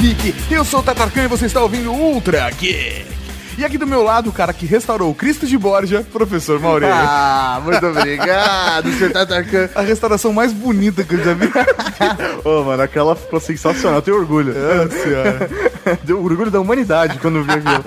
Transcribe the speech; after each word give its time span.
Geek. 0.00 0.34
Eu 0.50 0.64
sou 0.64 0.80
o 0.80 0.82
Tatarkan 0.82 1.24
e 1.24 1.28
você 1.28 1.44
está 1.44 1.60
ouvindo 1.60 1.92
Ultra 1.92 2.48
Geek. 2.50 3.19
E 3.58 3.64
aqui 3.64 3.76
do 3.76 3.86
meu 3.86 4.02
lado, 4.02 4.30
o 4.30 4.32
cara 4.32 4.52
que 4.52 4.66
restaurou 4.66 5.10
o 5.10 5.14
Cristo 5.14 5.46
de 5.46 5.58
Borja, 5.58 6.06
professor 6.12 6.58
Maurê. 6.58 6.86
Ah, 6.90 7.60
muito 7.62 7.86
obrigado, 7.86 8.90
senhor 8.92 9.12
Tatarkan. 9.12 9.68
A 9.74 9.82
restauração 9.82 10.32
mais 10.32 10.52
bonita 10.52 11.04
que 11.04 11.14
eu 11.14 11.24
já 11.24 11.34
vi. 11.34 11.50
Ô, 12.44 12.62
mano, 12.64 12.82
aquela 12.82 13.14
ficou 13.14 13.40
sensacional, 13.40 13.98
eu 13.98 14.02
tenho 14.02 14.16
orgulho. 14.16 14.54
Nossa 14.54 15.02
senhora. 15.02 15.50
Deu 16.04 16.22
orgulho 16.22 16.50
da 16.50 16.60
humanidade 16.60 17.18
quando 17.18 17.42
vi 17.42 17.52
aquilo. 17.52 17.84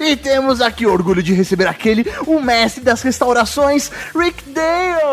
e 0.00 0.16
temos 0.16 0.60
aqui 0.60 0.86
o 0.86 0.92
orgulho 0.92 1.22
de 1.22 1.34
receber 1.34 1.66
aquele, 1.66 2.06
o 2.26 2.40
mestre 2.40 2.82
das 2.82 3.02
restaurações, 3.02 3.90
Rick 4.14 4.42
Dale. 4.50 5.04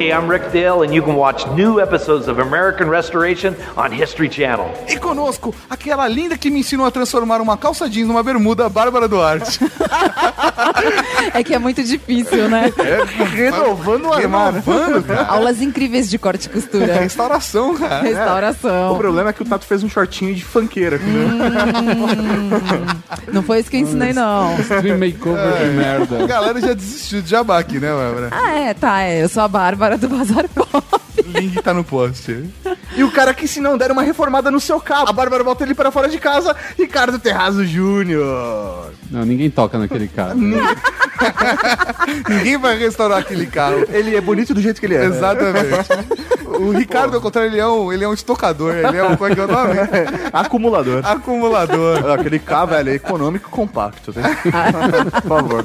Hey, 0.00 0.10
I'm 0.10 0.28
Rick 0.28 0.50
Dale, 0.52 0.82
and 0.82 0.94
you 0.94 1.02
can 1.02 1.14
watch 1.14 1.46
new 1.54 1.80
episodes 1.80 2.28
of 2.28 2.40
American 2.40 2.88
Restoration 2.88 3.54
on 3.76 3.92
History 3.92 4.30
Channel. 4.30 4.70
E 4.88 4.98
conosco, 4.98 5.54
aquela 5.68 6.06
linda 6.08 6.36
que 6.36 6.50
me 6.50 6.60
ensinou 6.60 6.86
a 6.86 6.90
transformar 6.90 7.40
uma 7.40 7.56
calça 7.56 7.75
jeans 7.88 8.08
numa 8.08 8.22
bermuda, 8.22 8.68
Bárbara 8.68 9.06
Duarte. 9.08 9.58
É 11.34 11.42
que 11.42 11.54
é 11.54 11.58
muito 11.58 11.82
difícil, 11.82 12.48
né? 12.48 12.72
É, 12.78 13.04
renovando 13.24 14.06
o 14.06 14.12
armário. 14.12 14.62
Renovando, 14.64 15.04
cara. 15.04 15.24
Aulas 15.26 15.60
incríveis 15.60 16.08
de 16.08 16.18
corte 16.18 16.46
e 16.46 16.48
É 16.48 16.52
costura. 16.52 16.94
restauração, 16.94 17.74
cara. 17.74 18.00
O 18.00 18.04
Restauração. 18.04 18.96
problema 18.96 19.30
é 19.30 19.32
que 19.32 19.42
o 19.42 19.44
Tato 19.44 19.64
fez 19.66 19.82
um 19.82 19.88
shortinho 19.88 20.34
de 20.34 20.44
funkeira. 20.44 20.98
Não 23.32 23.42
foi 23.42 23.60
isso 23.60 23.70
que 23.70 23.76
eu 23.76 23.80
ensinei, 23.80 24.12
não. 24.12 24.58
Stream 24.60 24.98
makeover 24.98 25.56
de 25.58 25.76
merda. 25.76 26.24
A 26.24 26.26
galera 26.26 26.60
já 26.60 26.72
desistiu 26.72 27.20
de 27.22 27.28
jabá 27.30 27.58
aqui, 27.58 27.78
né, 27.78 27.92
Bárbara? 27.92 28.28
Ah, 28.32 28.52
é, 28.58 28.74
tá. 28.74 29.02
É. 29.02 29.22
Eu 29.22 29.28
sou 29.28 29.42
a 29.42 29.48
Bárbara 29.48 29.98
do 29.98 30.08
Bazar 30.08 30.48
Pop. 30.48 30.84
Link 31.26 31.62
tá 31.62 31.72
no 31.74 31.84
post. 31.84 32.44
E 32.96 33.04
o 33.04 33.10
cara 33.10 33.34
que 33.34 33.46
se 33.46 33.60
não 33.60 33.76
der 33.76 33.90
uma 33.90 34.02
reformada 34.02 34.50
no 34.50 34.60
seu 34.60 34.80
carro, 34.80 35.08
a 35.08 35.12
Bárbara 35.12 35.44
bota 35.44 35.64
ele 35.64 35.74
para 35.74 35.90
fora 35.90 36.08
de 36.08 36.18
casa, 36.18 36.56
Ricardo 36.78 37.18
Terrazo 37.18 37.64
Júnior. 37.64 38.92
Não, 39.10 39.24
ninguém 39.24 39.50
toca 39.50 39.78
naquele 39.78 40.08
cara. 40.08 40.34
Ninguém 42.28 42.58
vai 42.58 42.78
restaurar 42.78 43.18
aquele 43.18 43.46
carro. 43.46 43.84
Ele 43.88 44.14
é 44.14 44.20
bonito 44.20 44.52
do 44.54 44.60
jeito 44.60 44.80
que 44.80 44.86
ele 44.86 44.96
é. 44.96 45.04
Exatamente. 45.04 46.26
O 46.58 46.70
Ricardo, 46.70 47.14
ao 47.14 47.20
contrário, 47.20 47.50
ele 47.50 47.60
é 47.60 47.66
um, 47.66 47.92
ele 47.92 48.04
é 48.04 48.08
um 48.08 48.14
estocador. 48.14 48.74
Ele 48.74 48.96
é 48.96 49.04
um, 49.04 49.16
como 49.16 49.30
é 49.30 49.34
que 49.34 49.40
é 49.40 49.44
o 49.44 49.48
nome? 49.48 49.74
Acumulador. 50.32 51.04
Acumulador. 51.04 52.10
Aquele 52.12 52.38
carro, 52.38 52.68
velho, 52.68 52.90
é 52.90 52.94
econômico 52.94 53.48
e 53.48 53.50
compacto. 53.50 54.12
Né? 54.14 54.22
Por 55.10 55.22
favor. 55.22 55.64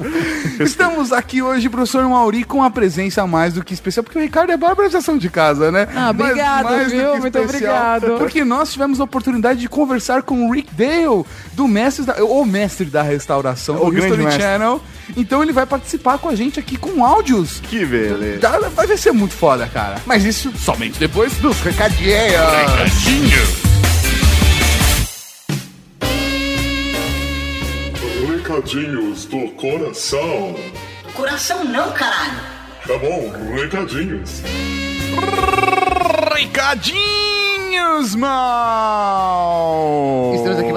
Estamos 0.60 1.12
aqui 1.12 1.40
hoje, 1.40 1.68
professor 1.68 2.06
Mauri, 2.08 2.44
com 2.44 2.62
a 2.62 2.70
presença 2.70 3.26
mais 3.26 3.54
do 3.54 3.64
que 3.64 3.72
especial, 3.72 4.04
porque 4.04 4.18
o 4.18 4.22
Ricardo 4.22 4.50
e 4.50 4.52
a 4.52 4.56
Bárbara 4.56 4.90
já 4.90 5.00
são 5.00 5.16
de 5.16 5.30
casa, 5.30 5.51
né? 5.58 5.88
Ah, 5.94 6.10
obrigado, 6.10 6.68
do 6.68 6.90
viu? 6.90 7.12
que 7.12 7.20
Muito 7.20 7.38
especial, 7.38 7.96
obrigado. 7.96 8.18
Porque 8.18 8.44
nós 8.44 8.72
tivemos 8.72 9.00
a 9.00 9.04
oportunidade 9.04 9.60
de 9.60 9.68
conversar 9.68 10.22
com 10.22 10.46
o 10.48 10.52
Rick 10.52 10.74
Dale, 10.74 11.24
do 11.52 11.68
mestre 11.68 12.04
da, 12.04 12.24
o 12.24 12.44
mestre 12.44 12.86
da 12.86 13.02
restauração, 13.02 13.76
O 13.76 13.86
do 13.86 13.90
grande 13.90 14.06
History 14.06 14.24
mestre. 14.24 14.42
Channel. 14.42 14.80
Então 15.16 15.42
ele 15.42 15.52
vai 15.52 15.66
participar 15.66 16.18
com 16.18 16.28
a 16.28 16.34
gente 16.34 16.58
aqui 16.58 16.76
com 16.76 17.04
áudios. 17.04 17.60
Que 17.60 17.84
beleza. 17.84 18.48
Vai 18.74 18.96
ser 18.96 19.12
muito 19.12 19.34
foda, 19.34 19.66
cara. 19.66 19.96
Mas 20.06 20.24
isso 20.24 20.52
somente 20.56 20.98
depois 20.98 21.34
dos 21.38 21.60
Recadinho. 21.60 22.12
Recadinhos 28.26 29.24
do 29.26 29.48
coração. 29.52 30.54
Coração 31.14 31.64
não, 31.64 31.92
caralho. 31.92 32.40
Tá 32.86 32.98
bom, 32.98 33.32
recadinhos. 33.54 34.42
Recadinhos, 36.34 38.14
mal! 38.16 39.72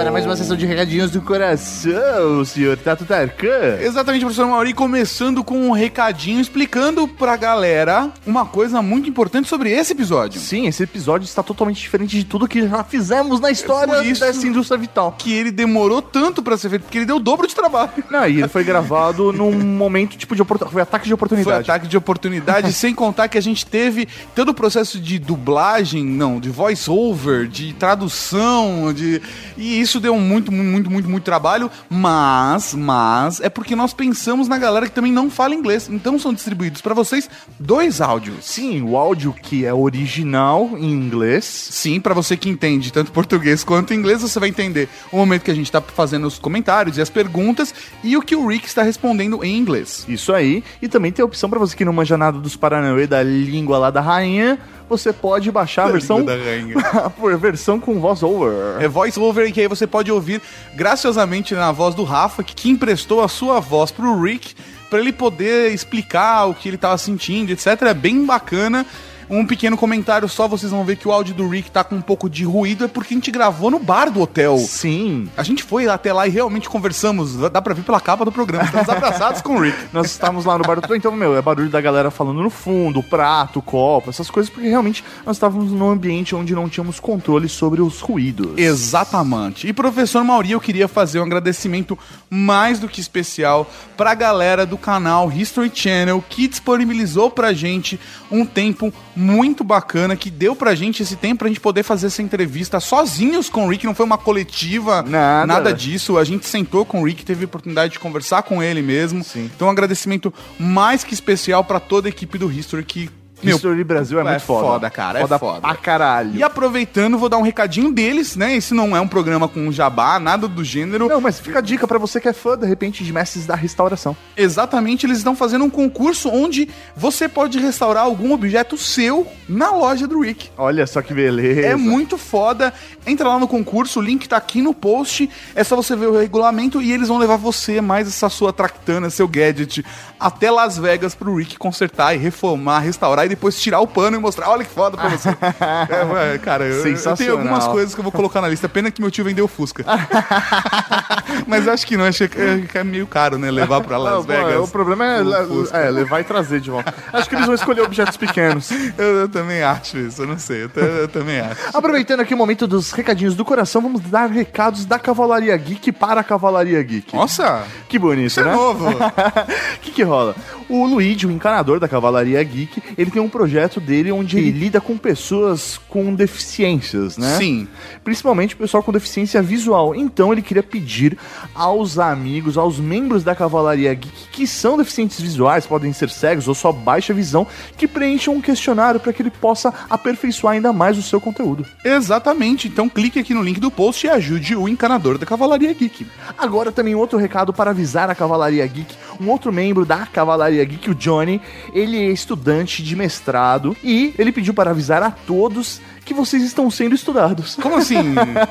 Para 0.06 0.12
mais 0.12 0.24
uma 0.28 0.36
sessão 0.36 0.56
de 0.56 0.68
recadinhos 0.68 1.10
do 1.10 1.20
coração, 1.20 2.46
senhor 2.46 2.78
Tato 2.78 3.06
Tarkan. 3.06 3.80
Exatamente, 3.82 4.22
professor 4.24 4.46
Mauri, 4.48 4.72
começando 4.72 5.44
com 5.44 5.68
um 5.68 5.72
recadinho 5.72 6.40
explicando 6.40 7.08
pra 7.08 7.36
galera 7.36 8.12
uma 8.24 8.46
coisa 8.46 8.84
muito 8.84 9.10
importante 9.10 9.50
sobre 9.50 9.72
esse 9.72 9.94
episódio. 9.94 10.40
Sim, 10.40 10.68
esse 10.68 10.84
episódio 10.84 11.26
está 11.26 11.42
totalmente 11.42 11.82
diferente 11.82 12.16
de 12.18 12.24
tudo 12.24 12.48
que 12.48 12.68
já 12.68 12.84
fizemos 12.84 13.40
na 13.40 13.50
história 13.50 14.04
isso- 14.04 14.22
dessa 14.22 14.46
indústria 14.46 14.78
vital. 14.78 15.16
Que 15.18 15.34
ele 15.34 15.50
demorou 15.50 16.04
tanto 16.04 16.44
pra 16.44 16.56
ser 16.56 16.70
feito, 16.70 16.84
porque 16.84 17.00
ele 17.00 17.06
deu 17.08 17.16
o 17.16 17.20
dobro 17.20 17.48
de 17.48 17.56
trabalho. 17.56 17.90
Não, 18.12 18.28
e 18.28 18.38
ele 18.42 18.48
foi 18.48 18.64
gravado 18.64 19.34
num 19.34 19.52
momento 19.60 20.16
tipo 20.18 20.36
de 20.36 20.42
oportunidade. 20.44 20.72
Foi 20.72 20.82
ataque 20.84 21.06
de 21.06 21.10
Foi 21.10 21.16
oportunidade. 21.16 21.62
ataque 21.72 21.88
de 21.88 21.98
oportunidade, 21.98 22.72
sem 22.74 22.94
contar 22.94 23.28
que 23.28 23.40
a 23.40 23.42
gente 23.42 23.66
teve 23.66 24.08
todo 24.36 24.50
o 24.50 24.54
processo 24.54 25.00
de 25.00 25.18
dublagem, 25.18 26.06
não, 26.06 26.40
de 26.40 26.52
voice 26.52 26.88
over, 26.92 27.48
de 27.48 27.74
tradução, 27.74 28.94
de 28.94 29.20
e 29.58 29.82
isso 29.82 29.95
deu 30.00 30.18
muito, 30.18 30.52
muito, 30.52 30.90
muito, 30.90 31.10
muito 31.10 31.24
trabalho, 31.24 31.70
mas, 31.90 32.74
mas 32.74 33.40
é 33.40 33.50
porque 33.50 33.76
nós 33.76 33.94
pensamos 33.94 34.48
na 34.48 34.58
galera 34.58 34.88
que 34.88 34.94
também 34.94 35.12
não 35.12 35.30
fala 35.30 35.56
inglês. 35.56 35.90
Então 35.90 36.20
são 36.20 36.34
distribuídos 36.34 36.82
pra 36.82 36.94
vocês 36.94 37.30
dois 37.60 38.02
áudios. 38.02 38.46
Sim, 38.46 38.82
o 38.82 38.98
áudio 38.98 39.34
que 39.34 39.66
é 39.66 39.74
original 39.74 40.72
em 40.78 40.92
inglês. 40.92 41.46
Sim, 41.46 42.00
pra 42.00 42.14
você 42.14 42.38
que 42.38 42.50
entende 42.50 42.92
tanto 42.92 43.12
português 43.12 43.64
quanto 43.64 43.94
inglês, 43.94 44.22
você 44.22 44.40
vai 44.40 44.50
entender 44.50 44.90
o 45.12 45.18
momento 45.18 45.44
que 45.44 45.52
a 45.52 45.56
gente 45.56 45.72
tá 45.72 45.82
fazendo 45.82 46.28
os 46.28 46.40
comentários 46.40 46.98
e 46.98 47.02
as 47.02 47.10
perguntas 47.10 47.74
e 48.04 48.18
o 48.18 48.22
que 48.22 48.36
o 48.36 48.48
Rick 48.48 48.68
está 48.68 48.84
respondendo 48.84 49.44
em 49.44 49.58
inglês. 49.58 50.06
Isso 50.08 50.34
aí. 50.34 50.64
E 50.82 50.88
também 50.88 51.12
tem 51.12 51.24
a 51.24 51.26
opção 51.26 51.50
pra 51.50 51.60
você 51.60 51.76
que 51.76 51.86
não 51.86 51.94
manja 51.94 52.18
nada 52.18 52.38
dos 52.40 52.56
Paranauê 52.56 53.08
da 53.08 53.22
língua 53.24 53.78
lá 53.78 53.90
da 53.90 54.02
rainha. 54.02 54.60
Você 54.88 55.12
pode 55.12 55.52
baixar 55.52 55.88
a 55.88 55.92
versão. 55.92 56.24
da 56.24 56.36
rainha. 56.36 56.76
por 57.18 57.36
versão 57.38 57.80
com 57.80 58.00
voz 58.00 58.22
over. 58.22 58.80
É 58.80 58.88
voice 58.88 59.20
over 59.20 59.52
que 59.52 59.62
aí 59.62 59.68
você 59.68 59.85
pode 59.88 60.12
ouvir 60.12 60.42
graciosamente 60.74 61.54
na 61.54 61.72
voz 61.72 61.96
do 61.96 62.04
Rafa, 62.04 62.44
que, 62.44 62.70
emprestou 62.70 63.24
a 63.24 63.28
sua 63.28 63.60
voz 63.60 63.92
pro 63.92 64.22
Rick 64.22 64.56
pra 64.90 65.00
ele 65.00 65.12
poder 65.14 65.74
explicar 65.74 66.46
o 66.46 66.54
que 66.54 66.70
ele 66.70 66.78
tava 66.78 66.98
sentindo, 66.98 67.52
etc. 67.52 67.68
É 67.82 67.94
bem 67.94 68.26
bacana. 68.26 68.86
Um 69.30 69.46
pequeno 69.46 69.78
comentário 69.78 70.28
só, 70.28 70.48
vocês 70.48 70.72
vão 70.72 70.84
ver 70.84 70.96
que 70.96 71.08
o 71.08 71.12
áudio 71.12 71.36
do 71.36 71.48
Rick 71.48 71.72
tá 71.72 71.84
com 71.84 71.96
um 71.96 72.02
pouco 72.02 72.30
de 72.30 72.44
ruído, 72.44 72.86
é 72.86 72.88
porque 72.88 73.14
a 73.14 73.18
gente 73.18 73.32
gravou 73.32 73.70
no 73.70 73.80
bar 73.80 74.10
do 74.10 74.22
hotel. 74.22 74.58
Sim. 74.58 75.30
A 75.38 75.44
gente 75.44 75.64
foi 75.64 75.88
até 75.88 76.12
lá 76.12 76.28
e 76.28 76.30
realmente 76.30 76.70
conversamos. 76.70 77.36
Dá 77.36 77.62
pra 77.62 77.74
ver 77.74 77.84
pela 77.84 78.00
capa 78.00 78.26
do 78.26 78.32
programa. 78.32 78.66
Estamos 78.66 78.90
abraçados 78.90 79.42
com 79.42 79.58
o 79.58 79.62
Rick. 79.62 79.78
Nós 79.94 80.08
estávamos 80.08 80.46
lá 80.46 80.58
no 80.58 80.64
bar 80.64 80.80
do 80.80 80.96
então, 80.96 81.12
meu, 81.12 81.36
é 81.36 81.42
barulho 81.42 81.70
da 81.70 81.82
galera 81.82 82.10
falando 82.10 82.42
no 82.42 82.50
fundo, 82.50 83.04
prato, 83.04 83.62
copo, 83.62 84.10
essas 84.10 84.30
coisas, 84.30 84.50
porque 84.50 84.68
realmente 84.68 85.04
nós 85.26 85.36
estávamos 85.36 85.72
num 85.72 85.90
ambiente 85.90 86.36
onde 86.36 86.56
não 86.56 86.70
tínhamos 86.70 87.00
controle 87.00 87.50
sobre 87.50 87.82
os 87.82 88.00
ruídos. 88.00 88.58
Exatamente. 88.58 89.68
E 89.68 89.74
professor 89.74 90.24
Mauri, 90.24 90.52
eu 90.52 90.62
queria 90.62 90.88
fazer 90.88 91.20
um 91.20 91.24
agradecimento 91.24 91.98
mais 92.30 92.80
do 92.80 92.88
que 92.88 93.02
especial 93.02 93.70
pra 93.98 94.14
galera 94.14 94.66
do 94.66 94.78
canal 94.78 95.32
History 95.32 95.72
Channel 95.74 96.24
que 96.30 96.48
disponibilizou 96.48 97.30
pra 97.30 97.54
gente 97.54 98.00
um 98.32 98.46
tempo 98.46 98.94
muito 99.16 99.64
bacana, 99.64 100.16
que 100.16 100.30
deu 100.30 100.56
pra 100.56 100.76
gente 100.76 101.02
esse 101.04 101.16
tempo 101.16 101.40
pra 101.40 101.48
gente 101.48 101.60
poder 101.60 101.84
fazer 101.84 102.08
essa 102.08 102.22
entrevista 102.22 102.80
sozinhos 102.80 103.50
com 103.50 103.66
o 103.66 103.70
Rick, 103.70 103.86
não 103.86 103.96
foi 103.96 104.06
uma 104.06 104.18
coletiva, 104.18 105.02
Nada. 105.02 105.46
nada 105.46 105.74
disso. 105.74 106.18
A 106.18 106.24
gente 106.24 106.46
sentou 106.46 106.86
com 106.86 107.02
o 107.02 107.06
Rick, 107.06 107.24
teve 107.24 107.44
a 107.44 107.48
oportunidade 107.48 107.94
de 107.94 108.00
conversar 108.00 108.44
com 108.44 108.62
ele 108.62 108.82
mesmo. 108.82 109.24
Sim. 109.24 109.50
Então 109.56 109.68
um 109.68 109.72
agradecimento 109.72 110.34
mais 110.60 111.04
que 111.04 111.14
especial 111.14 111.64
pra 111.64 111.80
toda 111.80 112.08
a 112.08 112.10
equipe 112.10 112.38
do 112.38 112.52
History 112.52 112.84
que 112.84 113.10
meu, 113.44 113.56
History 113.56 113.84
Brasil 113.84 114.18
é, 114.20 114.22
é 114.22 114.26
muito 114.26 114.42
foda. 114.42 114.68
foda, 114.68 114.90
cara, 114.90 115.20
é 115.20 115.22
Foda 115.22 115.40
foda. 115.40 115.62
pra 115.62 115.76
caralho. 115.76 116.32
e 116.36 116.42
aproveitando, 116.44 117.18
vou 117.18 117.30
dar 117.30 117.38
um 117.38 117.42
recadinho 117.42 117.92
deles, 117.92 118.36
né? 118.36 118.56
Esse 118.56 118.74
não 118.74 118.96
é 118.96 119.02
um 119.02 119.08
programa 119.08 119.48
com 119.48 119.72
jabá, 119.72 120.20
nada 120.20 120.48
do 120.48 120.64
gênero. 120.64 121.08
Não, 121.08 121.22
mas 121.22 121.40
fica 121.40 121.60
a 121.60 121.62
dica 121.62 121.88
pra 121.88 121.98
você 121.98 122.20
que 122.20 122.28
é 122.28 122.34
fã, 122.34 122.58
de 122.58 122.66
repente, 122.66 123.04
de 123.04 123.12
mestres 123.14 123.46
da 123.46 123.56
restauração. 123.56 124.16
Exatamente, 124.36 125.06
eles 125.06 125.18
estão 125.18 125.36
fazendo 125.36 125.66
um 125.66 125.70
concurso 125.70 126.30
onde 126.30 126.70
você 126.96 127.28
pode 127.28 127.60
restaurar 127.60 128.04
algum 128.04 128.32
objeto 128.34 128.78
seu 128.78 129.28
na 129.50 129.72
loja 129.72 130.08
do 130.08 130.20
Rick. 130.22 130.50
Olha 130.58 130.88
só 130.88 131.02
que 131.02 131.14
beleza. 131.14 131.62
É 131.62 131.76
muito 131.76 132.18
foda. 132.18 132.74
Entra 133.06 133.28
lá 133.30 133.40
no 133.40 133.48
concurso, 133.48 134.00
o 134.00 134.04
link 134.04 134.28
tá 134.28 134.38
aqui 134.38 134.62
no 134.62 134.74
post. 134.74 135.30
É 135.54 135.64
só 135.64 135.76
você 135.76 135.96
ver 135.96 136.08
o 136.08 136.18
regulamento 136.20 136.82
e 136.82 136.92
eles 136.92 137.08
vão 137.08 137.18
levar 137.18 137.36
você, 137.38 137.82
mais 137.82 138.08
essa 138.08 138.30
sua 138.30 138.52
tractana, 138.54 139.10
seu 139.10 139.28
gadget, 139.28 139.86
até 140.20 140.50
Las 140.50 140.78
Vegas 140.78 141.14
pro 141.14 141.36
Rick 141.36 141.58
consertar 141.58 142.14
e 142.16 142.18
reformar, 142.18 142.80
restaurar 142.80 143.26
e 143.26 143.30
depois 143.36 143.60
tirar 143.60 143.80
o 143.82 143.88
pano 143.88 144.18
e 144.18 144.20
mostrar. 144.20 144.50
Olha 144.50 144.64
que 144.64 144.72
foda 144.72 144.98
pra 144.98 145.10
você. 145.10 145.30
é, 145.38 146.36
é, 146.36 146.38
cara, 146.38 146.66
eu, 146.66 146.88
eu 146.88 147.16
tenho 147.16 147.34
algumas 147.34 147.68
coisas 147.68 147.94
que 147.94 148.00
eu 148.00 148.04
vou 148.04 148.12
colocar 148.12 148.42
na 148.42 148.48
lista. 148.48 148.68
Pena 148.68 148.90
que 148.90 149.02
meu 149.02 149.12
tio 149.12 149.24
vendeu 149.24 149.48
Fusca. 149.48 149.86
Mas 151.46 151.68
acho 151.68 151.86
que 151.86 151.98
não, 151.98 152.06
acho 152.06 152.28
que 152.28 152.42
é, 152.42 152.62
que 152.62 152.78
é 152.78 152.84
meio 152.84 153.06
caro, 153.06 153.38
né? 153.38 153.52
Levar 153.52 153.82
pra 153.82 153.98
Las 153.98 154.14
Não, 154.14 154.24
Vegas. 154.24 154.68
o 154.68 154.68
problema 154.68 155.06
é, 155.06 155.22
o 155.22 155.68
é 155.72 155.92
levar 155.92 156.22
e 156.22 156.24
trazer 156.24 156.60
de 156.60 156.70
volta. 156.70 156.94
Acho 157.12 157.30
que 157.30 157.36
eles 157.36 157.46
vão 157.46 157.56
escolher 157.56 157.82
objetos 157.82 158.18
pequenos. 158.18 158.72
Eu, 158.98 159.16
eu 159.18 159.30
também 159.30 159.62
acho 159.62 159.98
isso, 159.98 160.22
eu 160.22 160.28
não 160.28 160.38
sei. 160.38 160.64
Eu, 160.64 160.84
eu 160.84 161.08
também 161.08 161.40
acho. 161.40 161.60
Aproveitando 161.74 162.22
aqui 162.22 162.34
o 162.34 162.38
momento 162.38 162.66
dos 162.66 162.92
recadinhos 162.92 163.36
do 163.36 163.44
coração, 163.44 163.82
vamos 163.82 164.02
dar 164.02 164.30
recados 164.30 164.86
da 164.86 164.98
Cavalaria 164.98 165.56
Geek 165.58 165.92
para 165.92 166.22
a 166.22 166.24
Cavalaria 166.24 166.82
Geek. 166.82 167.16
Nossa! 167.16 167.64
Que 167.90 168.00
bonito, 168.00 168.28
Isso 168.28 168.40
é 168.40 168.44
né? 168.44 168.54
novo. 168.54 168.90
O 168.90 169.80
que, 169.82 169.92
que 169.92 170.04
rola? 170.04 170.36
O 170.70 170.86
Luigi, 170.86 171.28
o 171.28 171.32
encanador 171.32 171.80
da 171.80 171.88
Cavalaria 171.88 172.42
Geek, 172.44 172.82
ele 172.98 173.12
tem 173.16 173.22
um 173.22 173.30
projeto 173.30 173.80
dele 173.80 174.12
onde 174.12 174.38
ele 174.38 174.52
lida 174.52 174.82
com 174.82 174.98
pessoas 174.98 175.80
com 175.88 176.14
deficiências, 176.14 177.18
né? 177.18 177.38
Sim. 177.38 177.66
Principalmente 178.04 178.56
o 178.56 178.58
pessoal 178.58 178.84
com 178.84 178.92
deficiência 178.92 179.42
visual. 179.42 179.96
Então 179.96 180.34
ele 180.34 180.42
queria 180.42 180.62
pedir 180.62 181.18
aos 181.54 181.98
amigos, 181.98 182.58
aos 182.58 182.78
membros 182.78 183.24
da 183.24 183.34
Cavalaria 183.34 183.94
Geek 183.94 184.28
que 184.34 184.46
são 184.46 184.78
deficientes 184.78 185.22
visuais, 185.22 185.66
podem 185.66 185.94
ser 185.94 186.10
cegos 186.10 186.50
ou 186.50 186.54
só 186.54 186.74
baixa 186.74 187.14
visão, 187.14 187.48
que 187.78 187.88
preencham 187.88 188.34
um 188.34 188.42
questionário 188.42 189.00
para 189.00 189.14
que 189.14 189.22
ele 189.22 189.32
possa 189.32 189.74
aperfeiçoar 189.90 190.56
ainda 190.56 190.74
mais 190.74 190.98
o 190.98 191.02
seu 191.02 191.22
conteúdo. 191.22 191.66
Exatamente. 191.86 192.68
Então 192.68 192.90
clique 192.90 193.18
aqui 193.18 193.34
no 193.34 193.42
link 193.42 193.62
do 193.62 193.72
post 193.72 194.06
e 194.06 194.10
ajude 194.10 194.58
o 194.58 194.68
encanador 194.68 195.18
da 195.18 195.26
Cavalaria 195.26 195.74
Geek. 195.74 196.06
Agora 196.38 196.70
também 196.70 196.96
outro 196.96 197.18
recado 197.18 197.54
para 197.54 197.72
avisar 197.72 198.10
a 198.10 198.16
Cavalaria 198.16 198.68
Geek. 198.68 198.94
Um 199.22 199.30
outro 199.30 199.54
membro 199.54 199.86
da 199.86 200.06
Cavalaria 200.06 200.66
Geek, 200.66 200.90
o 200.90 200.96
Johnny, 200.96 201.40
ele 201.74 201.98
é 201.98 202.12
estudante 202.12 202.84
de 202.84 202.94
mestrado 203.06 203.78
e 203.84 204.16
ele 204.18 204.32
pediu 204.32 204.54
para 204.54 204.72
avisar 204.72 205.04
a 205.04 205.12
todos 205.12 205.80
que 206.06 206.14
vocês 206.14 206.44
estão 206.44 206.70
sendo 206.70 206.94
estudados. 206.94 207.56
Como 207.56 207.76
assim? 207.76 207.96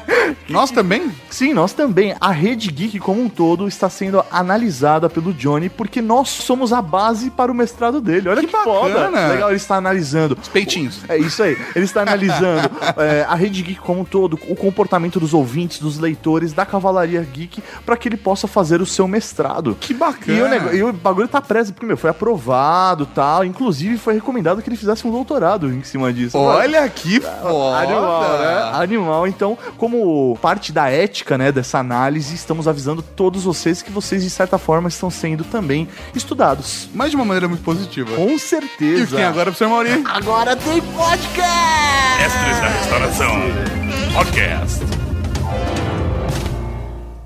Nós 0.48 0.70
também? 0.70 1.10
Sim, 1.30 1.54
nós 1.54 1.72
também. 1.72 2.14
A 2.20 2.30
rede 2.30 2.70
geek 2.70 2.98
como 2.98 3.22
um 3.22 3.28
todo 3.28 3.66
está 3.66 3.88
sendo 3.88 4.24
analisada 4.30 5.08
pelo 5.08 5.32
Johnny 5.32 5.68
porque 5.68 6.02
nós 6.02 6.28
somos 6.28 6.72
a 6.72 6.82
base 6.82 7.30
para 7.30 7.50
o 7.50 7.54
mestrado 7.54 8.00
dele. 8.00 8.28
Olha 8.28 8.40
que, 8.40 8.46
Que 8.46 8.52
foda. 8.52 8.94
bacana. 8.94 9.28
Legal, 9.28 9.48
ele 9.50 9.56
está 9.56 9.76
analisando. 9.76 10.36
Os 10.40 10.48
peitinhos. 10.48 11.00
É 11.08 11.16
isso 11.16 11.42
aí. 11.42 11.56
Ele 11.74 11.84
está 11.84 12.02
analisando 12.02 12.70
é, 12.98 13.24
a 13.28 13.34
rede 13.34 13.62
geek 13.62 13.80
como 13.80 14.00
um 14.00 14.04
todo, 14.04 14.38
o 14.48 14.56
comportamento 14.56 15.18
dos 15.18 15.32
ouvintes, 15.34 15.78
dos 15.78 15.98
leitores, 15.98 16.52
da 16.52 16.66
Cavalaria 16.66 17.20
Geek, 17.22 17.62
para 17.84 17.96
que 17.96 18.08
ele 18.08 18.16
possa 18.16 18.46
fazer 18.46 18.80
o 18.80 18.86
seu 18.86 19.06
mestrado. 19.06 19.76
Que 19.80 19.94
bacana. 19.94 20.56
E 20.72 20.82
o, 20.82 20.88
e 20.88 20.90
o 20.90 20.92
bagulho 20.92 21.28
tá 21.28 21.40
preso, 21.40 21.72
porque, 21.72 21.86
meu, 21.86 21.96
foi 21.96 22.10
aprovado 22.10 23.06
tal. 23.06 23.44
Inclusive, 23.44 23.98
foi 23.98 24.14
recomendado 24.14 24.62
que 24.62 24.68
ele 24.68 24.76
fizesse 24.76 25.06
um 25.06 25.10
doutorado 25.10 25.72
em 25.72 25.82
cima 25.82 26.12
disso. 26.12 26.36
Olha 26.36 26.88
que 26.88 27.20
foda. 27.50 27.78
Animal, 27.78 28.38
né? 28.38 28.70
Animal. 28.74 29.26
Então, 29.26 29.58
como 29.78 30.36
parte 30.40 30.72
da 30.72 30.88
ética, 30.90 31.36
né, 31.38 31.50
dessa 31.52 31.78
análise, 31.78 32.34
estamos 32.34 32.66
avisando 32.68 33.02
todos 33.02 33.44
vocês 33.44 33.82
que 33.82 33.90
vocês, 33.90 34.22
de 34.22 34.30
certa 34.30 34.58
forma, 34.58 34.88
estão 34.88 35.10
sendo 35.10 35.44
também 35.44 35.88
estudados. 36.14 36.88
Mas 36.94 37.10
de 37.10 37.16
uma 37.16 37.24
maneira 37.24 37.48
muito 37.48 37.62
positiva. 37.62 38.14
Com 38.16 38.30
E 38.30 38.38
certeza. 38.38 39.16
quem 39.16 39.24
agora 39.24 39.50
é 39.50 39.52
pro 39.52 39.58
Sr. 39.64 39.68
Mauri? 39.70 40.02
Agora 40.06 40.56
tem 40.56 40.80
podcast! 40.80 42.18
Mestres 42.18 42.60
da 42.60 42.68
Restauração. 42.68 43.34
Podcast. 44.14 44.80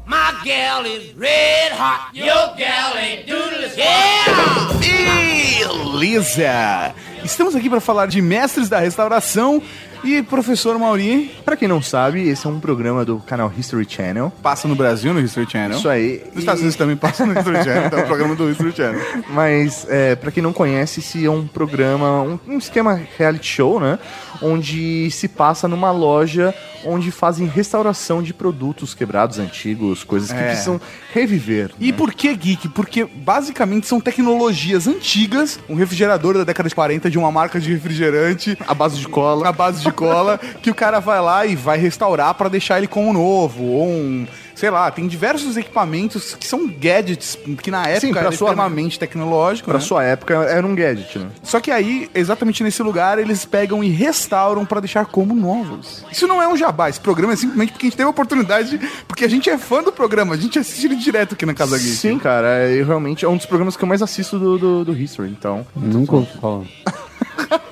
My 0.06 0.32
gal 0.44 0.86
is 0.86 1.12
red 1.18 1.72
hot. 1.74 2.18
Your 2.18 2.54
gal 2.56 2.96
ain't 2.96 3.26
doodle 3.26 3.68
Yeah! 3.76 4.68
Beleza! 4.80 6.94
Estamos 7.24 7.54
aqui 7.54 7.68
para 7.68 7.80
falar 7.80 8.06
de 8.06 8.22
mestres 8.22 8.68
da 8.68 8.78
restauração 8.78 9.60
e 10.04 10.22
professor 10.22 10.78
Mauri 10.78 11.30
Pra 11.44 11.56
quem 11.56 11.66
não 11.68 11.80
sabe, 11.82 12.28
esse 12.28 12.46
é 12.46 12.50
um 12.50 12.60
programa 12.60 13.04
do 13.04 13.18
canal 13.18 13.52
History 13.56 13.86
Channel. 13.88 14.32
passa 14.42 14.68
no 14.68 14.74
Brasil 14.74 15.12
no 15.14 15.20
History 15.20 15.48
Channel. 15.50 15.78
Isso 15.78 15.88
aí. 15.88 16.22
Nos 16.30 16.38
Estados 16.40 16.60
Unidos 16.60 16.76
também 16.76 16.96
passa 16.96 17.24
no 17.26 17.32
History 17.38 17.64
Channel, 17.64 17.86
então 17.86 17.98
é 17.98 18.02
o 18.02 18.06
programa 18.06 18.34
do 18.34 18.50
History 18.50 18.72
Channel. 18.72 19.00
Mas, 19.30 19.86
é, 19.88 20.14
para 20.16 20.30
quem 20.30 20.42
não 20.42 20.52
conhece, 20.52 21.00
esse 21.00 21.24
é 21.24 21.30
um 21.30 21.46
programa, 21.46 22.22
um, 22.22 22.38
um 22.46 22.58
esquema 22.58 23.00
reality 23.16 23.46
show, 23.46 23.80
né? 23.80 23.98
Onde 24.42 25.10
se 25.10 25.26
passa 25.28 25.66
numa 25.66 25.90
loja 25.90 26.54
onde 26.84 27.10
fazem 27.10 27.44
restauração 27.48 28.22
de 28.22 28.32
produtos 28.32 28.94
quebrados, 28.94 29.40
antigos, 29.40 30.04
coisas 30.04 30.30
que 30.30 30.38
É. 30.38 30.46
precisam 30.50 30.80
reviver. 31.12 31.72
E 31.80 31.92
por 31.92 32.14
que 32.14 32.32
geek? 32.36 32.68
Porque 32.68 33.04
basicamente 33.04 33.88
são 33.88 34.00
tecnologias 34.00 34.86
antigas, 34.86 35.58
um 35.68 35.74
refrigerador 35.74 36.34
da 36.38 36.44
década 36.44 36.68
de 36.68 36.74
40 36.76 37.10
de 37.10 37.18
uma 37.18 37.32
marca 37.32 37.58
de 37.58 37.72
refrigerante 37.72 38.56
A 38.66 38.74
base 38.74 38.96
de 38.96 39.08
cola. 39.08 39.48
a 39.48 39.52
base 39.52 39.82
de 39.82 39.87
cola, 39.92 40.38
que 40.62 40.70
o 40.70 40.74
cara 40.74 41.00
vai 41.00 41.20
lá 41.20 41.46
e 41.46 41.54
vai 41.56 41.78
restaurar 41.78 42.34
pra 42.34 42.48
deixar 42.48 42.78
ele 42.78 42.86
como 42.86 43.12
novo, 43.12 43.62
ou 43.64 43.86
um, 43.88 44.26
sei 44.54 44.70
lá, 44.70 44.90
tem 44.90 45.06
diversos 45.06 45.56
equipamentos 45.56 46.34
que 46.34 46.46
são 46.46 46.66
gadgets 46.66 47.38
que 47.62 47.70
na 47.70 47.84
época 47.86 48.00
Sim, 48.00 48.10
era 48.18 48.32
sua- 48.32 48.48
extremamente 48.50 48.98
tecnológico, 48.98 49.68
Pra 49.68 49.78
né? 49.78 49.84
sua 49.84 50.02
época 50.04 50.34
era 50.34 50.66
um 50.66 50.74
gadget, 50.74 51.18
né? 51.18 51.28
Só 51.42 51.60
que 51.60 51.70
aí, 51.70 52.10
exatamente 52.14 52.62
nesse 52.62 52.82
lugar, 52.82 53.18
eles 53.18 53.44
pegam 53.44 53.82
e 53.84 53.88
restauram 53.88 54.64
pra 54.64 54.80
deixar 54.80 55.06
como 55.06 55.34
novos. 55.34 56.04
Isso 56.10 56.26
não 56.26 56.42
é 56.42 56.48
um 56.48 56.56
jabá, 56.56 56.88
esse 56.88 57.00
programa 57.00 57.32
é 57.32 57.36
simplesmente 57.36 57.72
porque 57.72 57.86
a 57.86 57.88
gente 57.88 57.96
teve 57.96 58.06
a 58.06 58.10
oportunidade, 58.10 58.80
porque 59.06 59.24
a 59.24 59.28
gente 59.28 59.48
é 59.48 59.56
fã 59.58 59.82
do 59.82 59.92
programa, 59.92 60.34
a 60.34 60.38
gente 60.38 60.58
assiste 60.58 60.86
ele 60.86 60.96
direto 60.96 61.34
aqui 61.34 61.46
na 61.46 61.54
Casa 61.54 61.76
Geek. 61.78 61.90
Sim, 61.96 62.18
cara, 62.18 62.68
eu 62.68 62.84
realmente 62.86 63.24
é 63.24 63.28
um 63.28 63.36
dos 63.36 63.46
programas 63.46 63.76
que 63.76 63.84
eu 63.84 63.88
mais 63.88 64.02
assisto 64.02 64.38
do, 64.38 64.58
do, 64.58 64.84
do 64.84 64.92
History, 64.96 65.30
então. 65.30 65.66
Nunca 65.76 66.16
ouvi 66.16 66.28
falar. 66.40 66.64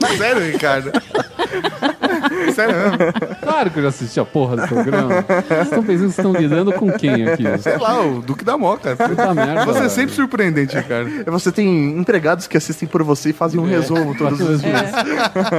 Sério, 0.17 0.53
Ricardo? 0.53 0.93
Sério 2.55 2.75
mesmo? 2.75 2.99
Claro 3.41 3.71
que 3.71 3.79
eu 3.79 3.83
já 3.83 3.89
assisti 3.89 4.21
a 4.21 4.25
porra 4.25 4.57
do 4.57 4.69
programa. 4.69 5.25
Vocês 5.49 5.63
estão 5.63 5.83
pensando 5.85 6.07
que 6.07 6.17
estão 6.17 6.33
lidando 6.33 6.73
com 6.73 6.93
quem 6.93 7.29
aqui? 7.29 7.45
Sei 7.59 7.77
lá, 7.77 8.01
o 8.01 8.21
Duque 8.21 8.45
da 8.45 8.57
Moca. 8.57 8.97
Puta 8.97 9.35
merda. 9.35 9.65
Você 9.65 9.85
é 9.85 9.89
sempre 9.89 10.15
surpreendente, 10.15 10.77
Ricardo. 10.77 11.11
Você 11.27 11.53
tem 11.53 11.99
empregados 11.99 12.47
que 12.47 12.57
assistem 12.57 12.89
por 12.89 13.03
você 13.03 13.31
e 13.31 13.33
fazem 13.33 13.61
um 13.61 13.67
resumo 13.67 14.17
todos 14.17 14.41
os 14.41 14.61
dias. 14.61 14.91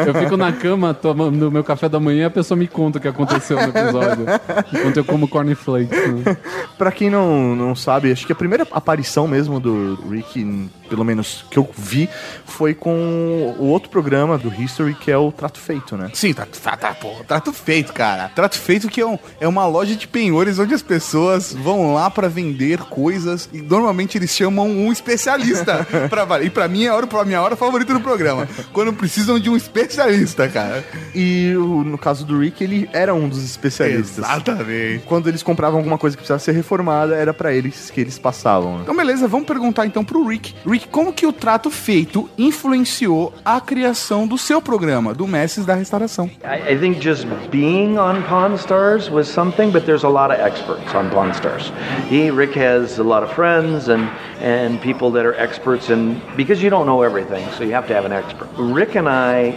Eu 0.06 0.14
fico 0.14 0.38
na 0.38 0.52
cama 0.52 0.94
tomando 0.94 1.52
meu 1.52 1.64
café 1.64 1.90
da 1.90 2.00
manhã 2.00 2.24
e 2.24 2.26
a 2.26 2.30
pessoa 2.30 2.58
me 2.58 2.68
conta 2.68 2.98
o 2.98 3.02
que 3.02 3.08
aconteceu 3.08 3.58
no 3.58 3.70
episódio. 3.70 4.26
Enquanto 4.74 4.98
eu 4.98 5.06
como 5.06 5.28
cornflakes. 5.28 5.90
Né? 5.90 6.38
Pra 6.78 6.92
quem 6.92 7.10
não, 7.10 7.56
não 7.56 7.76
sabe, 7.76 8.12
acho 8.12 8.26
que 8.26 8.32
a 8.32 8.36
primeira 8.36 8.68
aparição 8.72 9.28
mesmo 9.28 9.60
do 9.60 9.98
Rick, 10.10 10.70
pelo 10.88 11.04
menos 11.04 11.46
que 11.52 11.58
eu 11.60 11.70
vi, 11.78 12.10
foi 12.46 12.74
com 12.74 13.56
o 13.60 13.66
outro 13.68 13.90
programa 13.90 14.38
do 14.38 14.54
History, 14.54 14.94
que 14.96 15.12
é 15.12 15.18
o 15.18 15.32
Trato 15.32 15.60
Feito, 15.60 15.96
né? 15.98 16.10
Sim, 16.14 16.34
tá, 16.34 16.46
tá, 16.64 16.76
tá, 16.78 16.94
pô, 16.96 17.12
trato 17.28 17.52
feito, 17.54 17.94
cara. 17.94 18.30
Trato 18.34 18.58
feito 18.58 18.88
que 18.88 19.02
é, 19.02 19.06
um- 19.06 19.20
é 19.40 19.48
uma 19.48 19.66
loja 19.66 19.96
de 19.96 20.08
penhores 20.08 20.58
onde 20.60 20.74
as 20.74 20.82
pessoas 20.82 21.54
vão 21.54 21.94
lá 21.94 22.10
pra 22.10 22.28
vender 22.28 22.80
coisas 22.80 23.50
e 23.54 23.62
normalmente 23.62 24.18
eles 24.18 24.32
chamam 24.36 24.68
um 24.70 24.92
especialista 24.92 25.86
pra 26.10 26.26
valer. 26.26 26.48
E 26.48 26.50
pra 26.50 26.68
mim 26.68 26.86
é 26.86 26.88
a, 26.90 26.96
hora, 26.96 27.08
a 27.12 27.26
minha 27.26 27.42
hora 27.42 27.56
favorita 27.56 27.94
do 27.94 28.00
programa. 28.02 28.48
Quando 28.74 28.94
precisam 28.94 29.40
de 29.40 29.50
um 29.50 29.56
especialista, 29.58 30.48
cara. 30.48 30.84
E 31.14 31.56
o- 31.58 31.84
no 31.84 31.98
caso 31.98 32.26
do 32.26 32.40
Rick, 32.40 32.64
ele 32.64 32.90
era 32.94 33.14
um 33.14 33.28
dos 33.28 33.44
especialistas. 33.44 34.18
Exatamente. 34.20 35.04
Quando 35.06 35.28
eles 35.28 35.44
compravam 35.44 35.78
alguma 35.80 35.98
coisa 35.98 36.16
que 36.16 36.22
precisava 36.22 36.40
ser 36.40 36.52
reformada, 36.54 37.16
era 37.16 37.34
pra 37.34 37.54
eles 37.54 37.90
que 37.90 38.00
eles 38.02 38.18
passavam. 38.20 38.76
né? 38.78 38.80
Então, 38.84 38.96
beleza, 38.96 39.28
vamos 39.28 39.48
perguntar 39.48 39.86
então 39.86 40.04
pro 40.04 40.26
Rick. 40.28 40.54
Rick, 40.66 40.77
como 40.80 41.14
que 41.14 41.26
o 41.26 41.34
trato 41.34 41.70
feito 41.70 42.30
influenciou 42.38 43.34
a 43.44 43.60
criação 43.60 44.28
do 44.28 44.38
seu 44.38 44.62
programa, 44.62 45.14
do 45.14 45.28
Mestres 45.28 45.66
da 45.66 45.76
Restauração? 45.76 46.30
I, 46.44 46.74
I 46.74 46.80
think 46.80 47.02
just 47.02 47.26
being 47.50 47.98
on 47.98 48.22
Pawn 48.24 48.56
Stars 48.56 49.10
was 49.10 49.28
something, 49.28 49.72
but 49.72 49.86
there's 49.86 50.04
a 50.04 50.10
lot 50.10 50.32
of 50.32 50.40
experts 50.40 50.94
on 50.94 51.10
Pawn 51.10 51.34
Stars. 51.34 51.72
He, 52.10 52.30
Rick 52.30 52.58
has 52.60 53.00
a 53.00 53.04
lot 53.04 53.24
of 53.24 53.32
friends 53.34 53.90
and, 53.90 54.10
and 54.42 54.80
people 54.82 55.12
that 55.12 55.26
are 55.26 55.36
experts 55.36 55.90
in, 55.90 56.22
because 56.36 56.62
you 56.62 56.70
don't 56.70 56.86
know 56.86 57.02
everything, 57.02 57.48
so 57.58 57.64
you 57.64 57.74
have 57.74 57.88
to 57.88 57.94
have 57.94 58.06
an 58.06 58.12
expert. 58.12 58.50
Rick 58.58 58.96
and 58.96 59.08
I, 59.08 59.52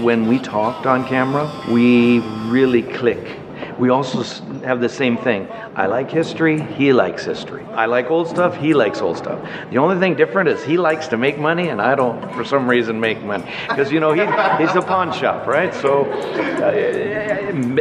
when 0.00 0.28
we 0.28 0.38
talked 0.38 0.86
on 0.86 1.04
camera, 1.06 1.50
we 1.70 2.20
really 2.48 2.82
click. 2.82 3.38
We 3.78 3.90
also 3.90 4.22
have 4.64 4.80
the 4.80 4.88
same 4.88 5.16
thing. 5.16 5.48
I 5.74 5.86
like 5.86 6.10
history, 6.10 6.60
he 6.60 6.92
likes 6.92 7.24
history. 7.24 7.64
I 7.64 7.86
like 7.86 8.10
old 8.10 8.28
stuff, 8.28 8.54
he 8.56 8.74
likes 8.74 9.00
old 9.00 9.16
stuff. 9.16 9.40
The 9.70 9.78
only 9.78 9.98
thing 9.98 10.14
different 10.14 10.50
is 10.50 10.62
he 10.62 10.76
likes 10.76 11.08
to 11.08 11.16
make 11.16 11.38
money 11.38 11.68
and 11.68 11.80
I 11.80 11.94
don't, 11.94 12.20
for 12.34 12.44
some 12.44 12.68
reason, 12.68 13.00
make 13.00 13.22
money. 13.22 13.50
Because, 13.68 13.90
you 13.90 13.98
know, 13.98 14.12
he, 14.12 14.20
he's 14.62 14.76
a 14.76 14.82
pawn 14.82 15.12
shop, 15.14 15.46
right? 15.46 15.72
So, 15.74 16.04
uh, 16.04 16.72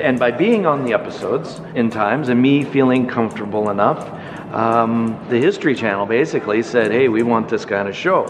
and 0.01 0.17
by 0.17 0.31
being 0.31 0.65
on 0.65 0.85
the 0.85 0.93
episodes 0.93 1.59
in 1.75 1.89
times 1.89 2.29
and 2.29 2.41
me 2.41 2.63
feeling 2.63 3.07
comfortable 3.07 3.69
enough, 3.69 4.07
um, 4.53 5.19
the 5.29 5.37
History 5.37 5.75
Channel 5.75 6.05
basically 6.05 6.63
said, 6.63 6.91
hey, 6.91 7.09
we 7.09 7.23
want 7.23 7.49
this 7.49 7.65
kind 7.65 7.89
of 7.89 7.95
show. 7.95 8.25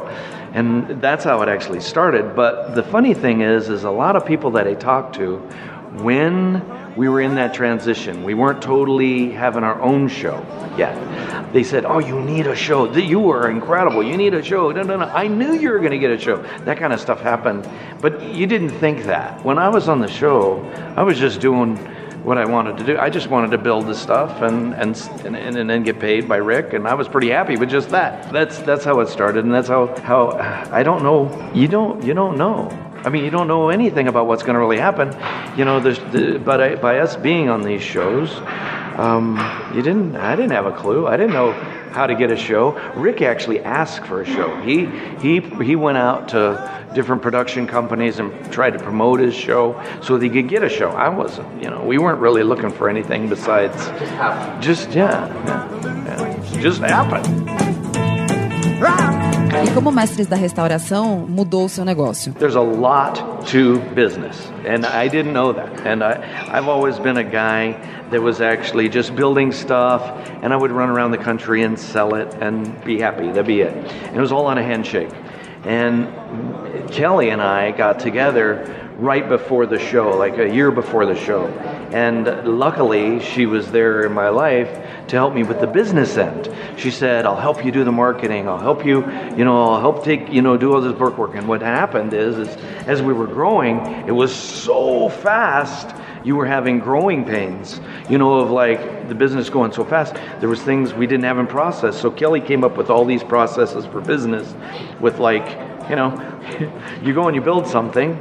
And 0.54 1.00
that's 1.02 1.24
how 1.24 1.40
it 1.44 1.50
actually 1.50 1.82
started. 1.82 2.36
But 2.36 2.74
the 2.74 2.84
funny 2.84 3.14
thing 3.14 3.42
is, 3.42 3.70
is 3.70 3.84
a 3.84 3.92
lot 3.92 4.16
of 4.16 4.26
people 4.26 4.50
that 4.52 4.68
I 4.68 4.74
talk 4.74 5.14
to, 5.14 5.38
when 6.02 6.62
we 6.96 7.08
were 7.08 7.22
in 7.22 7.36
that 7.36 7.54
transition, 7.54 8.24
we 8.24 8.34
weren't 8.34 8.62
totally 8.62 9.32
having 9.32 9.64
our 9.64 9.82
own 9.82 10.08
show 10.08 10.46
yet. 10.78 10.96
They 11.54 11.64
said, 11.64 11.86
"Oh, 11.86 12.00
you 12.00 12.20
need 12.22 12.48
a 12.48 12.56
show. 12.56 12.92
You 12.94 13.30
are 13.32 13.50
incredible. 13.50 14.04
You 14.04 14.18
need 14.18 14.34
a 14.34 14.44
show." 14.44 14.72
No, 14.72 14.84
no, 14.84 14.98
no. 14.98 15.06
I 15.06 15.28
knew 15.28 15.54
you 15.54 15.70
were 15.72 15.80
going 15.80 15.92
to 15.92 16.00
get 16.00 16.12
a 16.12 16.18
show. 16.18 16.38
That 16.66 16.78
kind 16.78 16.94
of 16.94 17.00
stuff 17.00 17.22
happened, 17.22 17.70
but 18.02 18.22
you 18.24 18.48
didn't 18.48 18.70
think 18.70 19.04
that. 19.04 19.44
When 19.44 19.58
I 19.58 19.70
was 19.70 19.90
on 19.90 20.00
the 20.00 20.08
show, 20.08 20.62
I 20.96 21.04
was 21.04 21.18
just 21.20 21.42
doing 21.42 21.78
what 22.24 22.38
I 22.38 22.46
wanted 22.46 22.78
to 22.78 22.84
do. 22.84 22.98
I 22.98 23.10
just 23.10 23.28
wanted 23.30 23.52
to 23.52 23.58
build 23.58 23.88
the 23.88 23.96
stuff 23.96 24.42
and 24.42 24.74
and 24.76 24.96
and, 25.26 25.36
and, 25.36 25.70
then 25.70 25.84
get 25.84 26.00
paid 26.00 26.28
by 26.28 26.38
Rick, 26.38 26.74
and 26.74 26.88
I 26.88 26.94
was 26.94 27.08
pretty 27.08 27.30
happy 27.30 27.58
with 27.58 27.70
just 27.70 27.90
that. 27.90 28.32
That's 28.32 28.60
that's 28.60 28.86
how 28.86 29.00
it 29.00 29.10
started, 29.10 29.44
and 29.44 29.54
that's 29.54 29.68
how 29.68 29.96
how 30.02 30.32
I 30.72 30.84
don't 30.84 31.04
know. 31.04 31.52
You 31.54 31.68
don't 31.68 32.04
you 32.04 32.14
don't 32.14 32.38
know. 32.38 32.70
I 33.04 33.10
mean, 33.10 33.24
you 33.24 33.32
don't 33.32 33.48
know 33.48 33.70
anything 33.70 34.08
about 34.08 34.28
what's 34.28 34.44
going 34.44 34.54
to 34.54 34.60
really 34.60 34.78
happen, 34.78 35.10
you 35.58 35.66
know. 35.66 35.80
There's 35.80 36.00
the, 36.00 36.40
but 36.44 36.62
I, 36.62 36.76
by 36.76 37.00
us 37.00 37.16
being 37.16 37.50
on 37.50 37.64
these 37.64 37.82
shows, 37.82 38.32
um, 38.98 39.38
you 39.74 39.82
didn't. 39.82 40.16
I 40.16 40.36
didn't 40.36 40.52
have 40.52 40.66
a 40.66 40.72
clue. 40.72 41.08
I 41.08 41.18
didn't 41.18 41.34
know 41.34 41.52
how 41.92 42.08
to 42.08 42.16
get 42.16 42.32
a 42.32 42.38
show. 42.38 42.72
Rick 42.96 43.22
actually 43.22 43.60
asked 43.62 44.06
for 44.06 44.22
a 44.22 44.26
show. 44.26 44.56
He 44.62 44.86
he 45.20 45.40
he 45.64 45.76
went 45.76 45.98
out 45.98 46.30
to 46.30 46.70
different 46.94 47.22
production 47.22 47.68
companies 47.68 48.20
and 48.20 48.52
tried 48.52 48.72
to 48.72 48.80
promote 48.80 49.20
his 49.20 49.34
show 49.34 49.82
so 50.02 50.18
that 50.18 50.24
he 50.24 50.30
could 50.30 50.50
get 50.50 50.64
a 50.64 50.70
show. 50.70 50.90
I 50.90 51.10
wasn't. 51.10 51.64
You 51.64 51.70
know, 51.70 51.84
we 51.84 51.98
weren't 51.98 52.20
really 52.20 52.44
looking 52.44 52.72
for 52.72 52.90
anything 52.90 53.30
besides 53.30 53.76
just 53.76 54.12
happened. 54.12 54.64
Just 54.64 54.92
yeah, 54.92 55.28
yeah, 55.46 56.06
yeah. 56.06 56.62
just 56.62 56.82
happened. 56.82 58.01
E 59.64 59.72
como 59.76 59.92
mestres 59.92 60.26
da 60.26 60.36
restauração, 60.36 61.26
mudou 61.30 61.66
o 61.66 61.70
seu 61.70 61.86
negócio. 61.86 62.34
There's 62.34 62.56
a 62.56 62.62
lot 62.62 63.22
to 63.52 63.80
business, 63.94 64.52
and 64.66 64.88
I 64.88 65.08
didn't 65.08 65.34
know 65.34 65.54
that. 65.54 65.86
And 65.86 66.04
I, 66.04 66.20
I've 66.52 66.68
always 66.68 66.98
been 66.98 67.18
a 67.18 67.24
guy 67.24 67.78
that 68.10 68.22
was 68.22 68.42
actually 68.42 68.90
just 68.90 69.14
building 69.16 69.52
stuff, 69.52 70.02
and 70.42 70.52
I 70.52 70.58
would 70.58 70.72
run 70.72 70.90
around 70.90 71.12
the 71.12 71.24
country 71.24 71.62
and 71.62 71.78
sell 71.78 72.16
it 72.16 72.34
and 72.42 72.84
be 72.84 73.00
happy. 73.00 73.28
That'd 73.28 73.46
be 73.46 73.62
it. 73.62 73.72
And 74.08 74.18
it 74.18 74.20
was 74.20 74.32
all 74.32 74.48
on 74.48 74.58
a 74.58 74.64
handshake. 74.64 75.12
And 75.64 76.08
Kelly 76.90 77.30
and 77.30 77.40
I 77.40 77.70
got 77.70 78.00
together 78.00 78.81
right 79.02 79.28
before 79.28 79.66
the 79.66 79.80
show, 79.80 80.12
like 80.12 80.38
a 80.38 80.54
year 80.54 80.70
before 80.70 81.08
the 81.08 81.16
show. 81.16 81.48
And 81.92 82.28
luckily, 82.48 83.20
she 83.20 83.48
was 83.48 83.72
there 83.72 84.06
in 84.06 84.14
my 84.14 84.30
life 84.30 84.70
to 85.08 85.16
help 85.16 85.34
me 85.34 85.42
with 85.44 85.60
the 85.60 85.66
business 85.66 86.18
end. 86.18 86.54
She 86.78 86.92
said, 86.92 87.26
I'll 87.26 87.36
help 87.36 87.66
you 87.66 87.72
do 87.72 87.84
the 87.84 87.92
marketing. 87.92 88.48
I'll 88.48 88.60
help 88.60 88.86
you, 88.86 89.00
you 89.36 89.44
know, 89.44 89.72
I'll 89.72 89.80
help 89.80 90.04
take, 90.04 90.32
you 90.32 90.44
know, 90.44 90.56
do 90.56 90.74
all 90.74 90.82
this 90.82 90.98
work 91.00 91.18
work. 91.18 91.34
And 91.34 91.48
what 91.48 91.62
happened 91.62 92.14
is, 92.14 92.38
is 92.38 92.48
as 92.88 93.02
we 93.02 93.12
were 93.12 93.26
growing, 93.26 93.80
it 94.08 94.12
was 94.12 94.34
so 94.34 95.10
fast 95.10 95.96
you 96.24 96.36
were 96.36 96.46
having 96.46 96.78
growing 96.78 97.26
pains, 97.26 97.82
you 98.08 98.20
know, 98.20 98.36
of 98.36 98.52
like 98.52 99.08
the 99.08 99.16
business 99.16 99.50
going 99.50 99.72
so 99.72 99.84
fast. 99.84 100.14
There 100.40 100.50
was 100.50 100.62
things 100.62 100.94
we 100.94 101.08
didn't 101.08 101.24
have 101.24 101.40
in 101.40 101.48
process. 101.48 102.00
So 102.00 102.12
Kelly 102.12 102.40
came 102.40 102.64
up 102.64 102.78
with 102.78 102.92
all 102.92 103.04
these 103.04 103.24
processes 103.24 103.88
for 103.88 104.00
business 104.00 104.54
with 105.00 105.18
like, 105.18 105.50
you 105.90 105.96
know, 105.96 106.14
you 107.04 107.16
go 107.16 107.26
and 107.26 107.36
you 107.36 107.42
build 107.42 107.66
something. 107.66 108.20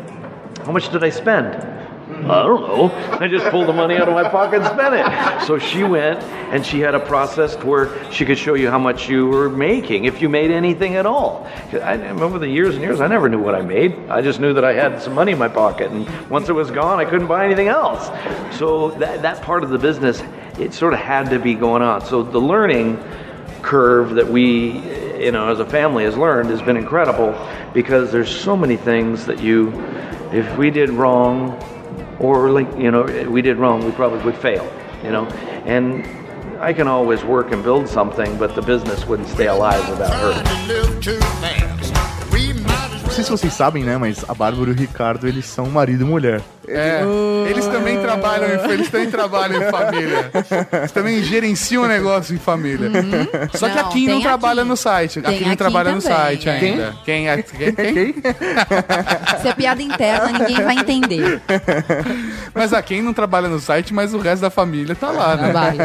How 0.65 0.73
much 0.73 0.91
did 0.91 1.03
I 1.03 1.11
spend? 1.11 1.81
I 2.11 2.43
don't 2.43 2.61
know. 2.63 2.91
I 3.19 3.29
just 3.29 3.47
pulled 3.47 3.69
the 3.69 3.73
money 3.73 3.97
out 3.97 4.09
of 4.09 4.15
my 4.15 4.29
pocket 4.29 4.63
and 4.63 4.67
spent 4.67 4.95
it. 4.95 5.47
So 5.47 5.59
she 5.59 5.85
went 5.85 6.23
and 6.53 6.67
she 6.67 6.81
had 6.81 6.95
a 6.95 7.01
process 7.01 7.57
to 7.57 7.67
where 7.67 8.13
she 8.13 8.25
could 8.25 8.37
show 8.37 8.55
you 8.55 8.69
how 8.69 8.79
much 8.79 9.09
you 9.09 9.27
were 9.27 9.49
making, 9.49 10.05
if 10.05 10.21
you 10.21 10.29
made 10.29 10.51
anything 10.51 10.97
at 10.97 11.07
all. 11.07 11.49
I 11.73 11.95
remember 11.95 12.39
the 12.39 12.49
years 12.49 12.75
and 12.75 12.83
years, 12.83 13.01
I 13.01 13.07
never 13.07 13.29
knew 13.29 13.41
what 13.41 13.55
I 13.55 13.63
made. 13.63 13.97
I 14.09 14.23
just 14.23 14.41
knew 14.41 14.53
that 14.55 14.65
I 14.65 14.73
had 14.73 15.01
some 15.01 15.15
money 15.15 15.33
in 15.33 15.39
my 15.39 15.49
pocket. 15.49 15.93
And 15.93 16.09
once 16.29 16.49
it 16.49 16.53
was 16.53 16.71
gone, 16.71 16.99
I 16.99 17.05
couldn't 17.05 17.29
buy 17.29 17.45
anything 17.47 17.69
else. 17.69 18.07
So 18.59 18.91
that, 18.99 19.23
that 19.23 19.41
part 19.43 19.63
of 19.63 19.71
the 19.71 19.79
business, 19.79 20.23
it 20.59 20.75
sort 20.75 20.93
of 20.93 20.99
had 20.99 21.31
to 21.31 21.39
be 21.39 21.55
going 21.55 21.83
on. 21.83 22.05
So 22.05 22.23
the 22.23 22.41
learning 22.41 23.03
curve 23.63 24.11
that 24.17 24.27
we, 24.29 24.81
you 25.25 25.33
know, 25.33 25.49
as 25.51 25.61
a 25.61 25.67
family 25.67 26.05
has 26.05 26.17
learned 26.17 26.51
has 26.51 26.63
been 26.63 26.77
incredible 26.77 27.35
because 27.73 28.11
there's 28.11 28.35
so 28.35 28.57
many 28.57 28.77
things 28.77 29.27
that 29.27 29.41
you, 29.41 29.71
if 30.33 30.57
we 30.57 30.71
did 30.71 30.91
wrong, 30.91 31.61
or 32.21 32.51
like 32.51 32.69
you 32.77 32.91
know 32.91 33.03
we 33.29 33.43
did 33.43 33.57
wrong 33.57 33.85
we 33.85 33.91
probably 33.93 34.23
would 34.25 34.37
fail 34.37 34.71
you 35.03 35.11
know? 35.11 35.27
And 35.65 36.07
i 36.61 36.73
can 36.73 36.87
always 36.87 37.25
work 37.25 37.53
and 37.53 37.63
build 37.63 37.89
something 37.89 38.39
but 38.39 38.55
the 38.55 38.63
business 38.63 39.07
wouldn't 39.07 39.29
stay 39.29 39.47
alive 39.47 39.89
without 39.89 40.13
her 40.13 41.80
Não 43.11 43.17
sei 43.17 43.25
se 43.25 43.31
vocês 43.33 43.53
sabem, 43.53 43.83
né? 43.83 43.99
Mas 43.99 44.25
a 44.29 44.33
Bárbara 44.33 44.71
e 44.71 44.73
o 44.73 44.77
Ricardo, 44.77 45.27
eles 45.27 45.45
são 45.45 45.67
marido 45.67 46.05
e 46.05 46.07
mulher. 46.07 46.41
É, 46.69 47.01
eles 47.51 47.67
também 47.67 48.01
trabalham, 48.01 48.47
em, 48.49 48.71
eles 48.71 48.89
também 48.89 49.11
trabalham 49.11 49.61
em 49.61 49.69
família. 49.69 50.31
Eles 50.79 50.93
também 50.93 51.21
gerenciam 51.21 51.83
o 51.83 51.89
negócio 51.89 52.33
em 52.33 52.39
família. 52.39 52.89
Só 53.53 53.69
que 53.69 53.75
Não, 53.75 53.89
a 53.89 53.89
Kim 53.89 54.07
não 54.07 54.21
trabalha 54.21 54.61
aqui. 54.61 54.69
no 54.69 54.77
site. 54.77 55.19
A 55.19 55.23
Tem 55.23 55.39
Kim 55.39 55.49
não 55.49 55.57
trabalha 55.57 55.91
no 55.93 56.01
site 56.01 56.49
é. 56.49 56.53
ainda. 56.53 56.95
Quem? 57.05 57.29
é- 57.29 57.43
quem, 57.43 57.73
quem? 57.75 58.15
Se 59.43 59.49
é 59.49 59.55
piada 59.57 59.83
interna, 59.83 60.39
ninguém 60.39 60.63
vai 60.63 60.77
entender. 60.77 61.43
Mas 62.55 62.73
a 62.73 62.81
Kim 62.81 63.03
não 63.03 63.13
trabalha 63.13 63.49
no 63.49 63.59
site, 63.59 63.93
mas 63.95 64.13
o 64.15 64.19
resto 64.19 64.43
da 64.43 64.51
família 64.51 64.95
tá 64.95 65.11
lá, 65.11 65.37
né? 65.37 65.51
Trabalho. 65.51 65.79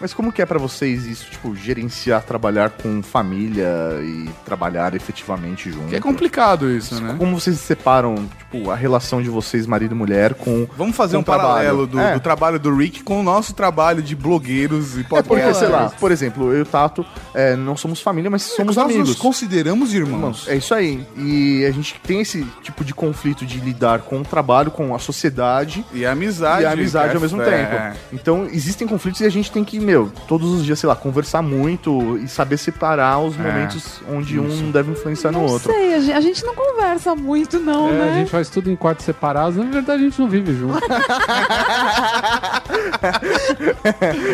Mas 0.00 0.12
como 0.12 0.32
que 0.32 0.42
é 0.42 0.46
pra 0.46 0.58
vocês 0.58 1.06
isso, 1.06 1.26
tipo, 1.30 1.54
gerenciar, 1.56 2.22
trabalhar 2.22 2.70
com 2.70 3.00
família 3.02 3.66
e 4.02 4.28
trabalhar 4.44 4.94
efetivamente 4.94 5.70
junto? 5.70 5.88
Que 5.88 5.96
é 5.96 6.00
complicado 6.00 6.44
isso, 6.62 7.00
né? 7.02 7.14
Como 7.18 7.38
vocês 7.38 7.58
separam, 7.60 8.14
tipo, 8.38 8.70
a 8.70 8.74
relação 8.76 9.20
de 9.22 9.28
vocês, 9.28 9.66
marido 9.66 9.94
e 9.94 9.98
mulher, 9.98 10.34
com. 10.34 10.66
Vamos 10.76 10.96
fazer 10.96 11.12
com 11.14 11.18
um 11.18 11.22
o 11.22 11.24
trabalho? 11.24 11.48
paralelo 11.48 11.86
do, 11.86 11.98
É. 12.00 12.14
do 12.14 12.20
trabalho 12.20 12.58
do 12.58 12.74
Rick 12.74 13.02
com 13.02 13.20
o 13.20 13.22
nosso 13.22 13.52
trabalho 13.54 14.02
de 14.02 14.14
blogueiros 14.14 14.96
e 14.96 15.00
É 15.00 15.02
porque, 15.04 15.24
podcasters. 15.28 15.58
sei 15.58 15.68
lá, 15.68 15.90
por 15.98 16.12
exemplo, 16.12 16.52
eu 16.52 16.58
e 16.58 16.62
o 16.62 16.66
Tato 16.66 17.04
é, 17.34 17.56
não 17.56 17.76
somos 17.76 18.00
família, 18.00 18.30
mas 18.30 18.42
somos 18.42 18.76
Nós 18.76 18.84
amigos. 18.86 19.08
nos 19.10 19.18
consideramos 19.18 19.92
irmãos. 19.94 20.14
Irmãos, 20.14 20.48
é 20.48 20.56
isso 20.56 20.74
aí. 20.74 21.04
E 21.16 21.64
a 21.64 21.70
gente 21.70 21.94
tem 22.06 22.20
esse 22.20 22.44
tipo 22.62 22.84
de 22.84 22.94
conflito 22.94 23.44
de 23.44 23.58
lidar 23.58 24.00
com 24.00 24.20
o 24.20 24.24
trabalho, 24.24 24.70
com 24.70 24.94
a 24.94 24.98
sociedade 24.98 25.84
E 25.92 26.04
a 26.06 26.12
amizade. 26.12 26.62
e 26.62 26.66
a 26.66 26.72
amizade 26.72 27.12
é, 27.12 27.14
ao 27.14 27.20
mesmo 27.20 27.40
é. 27.42 27.44
tempo. 27.44 27.98
Então, 28.12 28.46
existem 28.52 28.86
conflitos 28.86 29.20
e 29.20 29.24
a 29.24 29.30
gente 29.30 29.50
tem 29.50 29.64
que, 29.64 29.80
meu, 29.80 30.12
todos 30.28 30.50
os 30.50 30.64
dias, 30.64 30.78
sei 30.78 30.88
lá, 30.88 30.94
conversar 30.94 31.42
muito 31.42 32.18
e 32.18 32.28
saber 32.28 32.56
separar 32.58 33.18
os 33.20 33.34
É. 33.34 33.38
momentos 33.42 34.00
onde 34.10 34.38
um 34.38 34.70
deve 34.70 34.92
influenciar 34.92 35.32
no 35.32 35.38
Não 35.40 35.46
outro. 35.46 35.72
sei, 35.72 35.94
a 36.12 36.20
gente, 36.20 36.33
gente 36.34 36.44
não 36.44 36.54
conversa 36.54 37.14
muito, 37.14 37.60
não, 37.60 37.88
É, 37.88 37.92
né? 37.92 38.10
a 38.10 38.14
gente 38.16 38.30
faz 38.30 38.50
tudo 38.50 38.68
em 38.68 38.74
quartos 38.74 39.06
separados. 39.06 39.56
Na 39.56 39.70
verdade, 39.70 40.02
a 40.02 40.04
gente 40.04 40.20
não 40.20 40.28
vive 40.28 40.52
junto. 40.52 40.80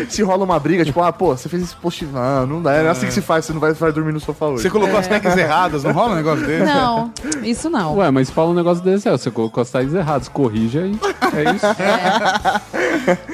Se 0.09 0.23
rola 0.23 0.43
uma 0.43 0.59
briga, 0.59 0.83
tipo, 0.83 0.99
ah, 1.01 1.13
pô, 1.13 1.37
você 1.37 1.47
fez 1.47 1.61
esse 1.61 1.75
post. 1.75 2.07
Ah, 2.15 2.45
não 2.47 2.61
dá, 2.61 2.73
é 2.73 2.89
assim 2.89 3.05
que 3.05 3.13
se 3.13 3.21
faz, 3.21 3.45
você 3.45 3.53
não 3.53 3.59
vai, 3.59 3.73
vai 3.73 3.91
dormir 3.91 4.11
no 4.11 4.19
sofá 4.19 4.47
hoje. 4.47 4.63
Você 4.63 4.69
colocou 4.69 4.97
as 4.97 5.07
tags 5.07 5.37
erradas, 5.37 5.83
não 5.83 5.91
rola 5.91 6.13
um 6.13 6.15
negócio 6.15 6.45
desse? 6.45 6.65
Não, 6.65 7.11
isso 7.43 7.69
não. 7.69 7.97
Ué, 7.97 8.09
mas 8.09 8.29
fala 8.31 8.49
um 8.49 8.55
negócio 8.55 8.83
desse, 8.83 9.07
é, 9.07 9.11
você 9.11 9.29
colocou 9.29 9.61
as 9.61 9.69
tags 9.69 9.93
erradas, 9.93 10.27
corrija 10.27 10.81
aí. 10.81 10.97
É 11.33 11.43
isso. 11.55 11.65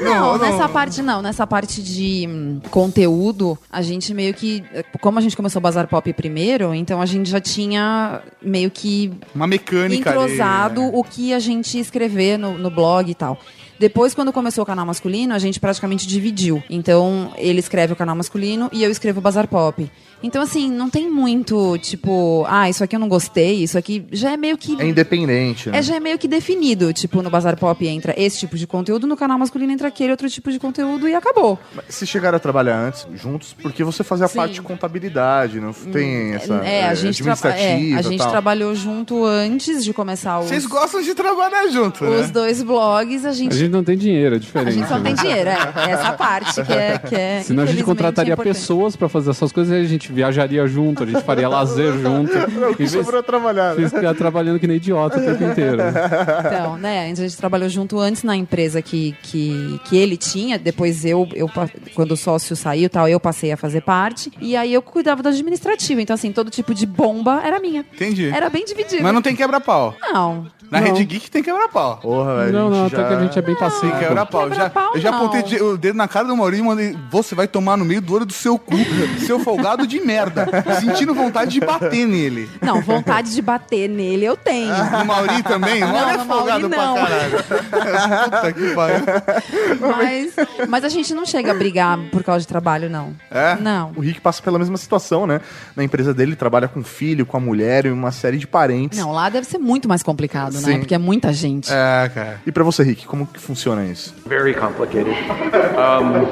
Não, 0.03 0.37
nessa 0.37 0.67
parte 0.69 1.01
não. 1.01 1.21
Nessa 1.21 1.47
parte 1.47 1.81
de 1.81 2.27
hum, 2.29 2.59
conteúdo, 2.69 3.57
a 3.71 3.81
gente 3.81 4.13
meio 4.13 4.33
que. 4.33 4.63
Como 5.01 5.17
a 5.17 5.21
gente 5.21 5.35
começou 5.35 5.59
o 5.59 5.63
Bazar 5.63 5.87
Pop 5.87 6.11
primeiro, 6.13 6.73
então 6.73 7.01
a 7.01 7.05
gente 7.05 7.29
já 7.29 7.39
tinha 7.39 8.21
meio 8.57 8.71
que 8.71 9.11
Uma 9.35 9.47
mecânica 9.47 10.09
entrosado 10.09 10.81
ali, 10.81 10.91
né? 10.91 10.97
o 10.97 11.03
que 11.03 11.33
a 11.33 11.39
gente 11.39 11.77
escrever 11.79 12.37
no, 12.37 12.57
no 12.57 12.69
blog 12.69 13.09
e 13.09 13.15
tal. 13.15 13.39
Depois, 13.79 14.15
quando 14.15 14.33
começou 14.33 14.63
o 14.63 14.65
canal 14.65 14.85
masculino, 14.85 15.33
a 15.33 15.39
gente 15.39 15.59
praticamente 15.59 16.07
dividiu. 16.07 16.63
Então, 16.69 17.31
ele 17.37 17.59
escreve 17.59 17.93
o 17.93 17.95
canal 17.95 18.15
masculino 18.15 18.69
e 18.73 18.83
eu 18.83 18.89
escrevo 18.89 19.19
o 19.19 19.21
Bazar 19.21 19.47
Pop. 19.47 19.89
Então, 20.21 20.41
assim, 20.41 20.69
não 20.69 20.89
tem 20.89 21.09
muito, 21.09 21.77
tipo, 21.77 22.45
ah, 22.47 22.69
isso 22.69 22.83
aqui 22.83 22.95
eu 22.95 22.99
não 22.99 23.07
gostei, 23.07 23.63
isso 23.63 23.77
aqui 23.77 24.05
já 24.11 24.31
é 24.31 24.37
meio 24.37 24.57
que. 24.57 24.79
É 24.81 24.87
independente, 24.87 25.69
né? 25.69 25.77
É, 25.77 25.81
já 25.81 25.95
é 25.95 25.99
meio 25.99 26.17
que 26.17 26.27
definido. 26.27 26.91
Tipo, 26.91 27.21
no 27.21 27.29
Bazar 27.29 27.55
Pop 27.57 27.85
entra 27.87 28.13
esse 28.17 28.39
tipo 28.39 28.57
de 28.57 28.65
conteúdo, 28.65 29.05
no 29.05 29.15
canal 29.15 29.37
masculino 29.37 29.71
entra 29.71 29.87
aquele 29.87 30.11
outro 30.11 30.29
tipo 30.29 30.51
de 30.51 30.59
conteúdo 30.59 31.07
e 31.07 31.13
acabou. 31.13 31.59
Se 31.87 32.05
chegaram 32.07 32.37
a 32.37 32.39
trabalhar 32.39 32.77
antes, 32.77 33.05
juntos, 33.15 33.55
porque 33.61 33.83
você 33.83 34.03
fazia 34.03 34.27
Sim. 34.27 34.35
parte 34.37 34.53
de 34.55 34.61
contabilidade, 34.61 35.59
não 35.59 35.71
tem 35.73 36.33
essa. 36.33 36.55
é, 36.65 36.87
a 36.87 36.95
gente, 36.95 37.21
é, 37.21 37.29
administrativa 37.31 37.99
a 37.99 38.01
gente 38.01 38.17
tal. 38.19 38.31
trabalhou 38.31 38.73
junto 38.75 39.23
antes 39.25 39.83
de 39.83 39.93
começar 39.93 40.39
os, 40.39 40.47
Vocês 40.47 40.65
gostam 40.65 41.01
de 41.01 41.13
trabalhar 41.13 41.67
junto, 41.69 42.03
os 42.05 42.27
né? 42.27 42.27
dois 42.27 42.63
blogs. 42.63 43.25
A 43.25 43.31
gente, 43.31 43.53
A 43.53 43.57
gente 43.57 43.71
não 43.71 43.83
tem 43.83 43.97
dinheiro, 43.97 44.35
é 44.35 44.37
a 44.37 44.39
diferente. 44.39 44.73
gente 44.73 44.89
não 44.89 44.99
né? 44.99 45.03
tem 45.03 45.15
dinheiro, 45.15 45.49
é. 45.49 45.91
Essa 45.91 46.13
parte 46.13 46.63
que 46.63 46.73
é. 46.73 46.97
Que 46.97 47.15
é 47.15 47.41
Senão 47.45 47.63
a 47.63 47.65
gente 47.65 47.83
contrataria 47.83 48.33
é 48.33 48.35
pessoas 48.35 48.95
pra 48.95 49.07
fazer 49.07 49.29
essas 49.31 49.51
coisas 49.51 49.73
e 49.77 49.81
a 49.81 49.87
gente 49.87 50.06
viajaria 50.11 50.65
junto, 50.67 51.03
a 51.03 51.05
gente 51.05 51.21
faria 51.21 51.47
lazer 51.47 51.93
junto. 51.99 52.33
Não, 52.33 52.71
o 52.71 52.75
vez 52.75 52.91
sobrou 52.91 53.23
trabalhar, 53.23 53.75
né? 53.75 53.89
ficar 53.89 54.13
trabalhando 54.13 54.59
que 54.59 54.67
nem 54.67 54.77
idiota 54.77 55.19
o 55.19 55.25
tempo 55.25 55.43
inteiro. 55.43 55.77
Então, 56.45 56.77
né, 56.77 57.09
a 57.11 57.15
gente 57.15 57.37
trabalhou 57.37 57.69
junto 57.69 57.99
antes 57.99 58.23
na 58.23 58.35
empresa 58.35 58.81
que, 58.81 59.15
que, 59.23 59.79
que 59.85 59.97
ele 59.97 60.17
tinha, 60.17 60.57
depois 60.57 61.05
eu, 61.05 61.27
eu, 61.33 61.49
quando 61.93 62.11
o 62.11 62.17
sócio 62.17 62.55
saiu 62.55 62.85
e 62.85 62.89
tal, 62.89 63.07
eu 63.07 63.19
passei 63.19 63.51
a 63.51 63.57
fazer 63.57 63.81
parte, 63.81 64.31
e 64.39 64.55
aí 64.55 64.73
eu 64.73 64.81
cuidava 64.81 65.21
do 65.21 65.29
administrativo, 65.29 66.01
então 66.01 66.13
assim, 66.13 66.31
todo 66.31 66.49
tipo 66.49 66.73
de 66.73 66.85
bomba 66.85 67.41
era 67.43 67.59
minha. 67.59 67.85
Entendi. 67.93 68.29
Era 68.29 68.49
bem 68.49 68.65
dividido. 68.65 69.03
Mas 69.03 69.13
não 69.13 69.21
tem 69.21 69.35
quebra-pau. 69.35 69.95
Não. 70.01 70.47
Na 70.69 70.79
Não. 70.81 70.87
Rede 70.87 71.05
Geek 71.05 71.31
tem 71.31 71.41
quebra-pau. 71.41 71.97
Porra, 71.97 72.35
velho. 72.37 72.51
Não, 72.53 72.69
não, 72.69 72.85
até 72.87 72.97
já... 72.97 73.07
que 73.07 73.13
a 73.13 73.19
gente 73.21 73.39
é 73.39 73.41
bem 73.41 73.55
passivo. 73.55 73.91
Tem 73.91 73.99
quebra-pau. 73.99 74.49
Já, 74.49 74.55
Quebra-pau, 74.69 74.95
eu 74.95 75.01
já 75.01 75.11
não. 75.11 75.17
apontei 75.19 75.43
de- 75.43 75.61
o 75.63 75.77
dedo 75.77 75.95
na 75.95 76.07
cara 76.07 76.27
do 76.27 76.35
Maurinho 76.35 76.63
e 76.63 76.67
mandei, 76.67 76.97
você 77.09 77.33
vai 77.35 77.47
tomar 77.47 77.77
no 77.77 77.85
meio 77.85 78.01
do 78.01 78.13
olho 78.13 78.25
do 78.25 78.33
seu 78.33 78.59
cu, 78.59 78.75
seu 79.25 79.39
folgado 79.39 79.87
de 79.87 79.99
merda. 80.01 80.45
Sentindo 80.79 81.13
vontade 81.13 81.51
de 81.51 81.59
bater 81.61 82.05
nele. 82.05 82.49
Não, 82.61 82.81
vontade 82.81 83.33
de 83.33 83.41
bater 83.41 83.87
nele 83.89 84.25
eu 84.25 84.35
tenho. 84.35 84.67
No 84.75 85.05
Maurinho 85.05 85.43
também? 85.43 85.83
O 85.83 85.87
Maurinho 85.87 86.21
é 86.21 86.25
folgado 86.25 86.69
não. 86.69 86.93
pra 86.95 87.05
caralho. 87.07 87.43
Puta 88.25 88.53
que 88.53 88.73
pariu. 88.75 89.05
Mas, 89.79 90.33
mas 90.67 90.83
a 90.83 90.89
gente 90.89 91.13
não 91.13 91.25
chega 91.25 91.51
a 91.51 91.53
brigar 91.55 91.97
por 92.11 92.23
causa 92.23 92.41
de 92.41 92.47
trabalho, 92.47 92.89
não. 92.89 93.13
É? 93.31 93.55
Não. 93.55 93.91
O 93.95 94.01
Rick 94.01 94.19
passa 94.21 94.41
pela 94.41 94.59
mesma 94.59 94.77
situação, 94.77 95.25
né? 95.25 95.41
Na 95.75 95.83
empresa 95.83 96.13
dele, 96.13 96.31
ele 96.31 96.35
trabalha 96.35 96.67
com 96.67 96.79
o 96.81 96.83
filho, 96.83 97.25
com 97.25 97.37
a 97.37 97.39
mulher 97.39 97.85
e 97.85 97.91
uma 97.91 98.11
série 98.11 98.37
de 98.37 98.45
parentes. 98.47 98.99
Não, 98.99 99.11
lá 99.11 99.29
deve 99.29 99.47
ser 99.47 99.57
muito 99.57 99.87
mais 99.87 100.03
complicado. 100.03 100.56
Né? 100.61 100.73
Sim. 100.73 100.79
Porque 100.79 100.95
é 100.95 100.97
muita 100.97 101.31
gente. 101.33 101.71
É, 101.71 102.09
cara. 102.13 102.41
E 102.45 102.51
pra 102.51 102.63
você, 102.63 102.83
Rick, 102.83 103.05
como 103.05 103.25
que 103.25 103.39
funciona 103.39 103.85
isso? 103.85 104.13
Very 104.25 104.53
complicated. 104.53 105.15
Um, 105.77 106.25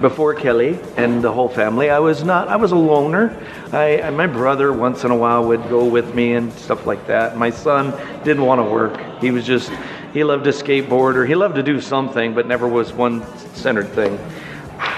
before 0.00 0.34
Kelly 0.34 0.78
and 0.96 1.22
the 1.22 1.30
whole 1.30 1.48
family, 1.48 1.88
I 1.90 1.98
was 1.98 2.22
not. 2.22 2.48
I 2.48 2.56
was 2.56 2.72
a 2.72 2.76
loner. 2.76 3.36
I, 3.72 4.02
I 4.02 4.10
my 4.10 4.26
brother 4.26 4.72
once 4.72 5.04
in 5.04 5.10
a 5.10 5.16
while 5.16 5.44
would 5.46 5.68
go 5.68 5.84
with 5.84 6.14
me 6.14 6.34
and 6.34 6.52
stuff 6.52 6.86
like 6.86 7.06
that. 7.06 7.36
My 7.36 7.50
son 7.50 7.92
didn't 8.24 8.44
want 8.44 8.60
to 8.60 8.64
work. 8.64 8.98
He 9.20 9.30
was 9.30 9.46
just 9.46 9.70
he 10.12 10.22
loved 10.22 10.44
to 10.44 10.50
skateboard 10.50 11.16
or 11.16 11.26
he 11.26 11.34
loved 11.34 11.56
to 11.56 11.62
do 11.62 11.80
something, 11.80 12.34
but 12.34 12.46
never 12.46 12.68
was 12.68 12.92
one 12.92 13.22
centered 13.54 13.88
thing. 13.88 14.18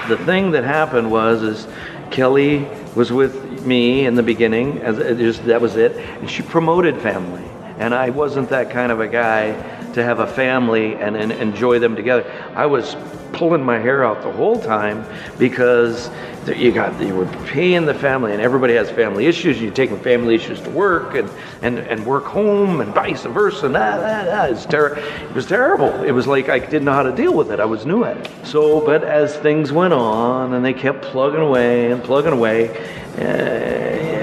The 0.09 0.17
thing 0.17 0.51
that 0.51 0.63
happened 0.63 1.09
was 1.09 1.41
is 1.41 1.67
Kelly 2.11 2.67
was 2.95 3.11
with 3.11 3.65
me 3.65 4.05
in 4.05 4.15
the 4.15 4.23
beginning, 4.23 4.79
as 4.81 4.97
it 4.99 5.17
just 5.17 5.45
that 5.45 5.61
was 5.61 5.75
it, 5.75 5.95
and 6.19 6.29
she 6.29 6.41
promoted 6.43 6.99
family. 7.01 7.43
And 7.77 7.93
I 7.93 8.09
wasn't 8.09 8.49
that 8.49 8.71
kind 8.71 8.91
of 8.91 8.99
a 8.99 9.07
guy 9.07 9.51
to 9.93 10.03
have 10.03 10.19
a 10.19 10.27
family 10.27 10.95
and, 10.95 11.15
and 11.15 11.31
enjoy 11.31 11.79
them 11.79 11.95
together. 11.95 12.25
I 12.55 12.65
was 12.65 12.95
pulling 13.33 13.63
my 13.63 13.77
hair 13.77 14.03
out 14.03 14.21
the 14.21 14.31
whole 14.31 14.59
time 14.59 15.05
because 15.37 16.09
you 16.55 16.71
got 16.71 16.99
you 17.01 17.13
were 17.13 17.25
paying 17.47 17.85
the 17.85 17.93
family, 17.93 18.31
and 18.31 18.41
everybody 18.41 18.73
has 18.75 18.89
family 18.89 19.25
issues. 19.25 19.61
You're 19.61 19.73
taking 19.73 19.99
family 19.99 20.35
issues 20.35 20.61
to 20.61 20.69
work 20.69 21.15
and, 21.15 21.29
and, 21.61 21.79
and 21.79 22.05
work 22.05 22.23
home, 22.23 22.79
and 22.79 22.93
vice 22.93 23.23
versa. 23.23 23.65
And 23.65 23.75
that, 23.75 23.97
that, 23.97 24.25
that 24.25 24.51
is 24.51 24.65
ter- 24.65 24.97
It 24.97 25.35
was 25.35 25.45
terrible. 25.45 26.03
It 26.03 26.11
was 26.11 26.25
like 26.25 26.47
I 26.49 26.59
didn't 26.59 26.85
know 26.85 26.93
how 26.93 27.03
to 27.03 27.15
deal 27.15 27.33
with 27.33 27.51
it. 27.51 27.59
I 27.59 27.65
was 27.65 27.85
new 27.85 28.03
at 28.05 28.17
it. 28.17 28.31
So, 28.43 28.79
but 28.85 29.03
as 29.03 29.35
things 29.37 29.71
went 29.71 29.93
on, 29.93 30.53
and 30.53 30.63
they 30.63 30.73
kept 30.73 31.01
plugging 31.01 31.41
away 31.41 31.91
and 31.91 32.03
plugging 32.03 32.33
away, 32.33 32.69
uh, 33.17 34.16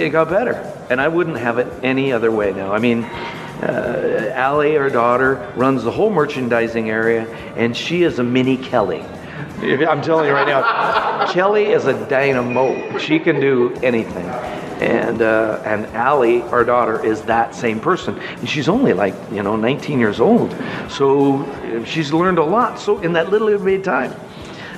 it 0.00 0.10
got 0.10 0.28
better. 0.28 0.54
And 0.90 1.00
I 1.00 1.08
wouldn't 1.08 1.36
have 1.38 1.58
it 1.58 1.66
any 1.82 2.12
other 2.12 2.30
way 2.30 2.52
now. 2.52 2.72
I 2.72 2.78
mean, 2.78 3.04
uh, 3.04 4.32
Allie, 4.34 4.76
our 4.76 4.88
daughter, 4.88 5.52
runs 5.56 5.82
the 5.82 5.90
whole 5.90 6.10
merchandising 6.10 6.90
area, 6.90 7.26
and 7.56 7.76
she 7.76 8.04
is 8.04 8.18
a 8.18 8.24
mini 8.24 8.56
Kelly. 8.56 9.04
I'm 9.60 10.00
telling 10.02 10.26
you 10.26 10.32
right 10.32 10.46
now, 10.46 11.26
Kelly 11.32 11.66
is 11.66 11.86
a 11.86 12.08
dynamo. 12.08 12.98
She 12.98 13.18
can 13.18 13.40
do 13.40 13.74
anything. 13.82 14.26
And 14.80 15.22
uh, 15.22 15.60
and 15.64 15.86
Allie, 15.86 16.42
our 16.42 16.64
daughter, 16.64 17.04
is 17.04 17.22
that 17.22 17.52
same 17.52 17.80
person. 17.80 18.16
And 18.20 18.48
she's 18.48 18.68
only 18.68 18.92
like 18.92 19.14
you 19.32 19.42
know 19.42 19.56
19 19.56 19.98
years 19.98 20.20
old, 20.20 20.52
so 20.88 21.84
she's 21.84 22.12
learned 22.12 22.38
a 22.38 22.44
lot. 22.44 22.78
So 22.78 23.00
in 23.00 23.12
that 23.14 23.30
little 23.30 23.58
bit 23.58 23.80
of 23.80 23.84
time. 23.84 24.14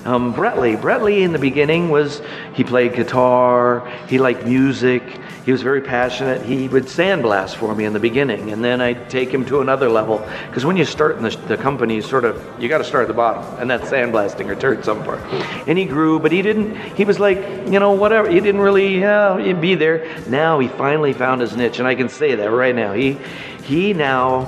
Um, 0.05 0.33
Bretley. 0.35 0.81
Bretley 0.81 1.21
in 1.23 1.33
the 1.33 1.39
beginning 1.39 1.91
was 1.91 2.23
he 2.55 2.65
played 2.65 2.95
guitar, 2.95 3.87
he 4.09 4.19
liked 4.19 4.45
music, 4.45 5.03
he 5.45 5.53
was 5.53 5.63
very 5.63 5.81
passionate. 5.81 6.43
He 6.43 6.69
would 6.69 6.85
sandblast 6.85 7.57
for 7.57 7.75
me 7.75 7.85
in 7.85 7.93
the 7.93 7.99
beginning, 7.99 8.53
and 8.53 8.63
then 8.63 8.81
I'd 8.81 9.09
take 9.09 9.31
him 9.31 9.45
to 9.47 9.61
another 9.61 9.89
level. 9.89 10.19
Because 10.47 10.67
when 10.67 10.77
you 10.77 10.85
start 10.85 11.17
in 11.17 11.23
the, 11.23 11.31
the 11.49 11.57
company, 11.57 11.97
you 11.97 12.03
sort 12.03 12.25
of 12.25 12.45
you 12.61 12.69
got 12.69 12.79
to 12.79 12.85
start 12.85 13.03
at 13.03 13.09
the 13.09 13.15
bottom, 13.15 13.43
and 13.59 13.71
that's 13.71 13.91
sandblasting 13.91 14.47
or 14.49 14.55
turd 14.55 14.85
some 14.85 15.03
part. 15.03 15.21
And 15.67 15.79
he 15.79 15.87
grew, 15.87 16.19
but 16.19 16.31
he 16.31 16.43
didn't. 16.43 16.77
He 16.95 17.05
was 17.05 17.19
like 17.19 17.39
you 17.39 17.81
know 17.81 17.93
whatever. 17.93 18.29
He 18.29 18.39
didn't 18.41 18.61
really 18.61 19.03
uh, 19.03 19.55
be 19.55 19.75
there. 19.75 20.07
Now 20.29 20.59
he 20.59 20.69
finally 20.69 21.15
found 21.15 21.41
his 21.41 21.57
niche, 21.57 21.79
and 21.79 21.89
I 21.89 21.95
can 21.95 22.09
say 22.11 22.35
that 22.35 22.51
right 22.51 22.75
now. 22.75 22.93
He 22.93 23.19
he 23.63 23.95
now 23.95 24.45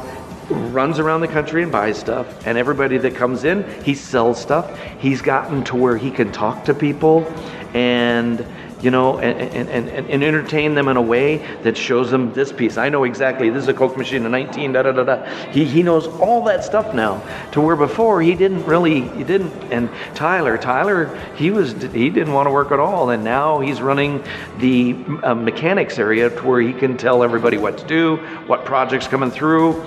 runs 0.48 0.98
around 0.98 1.20
the 1.20 1.28
country 1.28 1.62
and 1.62 1.72
buys 1.72 1.98
stuff. 1.98 2.46
And 2.46 2.58
everybody 2.58 2.98
that 2.98 3.14
comes 3.14 3.44
in 3.44 3.64
he 3.82 3.94
sells 3.94 4.40
stuff. 4.40 4.78
He's 4.98 5.22
gotten 5.22 5.64
to 5.64 5.76
where 5.76 5.96
he 5.96 6.10
can 6.10 6.32
talk 6.32 6.64
to 6.66 6.74
people 6.74 7.26
and 7.74 8.46
you 8.82 8.90
know 8.90 9.18
and, 9.20 9.40
and, 9.54 9.68
and, 9.68 9.88
and 9.88 10.24
entertain 10.24 10.74
them 10.74 10.88
in 10.88 10.96
a 10.96 11.02
way 11.02 11.38
that 11.62 11.76
shows 11.76 12.10
them 12.10 12.32
this 12.34 12.52
piece. 12.52 12.76
I 12.76 12.88
know 12.88 13.04
exactly 13.04 13.48
this 13.48 13.62
is 13.62 13.68
a 13.68 13.74
coke 13.74 13.96
machine 13.96 14.26
a 14.26 14.28
19 14.28 14.72
da 14.72 14.82
da 14.82 14.92
da 14.92 15.04
da. 15.04 15.24
He, 15.50 15.64
he 15.64 15.82
knows 15.82 16.06
all 16.06 16.42
that 16.44 16.64
stuff 16.64 16.92
now 16.92 17.22
to 17.52 17.60
where 17.60 17.76
before 17.76 18.20
he 18.20 18.34
didn't 18.34 18.64
really 18.64 19.02
he 19.02 19.24
didn't. 19.24 19.52
And 19.72 19.88
tyler 20.14 20.58
tyler 20.58 21.16
he 21.36 21.50
was 21.50 21.72
he 21.72 22.10
didn't 22.10 22.32
want 22.32 22.46
to 22.46 22.50
work 22.50 22.72
at 22.72 22.80
all. 22.80 23.10
And 23.10 23.24
now 23.24 23.60
he's 23.60 23.80
running 23.80 24.22
the 24.58 24.96
uh, 25.22 25.34
mechanics 25.34 25.98
area 25.98 26.28
to 26.28 26.46
where 26.46 26.60
he 26.60 26.72
can 26.72 26.96
tell 26.96 27.22
everybody 27.22 27.58
what 27.58 27.78
to 27.78 27.86
do 27.86 28.16
what 28.46 28.64
projects 28.64 29.06
coming 29.06 29.30
through 29.30 29.82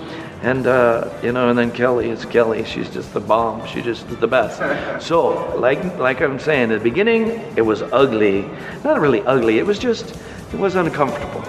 and 0.46 0.64
uh, 0.66 1.10
you 1.24 1.32
know, 1.32 1.48
and 1.48 1.58
then 1.58 1.72
Kelly 1.72 2.08
is 2.08 2.24
Kelly. 2.24 2.64
She's 2.64 2.88
just 2.88 3.12
the 3.12 3.20
bomb. 3.20 3.66
She's 3.66 3.84
just 3.84 4.08
the 4.20 4.28
best. 4.28 4.62
So, 5.02 5.58
like 5.58 5.82
like 5.98 6.22
I'm 6.22 6.38
saying, 6.38 6.70
at 6.70 6.78
the 6.78 6.84
beginning, 6.90 7.22
it 7.56 7.62
was 7.62 7.82
ugly. 7.82 8.48
Not 8.84 9.00
really 9.00 9.22
ugly. 9.22 9.58
It 9.58 9.66
was 9.66 9.78
just 9.78 10.14
it 10.52 10.58
was 10.58 10.76
uncomfortable. 10.76 11.42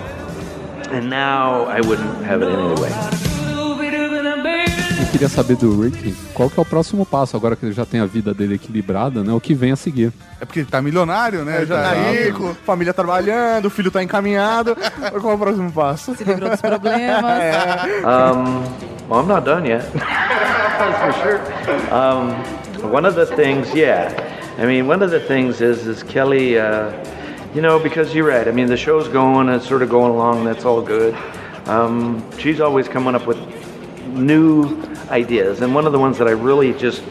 And 0.89 1.09
now 1.09 1.65
I 1.65 1.81
wouldn't 1.81 2.25
have 2.25 2.41
it 2.41 2.49
any 2.49 2.61
other 2.61 2.81
way. 2.81 2.91
Eu 4.99 5.11
queria 5.11 5.29
saber 5.29 5.55
do 5.55 5.81
Rick 5.81 6.13
qual 6.33 6.49
que 6.49 6.59
é 6.59 6.61
o 6.61 6.65
próximo 6.65 7.05
passo, 7.05 7.37
agora 7.37 7.55
que 7.55 7.65
ele 7.65 7.73
já 7.73 7.85
tem 7.85 7.99
a 7.99 8.05
vida 8.05 8.33
dele 8.33 8.55
equilibrada, 8.55 9.23
né? 9.23 9.31
O 9.33 9.39
que 9.39 9.53
vem 9.53 9.71
a 9.71 9.75
seguir. 9.75 10.11
É 10.39 10.45
porque 10.45 10.59
ele 10.59 10.67
tá 10.69 10.81
milionário, 10.81 11.43
né? 11.45 11.65
Já 11.65 11.81
tá 11.81 11.93
rico, 12.11 12.55
família 12.65 12.93
trabalhando, 12.93 13.65
o 13.65 13.69
filho 13.69 13.89
tá 13.89 14.03
encaminhado. 14.03 14.75
Qual 15.19 15.31
é 15.31 15.35
o 15.35 15.37
próximo 15.37 15.71
passo? 15.71 16.15
Se 16.15 16.23
livrou 16.23 16.49
dos 16.49 16.61
problemas. 16.61 17.27
Um, 18.07 18.86
well, 19.07 19.19
I'm 19.21 19.27
not 19.27 19.45
done 19.45 19.65
yet. 19.65 19.91
That's 19.93 21.17
for 21.17 21.23
sure. 21.23 21.93
Um, 21.93 22.91
one 22.91 23.05
of 23.05 23.15
the 23.15 23.25
things, 23.25 23.73
yeah. 23.73 24.55
I 24.57 24.65
mean, 24.65 24.87
one 24.87 25.01
of 25.01 25.11
the 25.11 25.19
things 25.19 25.61
is, 25.61 25.87
is 25.87 26.03
Kelly, 26.03 26.59
uh, 26.59 26.91
you 27.53 27.61
know, 27.61 27.79
because 27.79 28.13
you're 28.13 28.27
right. 28.27 28.47
I 28.47 28.51
mean, 28.51 28.67
the 28.67 28.77
show's 28.77 29.07
going, 29.07 29.49
it's 29.49 29.67
sort 29.67 29.81
of 29.81 29.89
going 29.89 30.11
along, 30.11 30.43
that's 30.43 30.65
all 30.65 30.81
good. 30.81 31.15
Um, 31.67 32.23
she's 32.37 32.59
always 32.59 32.87
coming 32.87 33.15
up 33.15 33.25
with 33.25 33.37
new 34.07 34.81
ideas. 35.09 35.61
And 35.61 35.73
one 35.73 35.85
of 35.85 35.93
the 35.93 35.99
ones 35.99 36.17
that 36.17 36.27
I 36.27 36.31
really 36.31 36.73
just 36.73 37.01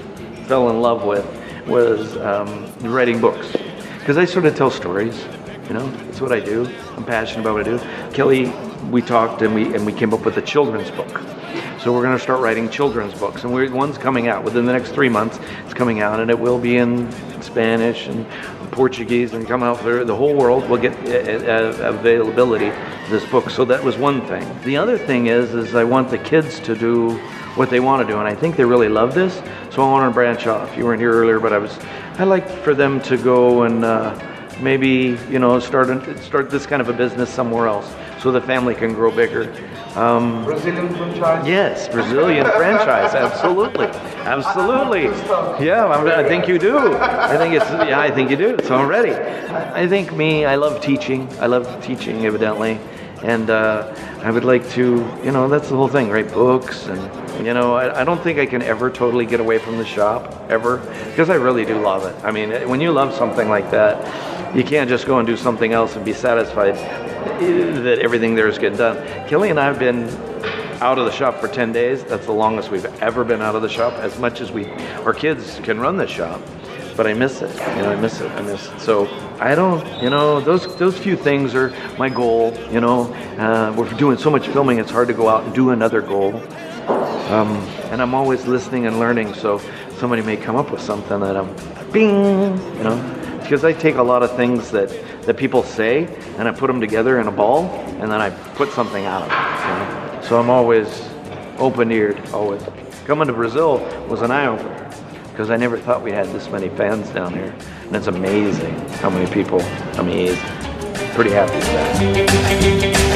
fell 0.46 0.70
in 0.70 0.80
love 0.80 1.04
with 1.04 1.26
was 1.66 2.16
um, 2.18 2.70
writing 2.80 3.20
books. 3.20 3.52
Because 3.98 4.18
I 4.18 4.24
sort 4.24 4.44
of 4.44 4.54
tell 4.54 4.70
stories, 4.70 5.24
you 5.66 5.74
know, 5.74 5.92
it's 6.08 6.20
what 6.20 6.32
I 6.32 6.40
do. 6.40 6.70
I'm 6.96 7.04
passionate 7.04 7.40
about 7.40 7.54
what 7.54 7.66
I 7.66 7.76
do. 7.76 8.12
Kelly, 8.12 8.52
we 8.90 9.02
talked 9.02 9.42
and 9.42 9.54
we, 9.54 9.74
and 9.74 9.84
we 9.86 9.92
came 9.92 10.12
up 10.14 10.24
with 10.24 10.36
a 10.36 10.42
children's 10.42 10.90
book. 10.90 11.22
So 11.86 11.92
we're 11.92 12.02
going 12.02 12.16
to 12.16 12.22
start 12.22 12.40
writing 12.40 12.68
children's 12.68 13.14
books, 13.14 13.44
and 13.44 13.54
we're, 13.54 13.72
one's 13.72 13.96
coming 13.96 14.26
out 14.26 14.42
within 14.42 14.66
the 14.66 14.72
next 14.72 14.90
three 14.90 15.08
months. 15.08 15.38
It's 15.66 15.72
coming 15.72 16.00
out, 16.00 16.18
and 16.18 16.32
it 16.32 16.36
will 16.36 16.58
be 16.58 16.78
in 16.78 17.12
Spanish 17.40 18.08
and 18.08 18.28
Portuguese, 18.72 19.34
and 19.34 19.46
come 19.46 19.62
out 19.62 19.78
for 19.78 20.04
the 20.04 20.16
whole 20.16 20.34
world. 20.34 20.68
Will 20.68 20.78
get 20.78 20.94
uh, 21.06 21.46
uh, 21.46 21.90
availability 21.90 22.70
of 22.70 23.08
this 23.08 23.24
book. 23.30 23.50
So 23.50 23.64
that 23.66 23.84
was 23.84 23.96
one 23.96 24.20
thing. 24.26 24.44
The 24.64 24.76
other 24.76 24.98
thing 24.98 25.28
is, 25.28 25.54
is 25.54 25.76
I 25.76 25.84
want 25.84 26.10
the 26.10 26.18
kids 26.18 26.58
to 26.58 26.74
do 26.74 27.12
what 27.54 27.70
they 27.70 27.78
want 27.78 28.04
to 28.04 28.12
do, 28.12 28.18
and 28.18 28.26
I 28.26 28.34
think 28.34 28.56
they 28.56 28.64
really 28.64 28.88
love 28.88 29.14
this. 29.14 29.34
So 29.70 29.84
I 29.84 29.88
want 29.88 30.10
to 30.10 30.12
branch 30.12 30.48
off. 30.48 30.76
You 30.76 30.86
weren't 30.86 31.00
here 31.00 31.12
earlier, 31.12 31.38
but 31.38 31.52
I 31.52 31.58
was. 31.58 31.78
I 32.18 32.24
like 32.24 32.48
for 32.48 32.74
them 32.74 33.00
to 33.02 33.16
go 33.16 33.62
and. 33.62 33.84
Uh, 33.84 34.32
maybe 34.60 35.18
you 35.28 35.38
know 35.38 35.60
start 35.60 35.88
start 36.18 36.48
this 36.48 36.64
kind 36.64 36.80
of 36.80 36.88
a 36.88 36.92
business 36.94 37.28
somewhere 37.28 37.66
else 37.66 37.94
so 38.26 38.32
the 38.32 38.40
family 38.40 38.74
can 38.74 38.92
grow 38.92 39.12
bigger. 39.12 39.54
Um, 39.94 40.44
Brazilian 40.44 40.92
franchise. 40.96 41.46
Yes, 41.46 41.88
Brazilian 41.88 42.44
franchise, 42.44 43.14
absolutely, 43.14 43.86
absolutely. 44.26 45.04
Yeah, 45.64 45.84
I, 45.84 46.22
I 46.22 46.28
think 46.28 46.48
you 46.48 46.58
do. 46.58 46.76
I 46.96 47.36
think 47.36 47.54
it's. 47.54 47.70
Yeah, 47.70 48.00
I 48.00 48.10
think 48.10 48.28
you 48.30 48.36
do. 48.36 48.58
So 48.64 48.74
I'm 48.74 48.88
ready. 48.88 49.12
I 49.12 49.82
I 49.82 49.86
think 49.86 50.12
me. 50.12 50.44
I 50.44 50.56
love 50.56 50.80
teaching. 50.80 51.28
I 51.38 51.46
love 51.46 51.66
teaching, 51.84 52.26
evidently, 52.26 52.80
and 53.22 53.48
uh, 53.48 53.94
I 54.24 54.32
would 54.32 54.44
like 54.44 54.68
to. 54.70 55.08
You 55.22 55.30
know, 55.30 55.48
that's 55.48 55.68
the 55.68 55.76
whole 55.76 55.86
thing, 55.86 56.10
write 56.10 56.32
Books 56.32 56.86
and 56.86 57.00
you 57.44 57.52
know, 57.52 57.74
I, 57.74 58.00
I 58.00 58.04
don't 58.04 58.20
think 58.22 58.38
I 58.38 58.46
can 58.46 58.62
ever 58.62 58.90
totally 58.90 59.26
get 59.26 59.40
away 59.40 59.58
from 59.58 59.76
the 59.76 59.84
shop 59.84 60.34
ever 60.48 60.78
because 61.10 61.28
I 61.28 61.34
really 61.34 61.66
do 61.66 61.78
love 61.78 62.06
it. 62.06 62.16
I 62.24 62.30
mean, 62.30 62.50
when 62.66 62.80
you 62.80 62.90
love 62.92 63.14
something 63.14 63.48
like 63.48 63.70
that, 63.72 63.96
you 64.54 64.64
can't 64.64 64.88
just 64.88 65.06
go 65.06 65.18
and 65.18 65.26
do 65.26 65.36
something 65.36 65.72
else 65.72 65.96
and 65.96 66.04
be 66.04 66.12
satisfied 66.12 66.74
that 66.74 67.98
everything 68.00 68.34
there 68.34 68.48
is 68.48 68.58
getting 68.58 68.78
done. 68.78 68.96
Kelly 69.28 69.50
and 69.50 69.58
I 69.58 69.64
have 69.64 69.78
been 69.78 70.08
out 70.80 70.98
of 70.98 71.06
the 71.06 71.12
shop 71.12 71.40
for 71.40 71.48
10 71.48 71.72
days. 71.72 72.04
That's 72.04 72.26
the 72.26 72.32
longest 72.32 72.70
we've 72.70 72.84
ever 73.02 73.24
been 73.24 73.42
out 73.42 73.54
of 73.54 73.62
the 73.62 73.68
shop, 73.68 73.94
as 73.94 74.18
much 74.18 74.40
as 74.40 74.52
we, 74.52 74.66
our 75.04 75.12
kids 75.12 75.58
can 75.62 75.80
run 75.80 75.96
the 75.96 76.06
shop. 76.06 76.40
But 76.96 77.06
I 77.06 77.14
miss 77.14 77.42
it. 77.42 77.50
You 77.76 77.82
know, 77.82 77.92
I 77.92 77.96
miss 77.96 78.20
it. 78.20 78.30
I 78.32 78.42
miss 78.42 78.68
it. 78.68 78.80
So 78.80 79.06
I 79.38 79.54
don't, 79.54 80.02
you 80.02 80.08
know, 80.08 80.40
those 80.40 80.76
those 80.78 80.96
few 80.96 81.14
things 81.14 81.54
are 81.54 81.74
my 81.98 82.08
goal. 82.08 82.56
You 82.70 82.80
know, 82.80 83.12
uh, 83.38 83.74
we're 83.76 83.92
doing 83.94 84.16
so 84.16 84.30
much 84.30 84.48
filming, 84.48 84.78
it's 84.78 84.90
hard 84.90 85.08
to 85.08 85.14
go 85.14 85.28
out 85.28 85.44
and 85.44 85.54
do 85.54 85.70
another 85.70 86.00
goal. 86.00 86.36
Um, 86.88 87.48
and 87.90 88.00
I'm 88.00 88.14
always 88.14 88.46
listening 88.46 88.86
and 88.86 88.98
learning. 88.98 89.34
So 89.34 89.60
somebody 89.98 90.22
may 90.22 90.38
come 90.38 90.56
up 90.56 90.70
with 90.70 90.80
something 90.80 91.20
that 91.20 91.36
I'm, 91.36 91.54
bing, 91.92 92.56
you 92.76 92.84
know, 92.84 93.15
because 93.46 93.64
I 93.64 93.72
take 93.72 93.94
a 93.94 94.02
lot 94.02 94.24
of 94.24 94.34
things 94.34 94.72
that 94.72 94.88
that 95.22 95.36
people 95.36 95.62
say 95.62 96.08
and 96.36 96.48
I 96.48 96.50
put 96.50 96.66
them 96.66 96.80
together 96.80 97.20
in 97.20 97.28
a 97.28 97.30
ball, 97.30 97.66
and 98.00 98.10
then 98.10 98.20
I 98.20 98.30
put 98.56 98.70
something 98.72 99.04
out 99.06 99.22
of 99.22 99.28
it. 99.30 99.34
You 99.62 99.74
know? 99.78 100.20
So 100.22 100.40
I'm 100.40 100.50
always 100.50 100.88
open-eared. 101.58 102.30
Always 102.30 102.62
coming 103.06 103.28
to 103.28 103.32
Brazil 103.32 103.78
was 104.08 104.22
an 104.22 104.32
eye-opener 104.32 104.90
because 105.30 105.50
I 105.50 105.56
never 105.56 105.78
thought 105.78 106.02
we 106.02 106.10
had 106.10 106.26
this 106.28 106.50
many 106.50 106.68
fans 106.70 107.08
down 107.10 107.34
here, 107.34 107.54
and 107.86 107.94
it's 107.94 108.08
amazing 108.08 108.74
how 109.00 109.10
many 109.10 109.30
people. 109.30 109.60
I 109.62 110.00
Amazing. 110.00 110.42
Pretty 111.14 111.30
happy 111.30 111.54
with 111.54 111.72
that. 111.72 113.06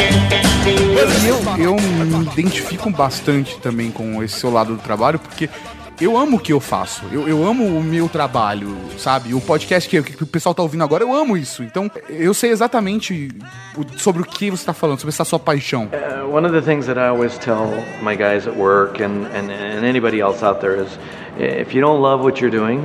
Eu, 1.26 1.58
eu 1.58 1.74
me 1.74 2.32
identifico 2.32 2.90
bastante 2.90 3.58
também 3.58 3.90
com 3.90 4.22
esse 4.22 4.38
seu 4.38 4.50
lado 4.50 4.76
do 4.76 4.82
trabalho, 4.82 5.18
porque 5.18 5.48
eu 6.00 6.16
amo 6.16 6.38
o 6.38 6.40
que 6.40 6.52
eu 6.52 6.60
faço. 6.60 7.04
Eu, 7.12 7.28
eu 7.28 7.46
amo 7.46 7.64
o 7.64 7.82
meu 7.82 8.08
trabalho, 8.08 8.74
sabe? 8.96 9.34
O 9.34 9.40
podcast 9.40 9.88
que, 9.88 10.02
que 10.02 10.22
o 10.22 10.26
pessoal 10.26 10.54
tá 10.54 10.62
ouvindo 10.62 10.82
agora, 10.82 11.04
eu 11.04 11.14
amo 11.14 11.36
isso. 11.36 11.62
Então, 11.62 11.90
eu 12.08 12.32
sei 12.32 12.50
exatamente 12.50 13.28
sobre 13.96 14.22
o 14.22 14.24
que 14.24 14.50
você 14.50 14.64
tá 14.64 14.72
falando, 14.72 14.98
sobre 14.98 15.12
essa 15.12 15.24
sua 15.24 15.38
paixão. 15.38 15.88
Uh, 15.92 16.34
one 16.34 16.46
of 16.46 16.58
the 16.58 16.62
things 16.62 16.86
that 16.86 16.98
I 16.98 17.08
always 17.08 17.36
tell 17.38 17.66
my 18.02 18.16
guys 18.16 18.46
at 18.46 18.56
work 18.56 19.02
and, 19.02 19.26
and, 19.26 19.50
and 19.50 19.84
anybody 19.84 20.20
else 20.20 20.42
out 20.42 20.60
there 20.60 20.80
is 20.80 20.88
if 21.38 21.74
you 21.74 21.82
don't 21.82 22.00
love 22.00 22.24
what 22.24 22.40
you're 22.40 22.50
doing, 22.50 22.80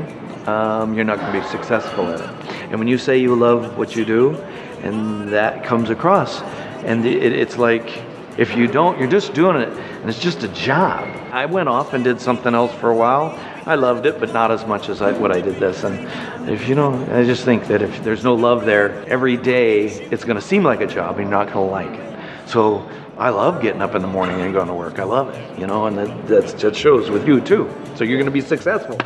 um, 0.47 0.93
you're 0.93 1.06
not 1.06 1.19
going 1.19 1.32
to 1.32 1.39
be 1.39 1.47
successful 1.47 2.08
at 2.08 2.19
it. 2.19 2.30
And 2.69 2.80
when 2.80 2.88
you 2.88 2.97
say 2.97 3.17
you 3.17 3.36
love 3.36 3.78
what 3.78 3.95
you 3.95 4.06
do, 4.06 4.36
and 4.84 5.30
that 5.30 5.63
comes 5.63 5.89
across, 5.89 6.41
and 6.84 7.06
it, 7.06 7.34
it's 7.34 7.58
like 7.58 7.89
if 8.38 8.56
you 8.56 8.67
don't, 8.67 9.00
you're 9.00 9.10
just 9.10 9.34
doing 9.34 9.56
it, 9.56 9.69
and 9.69 10.10
it's 10.10 10.19
just 10.19 10.43
a 10.43 10.50
job. 10.50 11.08
I 11.32 11.45
went 11.45 11.69
off 11.69 11.93
and 11.93 12.04
did 12.04 12.19
something 12.19 12.54
else 12.54 12.74
for 12.74 12.89
a 12.89 12.95
while. 12.95 13.39
I 13.65 13.76
loved 13.76 14.06
it, 14.06 14.19
but 14.19 14.34
not 14.34 14.52
as 14.52 14.65
much 14.65 14.89
as 14.89 15.02
I, 15.02 15.13
what 15.13 15.32
I 15.32 15.41
did 15.41 15.56
this. 15.56 15.84
And 15.84 16.50
if 16.50 16.67
you 16.67 16.76
know, 16.76 16.93
I 17.12 17.24
just 17.24 17.45
think 17.45 17.67
that 17.67 17.82
if 17.82 18.04
there's 18.04 18.24
no 18.24 18.36
love 18.36 18.65
there, 18.65 19.04
every 19.08 19.38
day 19.38 19.86
it's 19.86 20.24
going 20.24 20.36
to 20.36 20.41
seem 20.41 20.63
like 20.63 20.82
a 20.82 20.88
job, 20.88 21.17
and 21.17 21.30
you're 21.30 21.38
not 21.38 21.52
going 21.52 21.67
to 21.67 21.71
like 21.71 22.00
it. 22.00 22.50
So 22.50 22.88
I 23.17 23.30
love 23.30 23.62
getting 23.62 23.82
up 23.82 23.95
in 23.95 24.02
the 24.02 24.08
morning 24.08 24.41
and 24.41 24.54
going 24.54 24.67
to 24.67 24.74
work. 24.74 25.00
I 25.00 25.04
love 25.04 25.30
it, 25.30 25.60
you 25.60 25.65
know, 25.65 25.86
and 25.86 25.98
that, 25.98 26.60
that 26.60 26.76
shows 26.76 27.10
with 27.10 27.26
you 27.26 27.39
too. 27.39 27.74
So 27.95 28.04
you're 28.04 28.17
going 28.17 28.26
to 28.26 28.32
be 28.32 28.41
successful. 28.41 28.98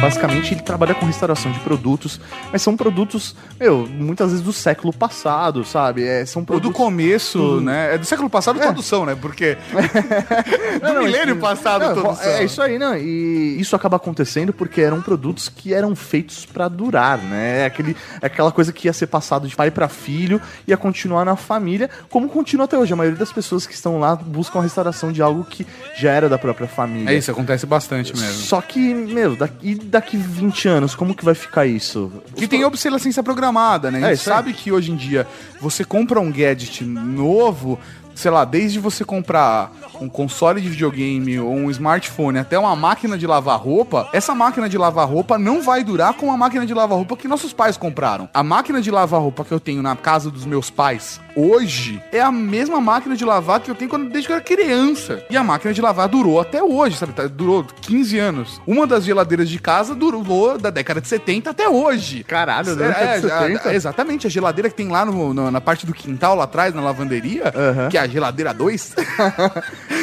Basicamente, 0.00 0.54
ele 0.54 0.60
trabalha 0.62 0.94
com 0.94 1.04
restauração 1.06 1.50
de 1.50 1.58
produtos, 1.60 2.20
mas 2.52 2.62
são 2.62 2.76
produtos, 2.76 3.34
meu, 3.58 3.86
muitas 3.86 4.30
vezes 4.30 4.44
do 4.44 4.52
século 4.52 4.92
passado, 4.92 5.64
sabe? 5.64 6.04
É, 6.04 6.24
são 6.24 6.42
O 6.42 6.44
do 6.44 6.48
produtos. 6.48 6.76
começo, 6.76 7.60
né? 7.60 7.94
É 7.94 7.98
do 7.98 8.06
século 8.06 8.30
passado 8.30 8.60
todos 8.60 8.84
são, 8.86 9.04
né? 9.04 9.16
Porque. 9.20 9.56
do 10.80 10.94
não, 10.94 11.02
milênio 11.04 11.32
isso- 11.34 11.40
passado 11.40 11.94
Não, 11.96 12.14
são. 12.14 12.24
É 12.30 12.44
isso 12.44 12.62
aí, 12.62 12.78
não. 12.78 12.96
E 12.96 13.60
isso 13.60 13.74
acaba 13.74 13.96
acontecendo 13.96 14.52
porque 14.52 14.80
eram 14.80 15.00
produtos 15.02 15.48
que 15.48 15.74
eram 15.74 15.94
feitos 15.96 16.46
pra 16.46 16.68
durar, 16.68 17.18
né? 17.18 17.62
É 17.62 17.66
Aquele, 17.66 17.96
é 18.22 18.26
aquela 18.26 18.50
coisa 18.52 18.72
que 18.72 18.86
ia 18.88 18.92
ser 18.92 19.06
passado 19.08 19.46
de 19.48 19.54
pai 19.56 19.70
pra 19.70 19.88
filho, 19.88 20.40
ia 20.66 20.76
continuar 20.76 21.24
na 21.24 21.36
família, 21.36 21.90
como 22.08 22.28
continua 22.28 22.64
até 22.64 22.78
hoje. 22.78 22.92
A 22.92 22.96
maioria 22.96 23.18
das 23.18 23.32
pessoas 23.32 23.66
que 23.66 23.74
estão 23.74 23.98
lá 23.98 24.14
buscam 24.16 24.60
a 24.60 24.62
restauração 24.62 25.12
de 25.12 25.20
algo 25.20 25.44
que 25.44 25.66
já 25.96 26.12
era 26.12 26.28
da 26.28 26.38
própria 26.38 26.68
família. 26.68 27.10
É 27.12 27.14
isso, 27.16 27.30
acontece 27.30 27.66
bastante 27.66 28.14
mesmo. 28.16 28.32
Só 28.42 28.60
que, 28.60 28.78
meu, 28.94 29.36
daqui, 29.36 29.74
daqui 29.88 30.16
20 30.16 30.68
anos, 30.68 30.94
como 30.94 31.14
que 31.14 31.24
vai 31.24 31.34
ficar 31.34 31.66
isso? 31.66 32.12
Que 32.36 32.46
tem 32.46 32.64
obsolescência 32.64 33.22
programada, 33.22 33.90
né? 33.90 34.04
A 34.04 34.10
É, 34.10 34.14
gente 34.14 34.24
sabe 34.24 34.52
que 34.52 34.70
hoje 34.70 34.90
em 34.92 34.96
dia 34.96 35.26
você 35.60 35.84
compra 35.84 36.20
um 36.20 36.30
gadget 36.30 36.84
novo, 36.84 37.78
sei 38.18 38.30
lá, 38.30 38.44
desde 38.44 38.78
você 38.80 39.04
comprar 39.04 39.70
um 40.00 40.08
console 40.08 40.60
de 40.60 40.68
videogame 40.68 41.38
ou 41.38 41.52
um 41.54 41.70
smartphone 41.70 42.38
até 42.38 42.58
uma 42.58 42.74
máquina 42.74 43.16
de 43.16 43.26
lavar 43.26 43.58
roupa, 43.58 44.08
essa 44.12 44.34
máquina 44.34 44.68
de 44.68 44.76
lavar 44.76 45.08
roupa 45.08 45.38
não 45.38 45.62
vai 45.62 45.82
durar 45.84 46.14
com 46.14 46.30
a 46.32 46.36
máquina 46.36 46.66
de 46.66 46.74
lavar 46.74 46.96
roupa 46.98 47.16
que 47.16 47.28
nossos 47.28 47.52
pais 47.52 47.76
compraram. 47.76 48.28
A 48.34 48.42
máquina 48.42 48.80
de 48.80 48.90
lavar 48.90 49.20
roupa 49.20 49.44
que 49.44 49.52
eu 49.52 49.60
tenho 49.60 49.82
na 49.82 49.94
casa 49.96 50.30
dos 50.30 50.44
meus 50.44 50.68
pais 50.70 51.20
hoje 51.36 52.02
é 52.10 52.20
a 52.20 52.32
mesma 52.32 52.80
máquina 52.80 53.14
de 53.16 53.24
lavar 53.24 53.60
que 53.60 53.70
eu 53.70 53.74
tenho 53.74 53.88
quando, 53.88 54.08
desde 54.10 54.26
que 54.26 54.32
eu 54.32 54.36
era 54.36 54.44
criança. 54.44 55.22
E 55.30 55.36
a 55.36 55.44
máquina 55.44 55.72
de 55.72 55.80
lavar 55.80 56.08
durou 56.08 56.40
até 56.40 56.60
hoje, 56.62 56.96
sabe? 56.96 57.12
Tá- 57.12 57.28
Durou 57.28 57.64
15 57.82 58.18
anos. 58.18 58.60
Uma 58.66 58.84
das 58.86 59.04
geladeiras 59.04 59.48
de 59.48 59.58
casa 59.60 59.94
durou 59.94 60.58
da 60.58 60.70
década 60.70 61.00
de 61.00 61.06
70 61.06 61.50
até 61.50 61.68
hoje. 61.68 62.24
Caralho, 62.24 62.70
É, 62.72 62.74
né? 62.74 62.94
é, 62.98 63.20
70. 63.20 63.68
a- 63.68 63.74
exatamente, 63.74 64.26
a 64.26 64.30
geladeira 64.30 64.68
que 64.68 64.74
tem 64.74 64.88
lá 64.88 65.04
no- 65.04 65.32
no- 65.32 65.50
na 65.50 65.60
parte 65.60 65.86
do 65.86 65.92
quintal, 65.94 66.34
lá 66.34 66.44
atrás, 66.44 66.74
na 66.74 66.80
lavanderia, 66.82 67.52
Aham. 67.54 67.88
que 67.88 67.96
é 67.96 68.00
a 68.00 68.06
geladeira 68.08 68.52
2. 68.54 68.94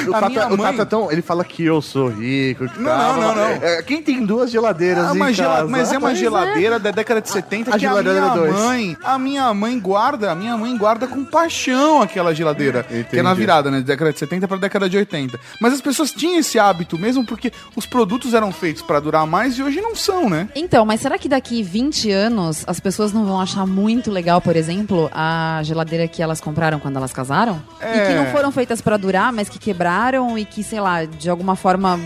O 0.08 0.10
a 0.14 0.20
Tata, 0.20 0.30
minha 0.30 0.48
o 0.50 0.58
mãe- 0.58 0.72
Tata 0.72 0.86
tão, 0.86 1.12
ele 1.12 1.22
fala 1.24 1.44
que 1.44 1.64
eu 1.66 1.82
sou 1.82 2.10
rico. 2.10 2.68
que 2.70 2.80
Não, 2.80 2.92
tal. 2.92 3.14
não, 3.16 3.22
não, 3.22 3.36
não. 3.36 3.44
É, 3.44 3.82
quem 3.82 4.04
tem 4.04 4.24
duas 4.24 4.52
geladeiras 4.52 5.06
Ah, 5.10 5.16
em 5.32 5.34
gela- 5.34 5.56
casa? 5.56 5.68
mas 5.68 5.92
é 5.92 5.98
uma 5.98 6.08
Pois 6.10 6.18
é. 6.18 6.22
geladeira 6.22 6.78
da 6.80 6.92
década 6.92 7.22
de 7.22 7.30
70 7.30 7.72
A 7.72 7.80
que 7.80 7.86
a 7.86 7.90
geladeira 7.90 8.22
minha 8.22 8.34
dois. 8.36 8.54
mãe, 8.54 8.98
a 9.04 9.18
minha 9.18 9.52
mãe 9.54 9.80
guarda, 9.80 10.32
a 10.32 10.36
minha 10.36 10.56
mãe 10.58 10.78
guarda 10.78 11.08
com 11.08 11.26
paixão 11.26 12.04
aquela 12.04 12.36
geladeira, 12.36 12.84
que 12.84 13.18
é 13.18 13.24
na 13.24 13.32
Entendi. 13.32 13.40
virada, 13.42 13.72
né, 13.72 13.80
da 13.80 13.86
década 13.88 14.14
de 14.14 14.20
70 14.20 14.48
para 14.48 14.58
década 14.58 14.88
de 14.88 14.96
80. 14.98 15.40
Mas 15.60 15.74
as 15.74 15.82
pessoas 15.82 16.12
tinham 16.12 16.38
esse 16.40 16.60
hábito 16.60 17.00
mesmo 17.00 17.26
porque 17.26 17.52
os 17.76 17.88
produtos 17.88 18.36
eram 18.36 18.52
feitos 18.52 18.84
para 18.84 19.00
durar 19.00 19.26
mais 19.26 19.58
e 19.58 19.64
hoje 19.64 19.82
não 19.82 19.96
são, 19.96 20.30
né? 20.30 20.48
Então, 20.56 20.86
mas 20.86 21.02
será 21.02 21.18
que 21.18 21.28
daqui 21.28 21.64
20 21.64 22.12
anos 22.12 22.64
as 22.68 22.80
pessoas 22.80 23.12
não 23.12 23.26
vão 23.26 23.42
achar 23.42 23.66
muito 23.66 24.12
legal, 24.12 24.40
por 24.40 24.56
exemplo, 24.56 25.10
a 25.12 25.62
geladeira 25.64 26.08
que 26.08 26.22
elas 26.22 26.40
compraram 26.40 26.80
quando 26.80 26.98
elas 26.98 27.12
casaram? 27.12 27.60
E 27.96 28.06
que 28.08 28.12
É. 28.14 28.16
não 28.16 28.26
foram 28.32 28.52
feitas 28.52 28.82
pra 28.82 28.98
durar, 28.98 29.32
mas 29.34 29.48
que 29.50 29.58
quebraram 29.60 30.38
e 30.38 30.46
que, 30.46 30.64
sei 30.64 30.80
lá, 30.80 31.06
de 31.06 31.30
alguma 31.30 31.56
forma. 31.56 32.00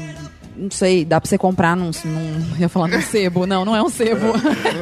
Não 0.59 0.69
sei, 0.71 1.05
dá 1.05 1.21
pra 1.21 1.29
você 1.29 1.37
comprar 1.37 1.75
num. 1.75 1.91
num 2.05 2.45
eu 2.55 2.59
ia 2.61 2.69
falar 2.69 2.87
num 2.87 3.01
sebo. 3.01 3.45
Não, 3.47 3.63
não 3.63 3.75
é 3.75 3.81
um 3.81 3.89
sebo. 3.89 4.27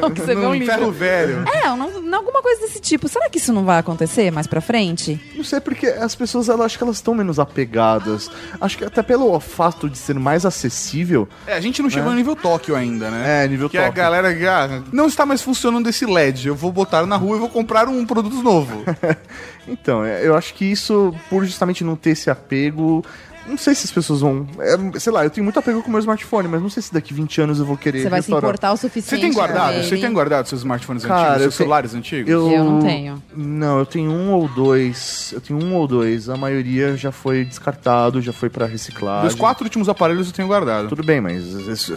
o 0.04 0.10
que 0.10 0.20
você 0.22 0.34
vê 0.34 0.42
é 0.44 0.48
um 0.48 0.54
Num 0.54 0.66
ferro 0.66 0.78
livro. 0.86 0.92
velho. 0.92 1.44
É, 1.54 1.62
não, 1.68 2.00
não- 2.02 2.18
alguma 2.18 2.42
coisa 2.42 2.62
desse 2.62 2.80
tipo. 2.80 3.06
Será 3.08 3.30
que 3.30 3.38
isso 3.38 3.52
não 3.52 3.64
vai 3.64 3.78
acontecer 3.78 4.30
mais 4.32 4.46
pra 4.46 4.60
frente? 4.60 5.20
Não 5.36 5.44
sei 5.44 5.60
porque 5.60 5.86
as 5.86 6.14
pessoas, 6.16 6.48
elas, 6.48 6.66
acho 6.66 6.78
que 6.78 6.82
elas 6.84 6.96
estão 6.96 7.14
menos 7.14 7.38
apegadas. 7.38 8.28
Acho 8.60 8.76
que 8.76 8.84
até 8.84 9.02
pelo 9.02 9.38
fato 9.40 9.88
de 9.88 9.96
ser 9.96 10.14
mais 10.18 10.44
acessível. 10.44 11.28
É, 11.46 11.54
a 11.54 11.60
gente 11.60 11.80
não 11.80 11.88
chegou 11.88 12.10
no 12.10 12.16
nível 12.16 12.34
Tóquio 12.34 12.74
ainda, 12.74 13.08
né? 13.10 13.44
É, 13.44 13.48
nível 13.48 13.70
que 13.70 13.76
é 13.78 13.80
a 13.80 13.84
Tóquio. 13.86 14.02
galera 14.02 14.34
que 14.34 14.46
ah, 14.46 14.82
não 14.92 15.06
está 15.06 15.24
mais 15.24 15.40
funcionando 15.40 15.88
esse 15.88 16.04
LED. 16.04 16.48
Eu 16.48 16.54
vou 16.56 16.72
botar 16.72 17.06
na 17.06 17.16
rua 17.16 17.36
e 17.36 17.40
vou 17.40 17.48
comprar 17.48 17.88
um 17.88 18.04
produto 18.04 18.42
novo. 18.42 18.84
Então, 19.70 20.02
é, 20.02 20.26
eu 20.26 20.34
acho 20.34 20.54
que 20.54 20.64
isso, 20.64 21.14
por 21.28 21.44
justamente 21.44 21.84
não 21.84 21.94
ter 21.94 22.12
esse 22.12 22.30
apego. 22.30 23.04
Não 23.48 23.56
sei 23.58 23.74
se 23.74 23.84
as 23.86 23.90
pessoas 23.90 24.20
vão. 24.20 24.46
é, 24.60 24.98
sei 24.98 25.12
lá, 25.12 25.24
eu 25.24 25.30
tenho 25.30 25.44
muito 25.44 25.58
apego 25.58 25.82
com 25.82 25.88
o 25.88 25.90
meu 25.90 26.00
smartphone, 26.00 26.48
mas 26.48 26.60
não 26.62 26.68
sei 26.70 26.82
se 26.82 26.92
daqui 26.92 27.12
20 27.14 27.40
anos 27.40 27.58
eu 27.58 27.64
vou 27.64 27.76
querer. 27.76 28.02
Você 28.02 28.08
vai 28.08 28.20
se 28.22 28.26
restaurar. 28.28 28.50
importar 28.50 28.72
o 28.72 28.76
Você 28.76 28.88
suficiente. 28.88 29.20
tem 29.22 29.32
guardado? 29.32 29.82
Você 29.82 29.96
tem 29.96 30.12
guardado 30.12 30.46
seus 30.48 30.60
smartphones 30.60 31.04
Cara, 31.04 31.20
antigos, 31.20 31.34
eu 31.36 31.40
seus 31.42 31.56
tenho- 31.56 31.66
celulares 31.66 31.94
antigos? 31.94 32.30
Eu... 32.30 32.50
Eu 32.50 32.64
não 32.64 32.80
tenho. 32.80 33.22
Não, 33.36 33.78
eu 33.78 33.86
tenho 33.86 34.10
um 34.10 34.32
ou 34.32 34.48
dois. 34.48 35.30
Eu 35.32 35.40
tenho 35.40 35.58
um 35.62 35.74
ou 35.74 35.86
dois. 35.86 36.28
A 36.28 36.36
maioria 36.36 36.96
já 36.96 37.10
foi 37.12 37.44
descartado, 37.44 38.20
já 38.20 38.32
foi 38.32 38.48
pra 38.50 38.66
reciclagem. 38.66 39.28
Dos 39.28 39.34
quatro 39.38 39.64
últimos 39.64 39.88
aparelhos 39.88 40.26
eu 40.28 40.32
tenho 40.32 40.48
guardado. 40.48 40.88
Tudo 40.88 41.02
bem, 41.02 41.20
mas 41.20 41.44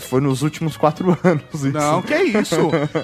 foi 0.02 0.22
nos 0.22 0.42
últimos 0.42 0.78
quatro 0.78 1.18
anos. 1.24 1.44
isso. 1.54 1.70
Não, 1.72 2.02
que 2.02 2.16
isso? 2.16 2.56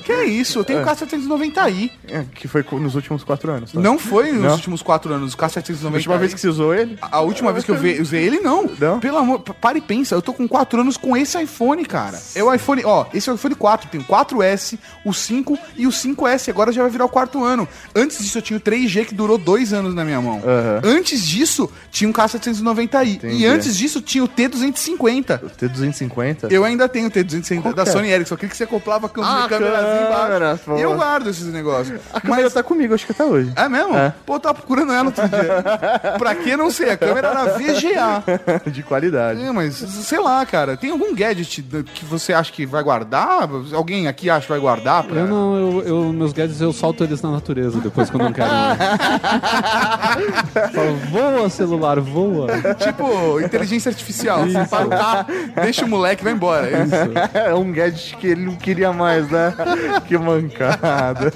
que 0.06 0.14
isso? 0.26 0.60
Eu 0.60 0.64
tenho 0.64 0.82
o 0.82 0.86
K790i. 0.86 1.92
É, 2.08 2.24
que 2.34 2.48
foi 2.48 2.64
nos 2.80 2.96
últimos 2.96 3.24
quatro 3.24 3.52
anos. 3.52 3.72
tá? 3.72 3.80
Não 3.80 3.98
foi 4.00 4.32
nos 4.32 4.44
Não? 4.44 4.52
últimos 4.54 4.82
quatro 4.82 5.14
anos, 5.14 5.34
o 5.34 5.38
K790i. 5.38 5.88
A 5.88 5.96
última 5.96 6.18
vez 6.18 6.34
que 6.34 6.40
você 6.40 6.48
usou 6.48 6.74
ele? 6.74 6.98
A 7.02 7.22
última 7.22 7.52
vez 7.52 7.66
que 7.66 7.72
eu 7.72 7.76
usei 8.02 8.24
ele, 8.24 8.37
não. 8.40 8.70
Não? 8.80 9.00
Pelo 9.00 9.18
amor, 9.18 9.40
para 9.40 9.78
e 9.78 9.82
pensa, 9.82 10.16
eu 10.16 10.22
tô 10.22 10.34
com 10.34 10.48
4 10.48 10.82
anos 10.82 10.98
com 10.98 11.16
esse 11.16 11.42
iPhone, 11.42 11.84
cara. 11.86 12.20
É 12.36 12.44
o 12.44 12.54
iPhone, 12.54 12.84
ó, 12.86 13.06
esse 13.14 13.30
é 13.30 13.32
o 13.32 13.36
iPhone 13.36 13.56
4, 13.56 13.90
tem 13.90 14.02
o 14.02 14.04
4S, 14.04 14.78
o 15.06 15.14
5 15.14 15.58
e 15.76 15.88
o 15.88 15.90
5S, 15.92 16.50
agora 16.50 16.72
já 16.72 16.82
vai 16.82 16.92
virar 16.92 17.06
o 17.06 17.10
quarto 17.10 17.44
ano. 17.44 17.68
Antes 17.96 18.20
disso 18.20 18.38
eu 18.38 18.42
tinha 18.42 18.58
o 18.58 18.62
3G 18.62 19.06
que 19.06 19.14
durou 19.16 19.38
dois 19.38 19.74
anos 19.74 19.94
na 19.94 20.04
minha 20.06 20.22
mão. 20.22 20.38
Aham. 20.46 20.82
Antes 20.84 21.26
disso, 21.26 21.70
tinha 21.92 22.10
um 22.10 22.14
K790i. 22.14 23.16
Entendi. 23.16 23.36
E 23.44 23.46
antes 23.46 23.76
disso, 23.78 24.02
tinha 24.02 24.24
o 24.24 24.28
T250. 24.28 25.44
O 25.44 25.50
T250? 25.50 26.52
Eu 26.52 26.64
ainda 26.64 26.88
tenho 26.88 27.08
o 27.08 27.12
T250 27.12 27.62
Qual 27.62 27.74
da 27.74 27.84
é? 27.84 27.86
Sony 27.86 28.10
Ericsson, 28.10 28.36
aquele 28.36 28.50
que 28.52 28.58
você 28.58 28.64
acoplava 28.64 29.10
com 29.10 29.22
Ah, 29.22 29.46
câmerazinha 29.50 30.08
câmera, 30.08 30.60
embaixo. 30.66 30.72
eu 30.82 30.96
guardo 30.96 31.30
esses 31.30 31.46
negócios. 31.48 32.00
A 32.14 32.22
câmera 32.22 32.50
tá 32.50 32.64
comigo, 32.64 32.94
acho 32.94 33.06
que 33.06 33.12
até 33.12 33.24
hoje. 33.26 33.52
É 33.56 33.68
mesmo? 33.70 33.96
É. 33.96 34.14
Pô, 34.26 34.36
eu 34.36 34.40
tava 34.40 34.56
procurando 34.56 34.92
ela 34.92 35.06
outro 35.06 35.28
dia. 35.28 36.18
pra 36.18 36.36
que 36.36 36.56
não 36.56 36.70
sei? 36.70 36.92
A 36.92 36.98
câmera 36.98 37.30
era 37.30 37.46
VGA. 37.58 38.24
De 38.72 38.84
qualidade. 38.84 39.42
É, 39.42 39.52
mas 39.52 39.76
sei 39.76 40.20
lá, 40.20 40.46
cara. 40.46 40.76
Tem 40.78 40.92
algum 40.92 41.14
gadget 41.16 41.62
que 41.94 42.04
você 42.06 42.34
acha 42.34 42.52
que 42.52 42.66
vai 42.66 42.84
guardar? 42.84 43.48
Alguém 43.74 44.08
aqui 44.08 44.30
acha 44.30 44.42
que 44.42 44.50
vai 44.52 44.60
guardar? 44.60 45.04
Pra... 45.04 45.22
Eu 45.22 45.28
não, 45.28 45.56
eu, 45.58 45.82
eu- 45.84 46.14
meus 46.14 46.34
gadgets 46.34 46.62
eu 46.62 46.74
solto 46.74 47.04
eles 47.04 47.22
na 47.22 47.32
natureza 47.32 47.80
depois 47.80 48.10
eu 48.10 48.20
não 48.20 48.32
quero. 48.34 48.50
Falo, 50.74 50.96
voa 51.12 51.50
celular, 51.50 52.00
voa. 52.00 52.48
Tipo, 52.78 53.40
inteligência 53.42 53.90
artificial. 53.90 54.46
Você 54.46 54.66
para 54.66 54.86
o 54.86 54.90
carro, 54.90 55.26
deixa 55.62 55.86
o 55.86 55.88
moleque 55.88 56.22
e 56.22 56.26
vai 56.26 56.34
embora. 56.34 56.68
É 56.70 56.84
isso. 56.84 57.38
É 57.38 57.54
um 57.54 57.72
gadget 57.72 58.16
que 58.18 58.28
ele 58.28 58.46
não 58.46 58.56
queria 58.56 58.92
mais, 58.94 59.30
né? 59.30 59.54
que 60.08 60.18
mancada. 60.18 61.32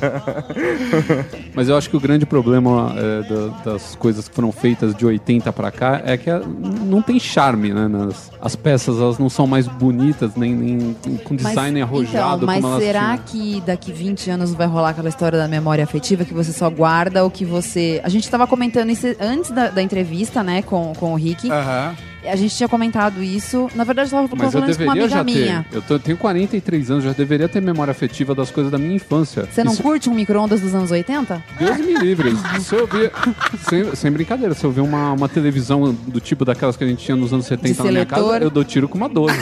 Mas 1.53 1.69
eu 1.69 1.77
acho 1.77 1.89
que 1.89 1.97
o 1.97 1.99
grande 1.99 2.25
problema 2.25 2.93
é, 2.97 3.21
da- 3.23 3.71
das 3.73 3.95
coisas 3.95 4.27
que 4.27 4.35
foram 4.35 4.51
feitas 4.51 4.93
de 4.95 5.05
80 5.05 5.51
pra 5.53 5.71
cá 5.71 6.01
é 6.05 6.17
que 6.17 6.29
a- 6.29 6.41
não 6.81 7.01
tem 7.01 7.19
charme, 7.19 7.73
né? 7.73 7.87
Nas, 7.87 8.31
as 8.41 8.55
peças 8.55 8.99
elas 8.99 9.17
não 9.17 9.29
são 9.29 9.45
mais 9.47 9.67
bonitas, 9.67 10.35
nem, 10.35 10.53
nem 10.55 10.93
com 11.23 11.35
design 11.35 11.81
arrojado 11.81 12.43
então, 12.43 12.47
mas 12.47 12.61
como 12.61 12.73
elas 12.73 12.83
será 12.83 13.17
tinham. 13.17 13.55
que 13.59 13.61
daqui 13.61 13.91
20 13.91 14.29
anos 14.31 14.53
vai 14.53 14.67
rolar 14.67 14.89
aquela 14.89 15.09
história 15.09 15.37
da 15.37 15.47
memória 15.47 15.83
afetiva 15.83 16.25
que 16.25 16.33
você 16.33 16.51
só 16.51 16.69
guarda 16.69 17.25
o 17.25 17.31
que 17.31 17.45
você. 17.45 18.01
A 18.03 18.09
gente 18.09 18.29
tava 18.29 18.47
comentando 18.47 18.89
isso 18.89 19.07
antes 19.19 19.51
da, 19.51 19.69
da 19.69 19.81
entrevista, 19.81 20.43
né, 20.43 20.61
com, 20.61 20.93
com 20.93 21.13
o 21.13 21.15
Rick. 21.15 21.49
Aham. 21.49 21.95
A 22.25 22.35
gente 22.35 22.55
tinha 22.55 22.69
comentado 22.69 23.21
isso. 23.23 23.69
Na 23.75 23.83
verdade, 23.83 24.09
eu 24.13 24.27
tava 24.27 24.35
Mas 24.35 24.45
eu 24.45 24.51
falando 24.51 24.69
isso 24.69 24.79
com 24.79 24.85
uma 24.85 24.93
deveria 24.93 25.19
amiga 25.19 25.31
já 25.39 25.39
minha. 25.45 25.65
ter. 25.69 25.77
Eu 25.77 25.81
tô- 25.81 25.97
tenho 25.99 26.17
43 26.17 26.91
anos, 26.91 27.03
já 27.03 27.11
deveria 27.13 27.49
ter 27.49 27.61
memória 27.61 27.91
afetiva 27.91 28.35
das 28.35 28.51
coisas 28.51 28.71
da 28.71 28.77
minha 28.77 28.95
infância. 28.95 29.47
Você 29.51 29.63
não 29.63 29.73
Isso- 29.73 29.81
curte 29.81 30.09
um 30.09 30.13
micro-ondas 30.13 30.61
dos 30.61 30.73
anos 30.75 30.91
80? 30.91 31.43
Deus 31.59 31.77
me 31.77 31.93
livre. 31.97 32.31
Se 32.59 32.75
eu 32.75 32.85
ver, 32.87 33.11
sem, 33.67 33.95
sem 33.95 34.11
brincadeira, 34.11 34.53
se 34.53 34.63
eu 34.63 34.71
ver 34.71 34.81
uma, 34.81 35.11
uma 35.13 35.27
televisão 35.29 35.93
do 36.07 36.19
tipo 36.19 36.45
daquelas 36.45 36.77
que 36.77 36.83
a 36.83 36.87
gente 36.87 37.03
tinha 37.03 37.15
nos 37.15 37.33
anos 37.33 37.45
70 37.45 37.71
De 37.73 37.77
na 37.77 37.83
minha 37.91 37.93
seletor. 38.05 38.31
casa, 38.33 38.43
eu 38.43 38.49
dou 38.49 38.63
tiro 38.63 38.87
com 38.87 38.97
uma 38.97 39.09
12. 39.09 39.33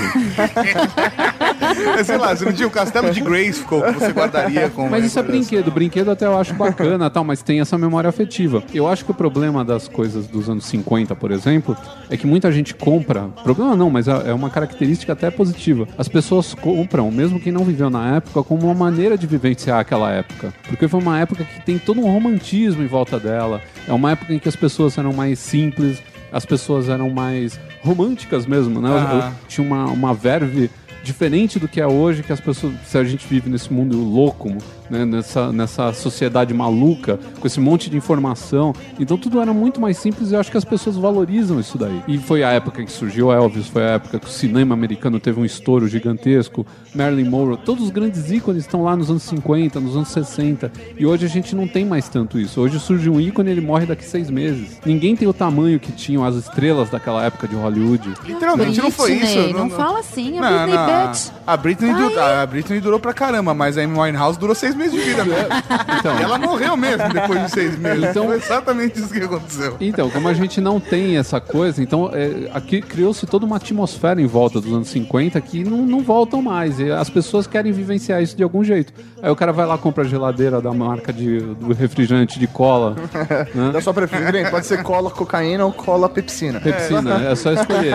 Sei 2.06 2.18
lá, 2.18 2.36
você 2.36 2.46
não 2.46 2.54
tinha 2.54 2.68
o 2.68 2.72
castelo 2.72 3.12
de 3.12 3.22
Grayskull 3.22 3.82
que 3.84 3.92
você 3.94 4.12
guardaria 4.12 4.70
com. 4.70 4.90
Mas 4.90 5.06
isso 5.06 5.20
é 5.20 5.24
brinquedo. 5.24 5.72
Brinquedo 5.72 6.10
até 6.12 6.26
eu 6.26 6.38
acho 6.38 6.54
bacana 6.54 7.10
tal, 7.10 7.24
mas 7.24 7.42
tem 7.42 7.60
essa 7.60 7.78
memória 7.78 8.10
afetiva. 8.10 8.64
Eu 8.74 8.88
acho 8.88 9.06
que 9.06 9.12
o 9.12 9.14
problema 9.14 9.64
das 9.64 9.88
coisas 9.88 10.28
dos 10.28 10.50
anos 10.50 10.66
50, 10.66 11.16
por 11.16 11.32
exemplo, 11.32 11.76
é 12.10 12.18
que 12.18 12.26
muita 12.26 12.52
gente 12.52 12.69
compra. 12.74 13.24
Problema 13.44 13.76
não, 13.76 13.90
mas 13.90 14.08
é 14.08 14.30
é 14.30 14.34
uma 14.34 14.50
característica 14.50 15.14
até 15.14 15.30
positiva. 15.32 15.88
As 15.98 16.08
pessoas 16.08 16.54
compram, 16.54 17.10
mesmo 17.12 17.40
quem 17.40 17.52
não 17.52 17.64
viveu 17.64 17.90
na 17.90 18.18
época, 18.18 18.44
como 18.44 18.66
uma 18.66 18.74
maneira 18.74 19.18
de 19.18 19.26
vivenciar 19.28 19.80
aquela 19.80 20.12
época. 20.12 20.54
Porque 20.68 20.88
foi 20.88 21.00
uma 21.00 21.20
época 21.20 21.44
que 21.44 21.62
tem 21.66 21.78
todo 21.80 22.00
um 22.02 22.12
romantismo 22.12 22.84
em 22.84 22.88
volta 22.88 23.20
dela. 23.20 23.62
É 23.88 23.94
uma 23.94 24.12
época 24.12 24.34
em 24.34 24.40
que 24.40 24.48
as 24.50 24.56
pessoas 24.56 24.98
eram 24.98 25.14
mais 25.14 25.40
simples, 25.40 26.02
as 26.32 26.46
pessoas 26.46 26.90
eram 26.90 27.10
mais 27.10 27.60
românticas 27.82 28.46
mesmo, 28.46 28.80
né? 28.82 28.90
Eu- 28.90 29.34
tinha 29.48 29.66
uma, 29.66 29.86
uma 29.86 30.14
verve 30.14 30.70
diferente 31.04 31.58
do 31.58 31.68
que 31.68 31.80
é 31.82 31.88
hoje, 31.88 32.22
que 32.24 32.32
as 32.34 32.40
pessoas, 32.42 32.74
se 32.86 32.98
a 32.98 33.04
gente 33.04 33.26
vive 33.28 33.50
nesse 33.50 33.72
mundo 33.72 33.98
louco, 33.98 34.54
né, 34.90 35.06
nessa, 35.06 35.52
nessa 35.52 35.94
sociedade 35.94 36.54
maluca, 36.54 37.20
com 37.40 37.48
esse 37.48 37.60
monte 37.60 37.90
de 37.90 37.98
informação. 37.98 38.74
Então 39.00 39.18
tudo 39.18 39.40
era 39.42 39.54
muito 39.54 39.80
mais 39.80 39.98
simples 39.98 40.32
e 40.32 40.34
eu 40.36 40.40
acho 40.40 40.52
que 40.52 40.58
as 40.58 40.66
pessoas 40.66 40.96
valorizam 40.98 41.60
isso 41.60 41.78
daí. 41.78 42.02
E 42.08 42.18
foi 42.18 42.44
a 42.44 42.52
época 42.52 42.84
que 42.84 42.92
surgiu 42.92 43.32
Elvis, 43.32 43.68
foi 43.68 43.84
a 43.84 43.92
época 43.92 44.20
que 44.20 44.28
o 44.28 44.30
cinema 44.30 44.74
americano 44.74 45.20
teve 45.20 45.40
um 45.40 45.46
estouro 45.46 45.88
gigantesco, 45.88 46.66
Marilyn 46.94 47.30
Monroe, 47.30 47.58
todos 47.58 47.84
os 47.84 47.90
grandes 47.90 48.32
ícones 48.32 48.64
estão 48.64 48.84
lá 48.84 48.96
nos 48.96 49.10
anos 49.10 49.24
50, 49.24 49.80
nos 49.80 49.96
anos 49.96 50.10
60. 50.10 50.72
E 50.98 51.06
hoje 51.06 51.26
a 51.26 51.30
gente 51.30 51.56
não 51.56 51.68
tem 51.68 51.86
mais 51.86 52.10
tanto 52.10 52.40
isso. 52.40 52.60
Hoje 52.62 52.80
surge 52.80 53.10
um 53.10 53.20
ícone 53.20 53.50
e 53.50 53.52
ele 53.54 53.62
morre 53.62 53.86
daqui 53.86 54.04
seis 54.04 54.30
meses. 54.30 54.80
Ninguém 54.86 55.16
tem 55.16 55.28
o 55.28 55.34
tamanho 55.34 55.80
que 55.80 55.92
tinham 55.92 56.24
as 56.24 56.36
estrelas 56.36 56.90
daquela 56.90 57.24
época 57.26 57.48
de 57.48 57.56
Hollywood. 57.56 58.14
Literalmente 58.26 58.80
não 58.80 58.92
foi 58.92 59.16
Britney, 59.18 59.46
isso. 59.50 59.54
Não, 59.58 59.70
fala 59.70 60.00
assim, 60.00 60.38
a 60.38 60.42
Não, 60.42 60.58
Britney 60.66 60.76
não. 60.76 61.08
Bitch. 61.12 61.32
A 61.46 61.58
Britney, 61.58 61.90
Ai. 61.92 62.10
du- 62.10 62.20
a 62.20 62.46
Britney 62.46 62.80
durou 62.82 63.00
pra 63.00 63.14
caramba, 63.14 63.54
mas 63.54 63.78
a 63.78 63.82
Amy 63.82 63.98
Winehouse 64.00 64.40
durou 64.40 64.56
seis 64.56 64.76
meses 64.80 64.94
de 64.94 65.00
vida. 65.02 65.26
mesmo. 65.26 65.48
Então, 66.00 66.20
E 66.20 66.24
ela 66.24 66.40
morreu 66.40 66.76
mesmo 66.78 67.10
depois 67.14 67.44
de 67.44 67.52
seis 67.52 67.78
meses. 67.78 68.04
Então- 68.10 68.26
Foi 68.28 68.38
exatamente 68.38 69.00
isso 69.00 69.10
que 69.14 69.20
aconteceu. 69.22 69.78
Então, 69.80 70.10
como 70.10 70.28
a 70.28 70.34
gente 70.34 70.60
não 70.62 70.80
tem 70.80 71.18
essa 71.18 71.40
coisa, 71.40 71.82
então 71.84 72.10
é, 72.14 72.50
aqui 72.54 72.82
criou-se 72.82 73.26
toda 73.28 73.46
uma 73.46 73.58
atmosfera 73.58 74.22
em 74.22 74.26
volta 74.26 74.60
dos 74.62 74.74
anos 74.74 74.88
50 74.90 75.40
que 75.42 75.64
não, 75.64 75.78
não 75.86 76.00
voltam 76.02 76.42
mais. 76.42 76.80
E 76.80 76.92
as 76.92 77.10
pessoas 77.10 77.46
querem 77.46 77.72
vivenciar 77.72 78.22
isso 78.24 78.36
de 78.36 78.44
algum 78.44 78.64
jeito. 78.64 78.94
Aí 79.22 79.30
o 79.30 79.36
cara 79.36 79.52
vai 79.52 79.66
lá 79.66 79.78
compra 79.78 80.04
a 80.04 80.08
geladeira 80.08 80.62
da 80.62 80.74
marca 80.74 81.12
de, 81.12 81.40
do 81.40 81.74
refrigerante 81.74 82.40
de 82.40 82.48
cola, 82.48 82.96
né? 83.54 83.72
Da 83.72 83.82
sua 83.82 83.94
preferência. 83.94 84.50
Pode 84.50 84.66
ser 84.66 84.82
cola 84.84 85.12
cocaína 85.12 85.66
ou 85.66 85.72
cola 85.74 86.08
pepsina. 86.08 86.60
Pepsina, 86.62 87.16
é 87.30 87.36
só 87.36 87.52
escolher. 87.52 87.94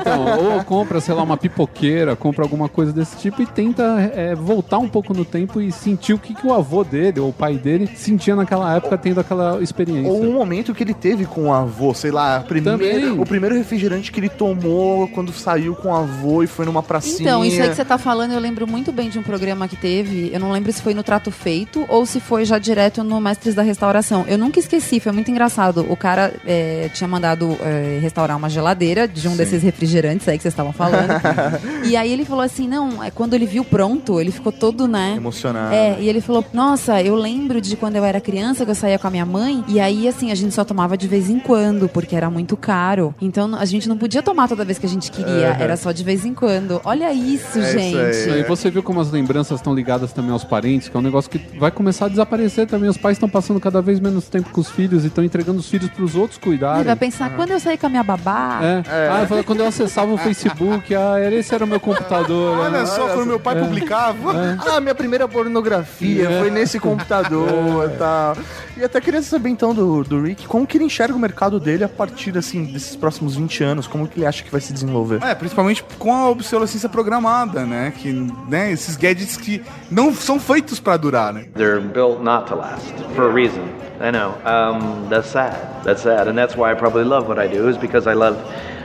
Então, 0.00 0.54
ou 0.56 0.64
compra, 0.64 1.00
sei 1.00 1.14
lá, 1.14 1.22
uma 1.22 1.36
pipoqueira, 1.36 2.14
compra 2.16 2.44
alguma 2.44 2.68
coisa 2.68 2.92
desse 2.92 3.16
tipo 3.16 3.40
e 3.42 3.46
tenta 3.46 4.10
é, 4.14 4.34
voltar 4.34 4.78
um 4.78 4.88
pouco 4.88 5.14
no 5.14 5.24
tempo 5.24 5.60
e 5.60 5.70
sentir 5.86 6.12
o 6.14 6.18
que, 6.18 6.34
que 6.34 6.44
o 6.44 6.52
avô 6.52 6.82
dele 6.82 7.20
ou 7.20 7.28
o 7.28 7.32
pai 7.32 7.54
dele 7.56 7.88
sentia 7.94 8.34
naquela 8.34 8.74
época 8.76 8.98
tendo 8.98 9.20
aquela 9.20 9.62
experiência. 9.62 10.10
Ou 10.10 10.20
um 10.24 10.32
momento 10.32 10.74
que 10.74 10.82
ele 10.82 10.92
teve 10.94 11.24
com 11.26 11.46
o 11.48 11.52
avô, 11.52 11.94
sei 11.94 12.10
lá, 12.10 12.38
a 12.38 12.40
primeira- 12.40 13.14
o 13.14 13.24
primeiro 13.24 13.54
refrigerante 13.54 14.10
que 14.10 14.18
ele 14.18 14.28
tomou 14.28 15.06
quando 15.08 15.32
saiu 15.32 15.76
com 15.76 15.88
o 15.90 15.94
avô 15.94 16.42
e 16.42 16.48
foi 16.48 16.66
numa 16.66 16.82
pracinha. 16.82 17.20
Então, 17.20 17.44
isso 17.44 17.62
aí 17.62 17.68
que 17.68 17.76
você 17.76 17.84
tá 17.84 17.98
falando, 17.98 18.32
eu 18.32 18.40
lembro 18.40 18.66
muito 18.66 18.90
bem 18.90 19.08
de 19.08 19.16
um 19.18 19.22
programa 19.22 19.68
que 19.68 19.76
teve. 19.76 20.30
Eu 20.32 20.40
não 20.40 20.50
lembro 20.50 20.72
se 20.72 20.82
foi 20.82 20.92
no 20.92 21.04
Trato 21.04 21.30
Feito 21.30 21.84
ou 21.88 22.04
se 22.04 22.18
foi 22.18 22.44
já 22.44 22.58
direto 22.58 23.04
no 23.04 23.20
Mestres 23.20 23.54
da 23.54 23.62
Restauração. 23.62 24.24
Eu 24.26 24.36
nunca 24.38 24.58
esqueci, 24.58 24.98
foi 24.98 25.12
muito 25.12 25.30
engraçado. 25.30 25.86
O 25.88 25.96
cara 25.96 26.34
é, 26.44 26.90
tinha 26.94 27.06
mandado 27.06 27.56
é, 27.62 27.98
restaurar 28.02 28.36
uma 28.36 28.48
geladeira 28.50 29.06
de 29.06 29.28
um 29.28 29.36
desses 29.36 29.62
refrigerantes 29.62 30.26
aí 30.28 30.36
que 30.36 30.42
vocês 30.42 30.52
estavam 30.52 30.72
falando. 30.72 31.12
e 31.86 31.96
aí 31.96 32.12
ele 32.12 32.24
falou 32.24 32.42
assim: 32.42 32.66
não, 32.66 33.02
é 33.04 33.10
quando 33.10 33.34
ele 33.34 33.46
viu 33.46 33.64
pronto, 33.64 34.20
ele 34.20 34.32
ficou 34.32 34.50
todo, 34.50 34.88
né? 34.88 35.14
Emocionado. 35.16 35.74
É, 35.76 35.96
e 36.00 36.08
ele 36.08 36.20
falou: 36.20 36.44
Nossa, 36.52 37.02
eu 37.02 37.14
lembro 37.14 37.60
de 37.60 37.76
quando 37.76 37.96
eu 37.96 38.04
era 38.04 38.20
criança 38.20 38.64
que 38.64 38.70
eu 38.70 38.74
saía 38.74 38.98
com 38.98 39.06
a 39.06 39.10
minha 39.10 39.26
mãe, 39.26 39.64
e 39.68 39.78
aí, 39.80 40.08
assim, 40.08 40.30
a 40.30 40.34
gente 40.34 40.54
só 40.54 40.64
tomava 40.64 40.96
de 40.96 41.06
vez 41.08 41.28
em 41.30 41.38
quando, 41.38 41.88
porque 41.88 42.14
era 42.16 42.30
muito 42.30 42.56
caro. 42.56 43.14
Então 43.20 43.54
a 43.54 43.64
gente 43.64 43.88
não 43.88 43.96
podia 43.96 44.22
tomar 44.22 44.48
toda 44.48 44.64
vez 44.64 44.78
que 44.78 44.86
a 44.86 44.88
gente 44.88 45.10
queria, 45.10 45.56
era 45.58 45.76
só 45.76 45.92
de 45.92 46.02
vez 46.04 46.24
em 46.24 46.34
quando. 46.34 46.80
Olha 46.84 47.12
isso, 47.12 47.58
É 47.58 47.62
isso 47.62 47.78
gente. 47.78 48.30
aí. 48.30 48.40
E 48.40 48.42
você 48.44 48.70
viu 48.70 48.82
como 48.82 49.00
as 49.00 49.10
lembranças 49.10 49.58
estão 49.60 49.74
ligadas 49.74 50.12
também 50.12 50.30
aos 50.32 50.44
parentes, 50.44 50.88
que 50.88 50.96
é 50.96 51.00
um 51.00 51.02
negócio 51.02 51.30
que 51.30 51.38
vai 51.58 51.70
começar 51.70 52.06
a 52.06 52.08
desaparecer 52.08 52.66
também. 52.66 52.88
Os 52.88 52.96
pais 52.96 53.16
estão 53.16 53.28
passando 53.28 53.60
cada 53.60 53.80
vez 53.82 54.00
menos 54.00 54.28
tempo 54.28 54.50
com 54.50 54.60
os 54.60 54.70
filhos 54.70 55.04
e 55.04 55.08
estão 55.08 55.22
entregando 55.24 55.58
os 55.58 55.68
filhos 55.68 55.90
para 55.90 56.04
os 56.04 56.14
outros 56.14 56.38
Ele 56.38 56.44
cuidarem. 56.46 56.84
vai 56.84 56.96
pensar, 56.96 57.34
quando 57.36 57.50
eu 57.50 57.60
saí 57.60 57.76
com 57.78 57.86
a 57.86 57.90
minha 57.90 58.02
babá, 58.02 58.60
É. 58.62 59.08
Ah, 59.10 59.20
eu 59.22 59.26
falei, 59.26 59.44
quando 59.44 59.60
eu 59.60 59.66
acessava 59.66 60.12
o 60.12 60.18
Facebook, 60.18 60.94
ah, 60.94 61.18
era- 61.18 61.34
esse 61.34 61.54
era 61.54 61.64
o 61.64 61.68
meu 61.68 61.80
computador. 61.80 62.58
Olha 62.58 62.80
né? 62.80 62.86
só, 62.86 63.08
quando 63.08 63.26
meu 63.28 63.40
pai 63.40 63.56
publicava. 63.58 64.32
Ah, 64.66 64.80
minha 64.80 64.94
primeira 64.94 65.26
pornografia 65.28 65.65
É. 65.74 66.38
foi 66.38 66.50
nesse 66.50 66.78
computador 66.78 67.90
e 67.92 67.96
tal. 67.96 68.36
E 68.76 68.84
até 68.84 69.00
queria 69.00 69.22
saber 69.22 69.48
então 69.48 69.74
do, 69.74 70.04
do 70.04 70.20
Rick, 70.20 70.46
como 70.46 70.66
que 70.66 70.76
ele 70.76 70.84
enxerga 70.84 71.14
o 71.14 71.18
mercado 71.18 71.58
dele 71.58 71.84
a 71.84 71.88
partir 71.88 72.36
assim 72.36 72.64
desses 72.64 72.94
próximos 72.94 73.36
20 73.36 73.64
anos, 73.64 73.86
como 73.86 74.06
que 74.06 74.18
ele 74.18 74.26
acha 74.26 74.42
que 74.44 74.50
vai 74.50 74.60
se 74.60 74.72
desenvolver? 74.72 75.22
É, 75.22 75.34
principalmente 75.34 75.84
com 75.98 76.12
a 76.14 76.28
obsolescência 76.28 76.88
programada, 76.88 77.64
né? 77.64 77.92
Que, 77.96 78.12
né, 78.48 78.70
esses 78.70 78.96
gadgets 78.96 79.36
que 79.36 79.62
não 79.90 80.14
são 80.14 80.38
feitos 80.38 80.78
pra 80.78 80.96
durar, 80.96 81.32
né? 81.32 81.46
They're 81.54 81.80
built 81.80 82.20
not 82.20 82.46
to 82.48 82.54
last 82.54 82.92
for 83.14 83.30
a 83.30 83.32
reason. 83.32 83.62
I 84.00 84.10
know. 84.10 84.34
Um, 84.44 85.08
that's 85.08 85.28
sad. 85.28 85.56
That's 85.84 86.02
sad, 86.02 86.28
and 86.28 86.36
that's 86.36 86.54
why 86.54 86.70
I 86.70 86.74
probably 86.74 87.04
love 87.04 87.28
what 87.28 87.38
I 87.38 87.48
do 87.48 87.68
is 87.68 87.78
because 87.78 88.06
I 88.06 88.14
love 88.14 88.36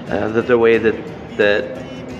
uh, 0.09 0.29
the, 0.29 0.41
the 0.41 0.57
way 0.57 0.77
that 0.77 0.95
that 1.37 1.63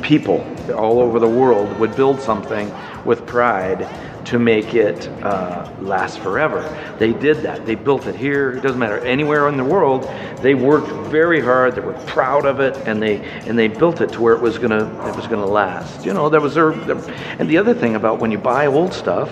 people 0.02 0.44
all 0.76 1.00
over 1.00 1.20
the 1.20 1.28
world 1.28 1.80
would 1.80 1.96
build 1.96 2.20
something 2.20 2.70
with 3.06 3.26
pride 3.26 3.88
to 4.26 4.40
make 4.40 4.74
it 4.74 5.08
uh, 5.24 5.72
last 5.82 6.20
forever. 6.20 6.62
They 7.00 7.14
did 7.14 7.38
that. 7.38 7.66
They 7.66 7.76
built 7.76 8.08
it 8.08 8.16
here. 8.16 8.52
It 8.52 8.62
doesn't 8.62 8.80
matter 8.80 9.00
anywhere 9.00 9.48
in 9.48 9.58
the 9.58 9.64
world. 9.64 10.04
They 10.42 10.56
worked 10.56 10.90
very 11.10 11.42
hard. 11.42 11.76
They 11.76 11.82
were 11.82 11.94
proud 12.06 12.46
of 12.46 12.60
it, 12.60 12.76
and 12.88 13.02
they 13.02 13.22
and 13.46 13.58
they 13.58 13.68
built 13.68 14.02
it 14.02 14.12
to 14.14 14.22
where 14.22 14.34
it 14.34 14.42
was 14.42 14.58
gonna 14.58 14.86
it 15.08 15.16
was 15.16 15.28
gonna 15.28 15.46
last. 15.46 16.06
You 16.06 16.14
know, 16.14 16.30
that 16.30 16.42
was 16.42 16.56
their. 16.56 16.72
their 16.72 16.98
and 17.40 17.50
the 17.50 17.58
other 17.58 17.74
thing 17.74 17.96
about 17.96 18.20
when 18.20 18.32
you 18.32 18.38
buy 18.38 18.68
old 18.68 18.94
stuff, 18.94 19.32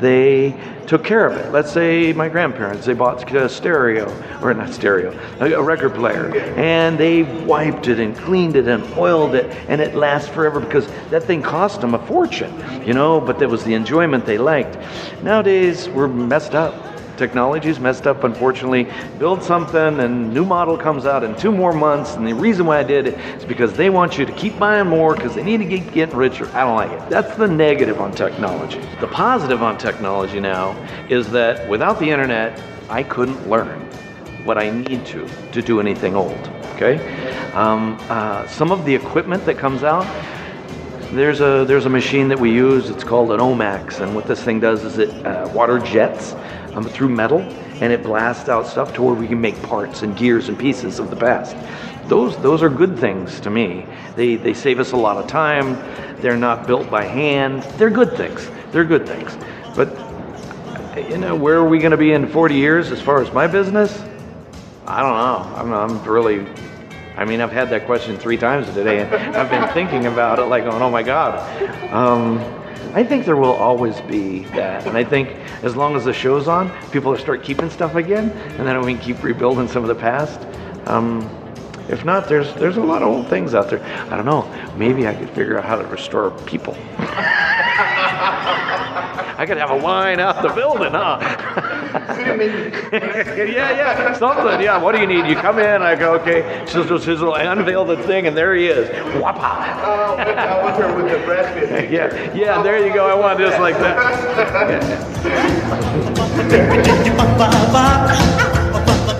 they 0.00 0.54
took 0.86 1.04
care 1.04 1.26
of 1.26 1.36
it. 1.36 1.50
Let's 1.52 1.72
say 1.72 2.12
my 2.12 2.28
grandparents, 2.28 2.86
they 2.86 2.94
bought 2.94 3.32
a 3.32 3.48
stereo, 3.48 4.10
or 4.42 4.52
not 4.54 4.72
stereo, 4.72 5.18
a, 5.40 5.62
record 5.62 5.94
player, 5.94 6.34
and 6.56 6.98
they 6.98 7.22
wiped 7.22 7.88
it 7.88 7.98
and 7.98 8.16
cleaned 8.16 8.56
it 8.56 8.68
and 8.68 8.84
oiled 8.94 9.34
it, 9.34 9.46
and 9.68 9.80
it 9.80 9.94
lasts 9.94 10.28
forever 10.28 10.60
because 10.60 10.86
that 11.10 11.24
thing 11.24 11.42
cost 11.42 11.80
them 11.80 11.94
a 11.94 12.06
fortune, 12.06 12.52
you 12.86 12.92
know, 12.92 13.20
but 13.20 13.38
that 13.38 13.48
was 13.48 13.64
the 13.64 13.74
enjoyment 13.74 14.26
they 14.26 14.38
liked. 14.38 14.76
Nowadays, 15.22 15.88
we're 15.88 16.08
messed 16.08 16.54
up. 16.54 16.93
Technology's 17.16 17.78
messed 17.78 18.06
up, 18.06 18.24
unfortunately. 18.24 18.88
Build 19.18 19.42
something, 19.42 20.00
and 20.00 20.32
new 20.34 20.44
model 20.44 20.76
comes 20.76 21.06
out 21.06 21.22
in 21.22 21.36
two 21.36 21.52
more 21.52 21.72
months. 21.72 22.14
And 22.14 22.26
the 22.26 22.34
reason 22.34 22.66
why 22.66 22.78
I 22.78 22.82
did 22.82 23.06
it 23.06 23.18
is 23.36 23.44
because 23.44 23.72
they 23.74 23.90
want 23.90 24.18
you 24.18 24.26
to 24.26 24.32
keep 24.32 24.58
buying 24.58 24.88
more 24.88 25.14
because 25.14 25.34
they 25.34 25.42
need 25.42 25.58
to 25.58 25.64
get 25.64 25.92
getting 25.92 26.16
richer. 26.16 26.48
I 26.54 26.60
don't 26.64 26.76
like 26.76 26.90
it. 26.90 27.08
That's 27.08 27.36
the 27.36 27.46
negative 27.46 28.00
on 28.00 28.12
technology. 28.12 28.80
The 29.00 29.08
positive 29.08 29.62
on 29.62 29.78
technology 29.78 30.40
now 30.40 30.72
is 31.08 31.30
that 31.30 31.68
without 31.68 31.98
the 31.98 32.10
internet, 32.10 32.60
I 32.88 33.02
couldn't 33.02 33.48
learn 33.48 33.80
what 34.44 34.58
I 34.58 34.70
need 34.70 35.06
to 35.06 35.28
to 35.52 35.62
do 35.62 35.80
anything 35.80 36.16
old. 36.16 36.50
Okay, 36.74 36.98
um, 37.52 37.96
uh, 38.08 38.46
some 38.48 38.72
of 38.72 38.84
the 38.84 38.94
equipment 38.94 39.44
that 39.46 39.56
comes 39.56 39.84
out 39.84 40.04
there's 41.14 41.40
a 41.40 41.64
there's 41.66 41.86
a 41.86 41.90
machine 41.90 42.28
that 42.28 42.40
we 42.40 42.50
use. 42.50 42.90
It's 42.90 43.04
called 43.04 43.30
an 43.30 43.38
Omax, 43.38 44.00
and 44.00 44.14
what 44.14 44.26
this 44.26 44.42
thing 44.42 44.58
does 44.58 44.84
is 44.84 44.98
it 44.98 45.10
uh, 45.24 45.48
water 45.54 45.78
jets 45.78 46.34
um, 46.74 46.84
through 46.88 47.08
metal, 47.08 47.40
and 47.80 47.92
it 47.92 48.02
blasts 48.02 48.48
out 48.48 48.66
stuff 48.66 48.92
to 48.94 49.02
where 49.02 49.14
we 49.14 49.26
can 49.26 49.40
make 49.40 49.60
parts 49.62 50.02
and 50.02 50.16
gears 50.16 50.48
and 50.48 50.58
pieces 50.58 50.98
of 50.98 51.10
the 51.10 51.16
past. 51.16 51.56
Those 52.08 52.36
those 52.38 52.62
are 52.62 52.68
good 52.68 52.98
things 52.98 53.40
to 53.40 53.50
me. 53.50 53.86
They 54.16 54.36
they 54.36 54.54
save 54.54 54.78
us 54.78 54.92
a 54.92 54.96
lot 54.96 55.16
of 55.16 55.26
time. 55.26 55.74
They're 56.20 56.36
not 56.36 56.66
built 56.66 56.90
by 56.90 57.04
hand. 57.04 57.62
They're 57.78 57.90
good 57.90 58.16
things. 58.16 58.48
They're 58.72 58.84
good 58.84 59.06
things. 59.06 59.36
But 59.74 59.88
you 61.08 61.18
know, 61.18 61.34
where 61.34 61.56
are 61.56 61.68
we 61.68 61.78
going 61.78 61.90
to 61.90 61.96
be 61.96 62.12
in 62.12 62.26
40 62.28 62.54
years 62.54 62.92
as 62.92 63.00
far 63.00 63.20
as 63.20 63.32
my 63.32 63.46
business? 63.46 64.02
I 64.86 65.00
don't 65.00 65.16
know. 65.16 65.56
I'm, 65.56 65.72
I'm 65.72 66.04
really. 66.04 66.46
I 67.16 67.24
mean, 67.24 67.40
I've 67.40 67.52
had 67.52 67.70
that 67.70 67.86
question 67.86 68.18
three 68.18 68.36
times 68.36 68.66
today, 68.74 69.00
and 69.00 69.36
I've 69.36 69.48
been 69.48 69.68
thinking 69.72 70.06
about 70.06 70.40
it, 70.40 70.46
like, 70.46 70.64
"Oh 70.64 70.90
my 70.90 71.02
God." 71.02 71.38
Um, 71.92 72.38
I 72.94 73.02
think 73.04 73.24
there 73.24 73.36
will 73.36 73.54
always 73.54 74.00
be 74.02 74.40
that, 74.54 74.86
and 74.86 74.96
I 74.96 75.04
think 75.04 75.30
as 75.62 75.74
long 75.74 75.96
as 75.96 76.04
the 76.04 76.12
show's 76.12 76.46
on, 76.48 76.70
people 76.90 77.10
will 77.12 77.18
start 77.18 77.42
keeping 77.42 77.70
stuff 77.70 77.94
again, 77.96 78.30
and 78.58 78.66
then 78.66 78.80
we 78.82 78.94
can 78.94 79.02
keep 79.02 79.22
rebuilding 79.22 79.68
some 79.68 79.82
of 79.82 79.88
the 79.88 79.94
past. 79.94 80.40
Um, 80.86 81.28
If 81.88 82.04
not, 82.04 82.28
there's 82.28 82.54
there's 82.54 82.78
a 82.78 82.82
lot 82.82 83.02
of 83.02 83.08
old 83.08 83.28
things 83.28 83.52
out 83.54 83.68
there. 83.68 83.82
I 84.10 84.16
don't 84.16 84.24
know. 84.24 84.48
Maybe 84.76 85.06
I 85.06 85.14
could 85.14 85.28
figure 85.30 85.58
out 85.58 85.64
how 85.66 85.76
to 85.76 85.84
restore 85.86 86.30
people. 86.46 86.74
I 89.44 89.46
could 89.46 89.58
have 89.58 89.72
a 89.72 89.76
wine 89.76 90.20
out 90.20 90.40
the 90.40 90.48
building, 90.48 90.92
huh? 90.92 91.18
yeah, 92.96 93.76
yeah, 93.76 94.14
something. 94.14 94.58
Yeah, 94.58 94.78
what 94.78 94.94
do 94.94 95.02
you 95.02 95.06
need? 95.06 95.26
You 95.28 95.36
come 95.36 95.58
in, 95.58 95.82
I 95.82 95.94
go, 95.94 96.14
okay, 96.14 96.64
sizzle, 96.64 96.98
sizzle, 96.98 97.34
I 97.34 97.42
unveil 97.42 97.84
the 97.84 97.98
thing, 98.04 98.26
and 98.26 98.34
there 98.34 98.54
he 98.54 98.68
is. 98.68 98.88
Whoppa! 99.20 99.82
Oh, 99.84 100.16
I 100.16 100.64
wonder 100.64 100.96
with 100.96 101.12
the 101.12 101.18
bread 101.26 101.92
Yeah, 101.92 102.32
yeah, 102.32 102.62
there 102.62 102.86
you 102.86 102.94
go. 102.94 103.06
I 103.06 103.14
want 103.14 103.38
just 103.38 103.60
like 103.60 103.76
that. 103.80 103.98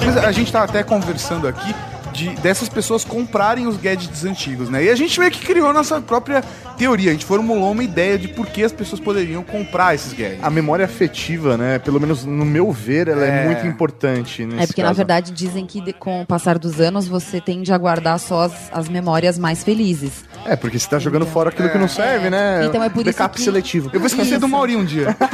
Mas 0.06 0.16
a 0.24 0.32
gente 0.32 0.50
tá 0.50 0.62
até 0.62 0.82
conversando 0.82 1.46
aqui 1.46 1.74
de, 2.14 2.28
dessas 2.36 2.68
pessoas 2.68 3.04
comprarem 3.04 3.66
os 3.66 3.76
gadgets 3.76 4.24
antigos, 4.24 4.70
né? 4.70 4.84
E 4.84 4.88
a 4.88 4.94
gente 4.94 5.18
meio 5.18 5.30
que 5.32 5.44
criou 5.44 5.72
nossa 5.72 6.00
própria 6.00 6.42
teoria. 6.78 7.10
A 7.10 7.12
gente 7.12 7.24
formulou 7.26 7.72
uma 7.72 7.82
ideia 7.82 8.16
de 8.16 8.28
por 8.28 8.46
que 8.46 8.62
as 8.62 8.72
pessoas 8.72 9.00
poderiam 9.00 9.42
comprar 9.42 9.94
esses 9.94 10.12
gadgets. 10.12 10.42
A 10.44 10.48
memória 10.48 10.84
afetiva, 10.84 11.56
né? 11.58 11.78
Pelo 11.80 12.00
menos 12.00 12.24
no 12.24 12.44
meu 12.44 12.70
ver, 12.70 13.08
ela 13.08 13.24
é, 13.24 13.42
É. 13.42 13.44
muito 13.46 13.66
importante. 13.66 14.44
Nesse 14.46 14.62
É 14.62 14.66
porque, 14.66 14.82
na 14.82 14.88
caso. 14.88 14.96
verdade, 14.96 15.32
dizem 15.32 15.66
que 15.66 15.92
com 15.94 16.22
o 16.22 16.26
passar 16.26 16.56
dos 16.58 16.80
anos 16.80 17.06
você 17.08 17.40
tende 17.40 17.72
a 17.72 17.78
guardar 17.78 18.18
só 18.20 18.42
as, 18.42 18.52
as 18.72 18.88
memórias 18.88 19.36
mais 19.38 19.64
felizes. 19.64 20.24
É, 20.46 20.54
porque 20.54 20.78
você 20.78 20.88
tá 20.88 20.98
jogando 20.98 21.26
fora 21.26 21.48
aquilo 21.50 21.68
que 21.70 21.78
não 21.78 21.88
serve, 21.88 22.30
né? 22.30 22.64
Então 22.66 22.82
é 22.82 22.88
por 22.88 23.06
isso 23.06 23.28
que- 23.28 23.40
seletivo. 23.42 23.90
Eu 23.92 23.98
vou 23.98 24.06
esquecer 24.06 24.38
do 24.38 24.46
Isso. 24.46 24.48
Mauri 24.48 24.76
um 24.76 24.84
dia. 24.84 25.16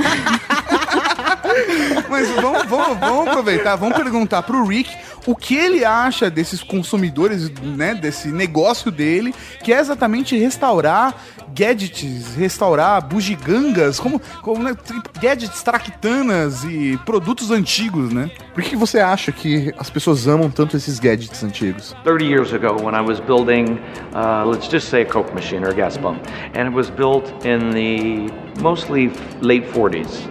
Mas 2.09 2.29
vamos, 2.31 2.65
vamos, 2.67 2.99
vamos 2.99 3.29
aproveitar, 3.29 3.77
vamos 3.77 3.97
perguntar 3.97 4.43
pro 4.43 4.65
Rick 4.67 4.91
o 5.27 5.35
que 5.35 5.55
ele 5.55 5.85
acha 5.85 6.31
desses 6.31 6.63
consumidores, 6.63 7.51
né, 7.61 7.95
desse 7.95 8.29
negócio 8.29 8.91
dele, 8.91 9.35
que 9.63 9.73
é 9.73 9.79
exatamente 9.79 10.37
restaurar 10.37 11.15
gadgets, 11.55 12.35
restaurar 12.37 13.07
bugigangas, 13.07 13.99
como, 13.99 14.21
como 14.43 14.63
né, 14.63 14.77
gadgets 15.21 15.63
traquitanas 15.63 16.65
e 16.65 16.99
produtos 17.05 17.51
antigos, 17.51 18.13
né? 18.13 18.31
Por 18.55 18.63
que 18.63 18.77
você 18.77 19.01
acha 19.01 19.33
que 19.33 19.73
as 19.79 19.91
pessoas 19.91 20.29
amam 20.29 20.51
tanto 20.51 20.77
esses 20.77 20.99
gadgets 20.99 21.43
antigos? 21.43 21.95
30 22.05 22.25
years 22.25 22.53
ago 22.53 22.77
when 22.83 22.95
I 22.95 23.01
was 23.01 23.21
building, 23.21 23.79
uh, 24.15 24.45
let's 24.47 24.69
just 24.71 24.89
say 24.89 25.03
a 25.03 25.07
Coke 25.07 25.35
machine 25.35 25.65
or 25.65 25.71
a 25.71 25.75
gas 25.75 25.97
pump, 25.97 26.21
and 26.55 26.69
it 26.69 26.75
was 26.75 26.91
built 26.91 27.31
in 27.45 27.71
the 27.71 28.33
mostly 28.61 29.11
late 29.41 29.67
40s. 29.73 30.29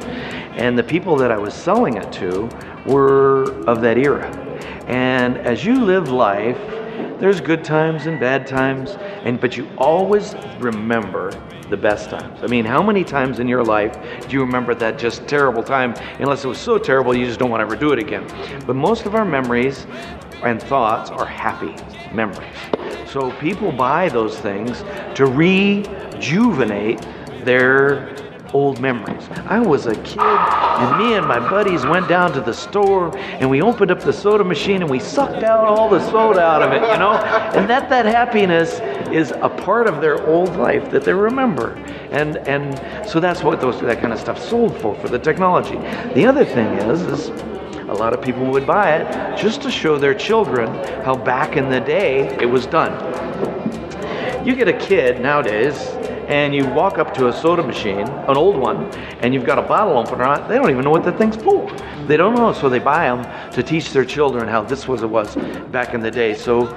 And 0.57 0.77
the 0.77 0.83
people 0.83 1.15
that 1.17 1.31
I 1.31 1.37
was 1.37 1.53
selling 1.53 1.95
it 1.95 2.11
to 2.19 2.49
were 2.85 3.51
of 3.65 3.81
that 3.81 3.97
era. 3.97 4.29
And 4.87 5.37
as 5.37 5.63
you 5.63 5.83
live 5.83 6.09
life, 6.09 6.57
there's 7.19 7.41
good 7.41 7.63
times 7.63 8.05
and 8.05 8.19
bad 8.19 8.47
times, 8.47 8.91
and 9.23 9.39
but 9.39 9.57
you 9.57 9.69
always 9.77 10.35
remember 10.57 11.31
the 11.69 11.77
best 11.77 12.09
times. 12.09 12.39
I 12.41 12.47
mean, 12.47 12.65
how 12.65 12.81
many 12.81 13.03
times 13.03 13.39
in 13.39 13.47
your 13.47 13.63
life 13.63 13.93
do 14.27 14.33
you 14.33 14.41
remember 14.41 14.73
that 14.75 14.97
just 14.97 15.27
terrible 15.27 15.61
time? 15.61 15.93
Unless 16.19 16.45
it 16.45 16.47
was 16.47 16.57
so 16.57 16.77
terrible, 16.77 17.15
you 17.15 17.25
just 17.25 17.39
don't 17.39 17.49
want 17.49 17.61
to 17.61 17.65
ever 17.65 17.75
do 17.75 17.91
it 17.91 17.99
again. 17.99 18.25
But 18.65 18.75
most 18.75 19.05
of 19.05 19.15
our 19.15 19.25
memories 19.25 19.85
and 20.43 20.61
thoughts 20.61 21.11
are 21.11 21.25
happy 21.25 21.75
memories. 22.13 22.47
So 23.07 23.31
people 23.33 23.71
buy 23.71 24.09
those 24.09 24.39
things 24.39 24.83
to 25.15 25.25
rejuvenate 25.25 27.05
their 27.43 28.15
old 28.53 28.79
memories. 28.79 29.27
I 29.45 29.59
was 29.59 29.85
a 29.85 29.95
kid, 29.95 30.19
and 30.19 30.97
me 30.97 31.13
and 31.15 31.27
my 31.27 31.39
buddies 31.39 31.85
went 31.85 32.07
down 32.07 32.31
to 32.33 32.41
the 32.41 32.53
store, 32.53 33.15
and 33.17 33.49
we 33.49 33.61
opened 33.61 33.91
up 33.91 33.99
the 34.01 34.13
soda 34.13 34.43
machine, 34.43 34.81
and 34.81 34.89
we 34.89 34.99
sucked 34.99 35.43
out 35.43 35.65
all 35.65 35.89
the 35.89 35.99
soda 36.09 36.41
out 36.41 36.61
of 36.61 36.71
it, 36.71 36.81
you 36.81 36.97
know. 36.97 37.13
And 37.13 37.69
that 37.69 37.89
that 37.89 38.05
happiness 38.05 38.79
is 39.11 39.31
a 39.31 39.49
part 39.49 39.87
of 39.87 40.01
their 40.01 40.25
old 40.27 40.55
life 40.55 40.89
that 40.91 41.03
they 41.03 41.13
remember, 41.13 41.73
and 42.11 42.37
and 42.47 43.07
so 43.07 43.19
that's 43.19 43.43
what 43.43 43.61
those 43.61 43.79
that 43.81 43.99
kind 44.01 44.13
of 44.13 44.19
stuff 44.19 44.39
sold 44.39 44.75
for 44.79 44.95
for 44.95 45.09
the 45.09 45.19
technology. 45.19 45.77
The 46.13 46.25
other 46.25 46.45
thing 46.45 46.67
is 46.79 47.01
is 47.01 47.29
a 47.89 47.93
lot 47.93 48.13
of 48.13 48.21
people 48.21 48.45
would 48.45 48.67
buy 48.67 48.97
it 48.97 49.37
just 49.37 49.63
to 49.63 49.71
show 49.71 49.97
their 49.97 50.13
children 50.13 50.67
how 51.03 51.15
back 51.15 51.57
in 51.57 51.69
the 51.69 51.79
day 51.79 52.27
it 52.39 52.45
was 52.45 52.67
done. 52.67 52.93
You 54.45 54.55
get 54.55 54.67
a 54.67 54.73
kid 54.73 55.21
nowadays 55.21 55.75
and 56.29 56.53
you 56.53 56.63
walk 56.69 56.99
up 56.99 57.11
to 57.15 57.27
a 57.27 57.33
soda 57.33 57.63
machine, 57.63 58.07
an 58.07 58.37
old 58.37 58.55
one, 58.55 58.85
and 59.21 59.33
you've 59.33 59.45
got 59.45 59.57
a 59.57 59.63
bottle 59.63 59.97
opener 59.97 60.23
on 60.23 60.41
it, 60.41 60.47
they 60.47 60.55
don't 60.55 60.69
even 60.69 60.83
know 60.83 60.91
what 60.91 61.03
the 61.03 61.11
thing's 61.11 61.35
for. 61.35 61.67
They 62.07 62.17
don't 62.17 62.35
know, 62.35 62.53
so 62.53 62.69
they 62.69 62.77
buy 62.77 63.05
them 63.05 63.51
to 63.51 63.63
teach 63.63 63.91
their 63.91 64.05
children 64.05 64.47
how 64.47 64.61
this 64.61 64.87
was 64.87 65.01
it 65.01 65.09
was 65.09 65.35
back 65.71 65.95
in 65.95 66.01
the 66.01 66.11
day. 66.11 66.35
So 66.35 66.67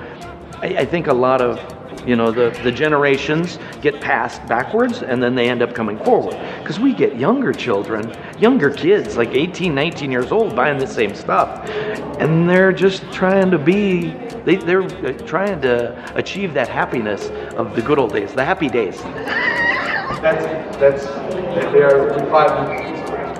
I, 0.62 0.68
I 0.78 0.84
think 0.86 1.06
a 1.06 1.12
lot 1.12 1.42
of 1.42 1.60
you 2.06 2.16
know 2.16 2.30
the, 2.30 2.50
the 2.62 2.72
generations 2.72 3.58
get 3.80 4.00
passed 4.00 4.44
backwards 4.46 5.02
and 5.02 5.22
then 5.22 5.34
they 5.34 5.48
end 5.48 5.62
up 5.62 5.74
coming 5.74 5.98
forward. 6.04 6.36
Because 6.60 6.80
we 6.80 6.92
get 6.92 7.16
younger 7.16 7.52
children 7.52 8.16
younger 8.38 8.70
kids 8.70 9.16
like 9.16 9.30
18 9.30 9.74
19 9.74 10.10
years 10.10 10.32
old 10.32 10.56
buying 10.56 10.78
the 10.78 10.86
same 10.86 11.14
stuff. 11.14 11.68
And 12.18 12.48
they're 12.48 12.72
just 12.72 13.02
trying 13.12 13.50
to 13.50 13.58
be 13.58 14.12
they, 14.44 14.56
they're 14.56 14.82
uh, 14.82 15.12
trying 15.26 15.60
to 15.62 16.16
achieve 16.16 16.54
that 16.54 16.68
happiness 16.68 17.28
of 17.54 17.74
the 17.76 17.82
good 17.82 17.98
old 17.98 18.12
days 18.12 18.32
the 18.32 18.44
happy 18.44 18.68
days. 18.68 19.00
That's, 20.20 20.76
that's, 20.78 21.04
they 21.72 21.82
are 21.82 22.12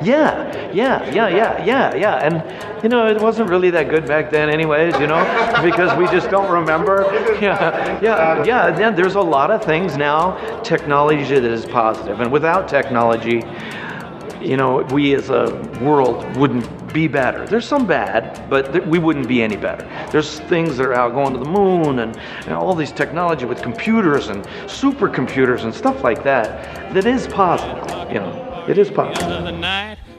Yeah, 0.05 0.73
yeah, 0.73 1.11
yeah, 1.13 1.29
yeah, 1.29 1.65
yeah, 1.65 1.95
yeah. 1.95 2.17
And 2.17 2.83
you 2.83 2.89
know, 2.89 3.07
it 3.07 3.21
wasn't 3.21 3.49
really 3.51 3.71
that 3.71 3.89
good 3.89 4.07
back 4.07 4.31
then, 4.31 4.49
anyways. 4.51 4.99
You 4.99 5.07
know, 5.07 5.23
because 5.63 5.97
we 5.97 6.07
just 6.07 6.31
don't 6.31 6.51
remember. 6.51 7.03
Yeah, 7.43 8.01
yeah, 8.01 8.45
yeah. 8.45 8.71
Then 8.71 8.95
there's 8.95 9.17
a 9.17 9.21
lot 9.21 9.51
of 9.51 9.65
things 9.65 9.97
now. 9.97 10.37
Technology 10.63 11.25
that 11.41 11.45
is 11.45 11.67
positive, 11.67 11.93
positive. 11.93 12.21
and 12.21 12.33
without 12.33 12.69
technology, 12.69 13.43
you 14.41 14.57
know, 14.57 14.83
we 14.93 15.15
as 15.15 15.31
a 15.31 15.47
world 15.81 16.37
wouldn't 16.37 16.93
be 16.93 17.09
better. 17.09 17.47
There's 17.47 17.67
some 17.67 17.87
bad, 17.87 18.49
but 18.51 18.73
th- 18.73 18.85
we 18.85 18.99
wouldn't 18.99 19.29
be 19.29 19.43
any 19.43 19.57
better. 19.57 19.85
There's 20.11 20.41
things 20.41 20.77
that 20.77 20.87
are 20.87 20.95
out 20.95 21.13
going 21.13 21.33
to 21.33 21.39
the 21.39 21.51
moon 21.51 22.01
and, 22.01 22.17
and 22.47 22.53
all 22.55 22.75
these 22.75 22.93
technology 22.93 23.45
with 23.45 23.63
computers 23.63 24.29
and 24.29 24.45
supercomputers 24.67 25.65
and 25.65 25.75
stuff 25.75 26.03
like 26.05 26.23
that 26.25 26.95
that 26.95 27.07
is 27.07 27.27
positive. 27.27 28.13
You 28.13 28.21
know, 28.21 28.52
it 28.69 28.81
is 28.81 28.91
positive. 28.91 30.13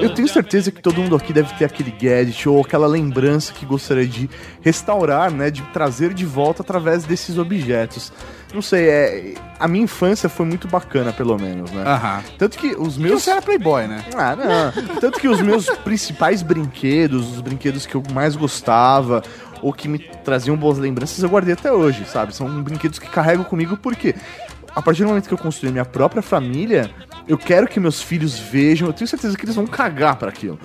Eu 0.00 0.14
tenho 0.14 0.28
certeza 0.28 0.70
que 0.70 0.80
todo 0.80 1.00
mundo 1.00 1.16
aqui 1.16 1.32
deve 1.32 1.52
ter 1.54 1.64
aquele 1.64 1.90
gadget 1.90 2.48
ou 2.48 2.60
aquela 2.60 2.86
lembrança 2.86 3.52
que 3.52 3.66
gostaria 3.66 4.06
de 4.06 4.28
restaurar, 4.60 5.30
né? 5.30 5.50
De 5.50 5.62
trazer 5.72 6.14
de 6.14 6.24
volta 6.24 6.62
através 6.62 7.04
desses 7.04 7.38
objetos. 7.38 8.12
Não 8.54 8.62
sei, 8.62 8.88
é, 8.88 9.34
a 9.58 9.66
minha 9.66 9.84
infância 9.84 10.28
foi 10.28 10.46
muito 10.46 10.68
bacana, 10.68 11.12
pelo 11.12 11.36
menos, 11.38 11.70
né? 11.72 11.82
Aham. 11.84 12.22
Tanto 12.38 12.58
que 12.58 12.76
os 12.76 12.96
meus. 12.96 13.22
você 13.22 13.30
era 13.30 13.42
playboy, 13.42 13.86
né? 13.86 14.04
Ah, 14.14 14.36
não. 14.36 14.96
Tanto 15.00 15.18
que 15.18 15.28
os 15.28 15.40
meus 15.40 15.66
principais 15.84 16.42
brinquedos, 16.42 17.32
os 17.32 17.40
brinquedos 17.40 17.86
que 17.86 17.94
eu 17.94 18.02
mais 18.12 18.36
gostava, 18.36 19.22
ou 19.60 19.72
que 19.72 19.88
me 19.88 19.98
traziam 19.98 20.56
boas 20.56 20.78
lembranças, 20.78 21.22
eu 21.22 21.28
guardei 21.28 21.54
até 21.54 21.72
hoje, 21.72 22.04
sabe? 22.06 22.34
São 22.34 22.62
brinquedos 22.62 22.98
que 22.98 23.08
carrego 23.08 23.44
comigo 23.44 23.76
porque 23.76 24.14
a 24.74 24.82
partir 24.82 25.02
do 25.02 25.08
momento 25.08 25.26
que 25.26 25.34
eu 25.34 25.38
construí 25.38 25.72
minha 25.72 25.86
própria 25.86 26.20
família, 26.20 26.90
eu 27.28 27.36
quero 27.36 27.66
que 27.66 27.78
meus 27.80 28.00
filhos 28.00 28.38
vejam, 28.38 28.86
eu 28.88 28.92
tenho 28.92 29.08
certeza 29.08 29.36
que 29.36 29.44
eles 29.44 29.54
vão 29.54 29.66
cagar 29.66 30.16
pra 30.16 30.28
aquilo. 30.28 30.58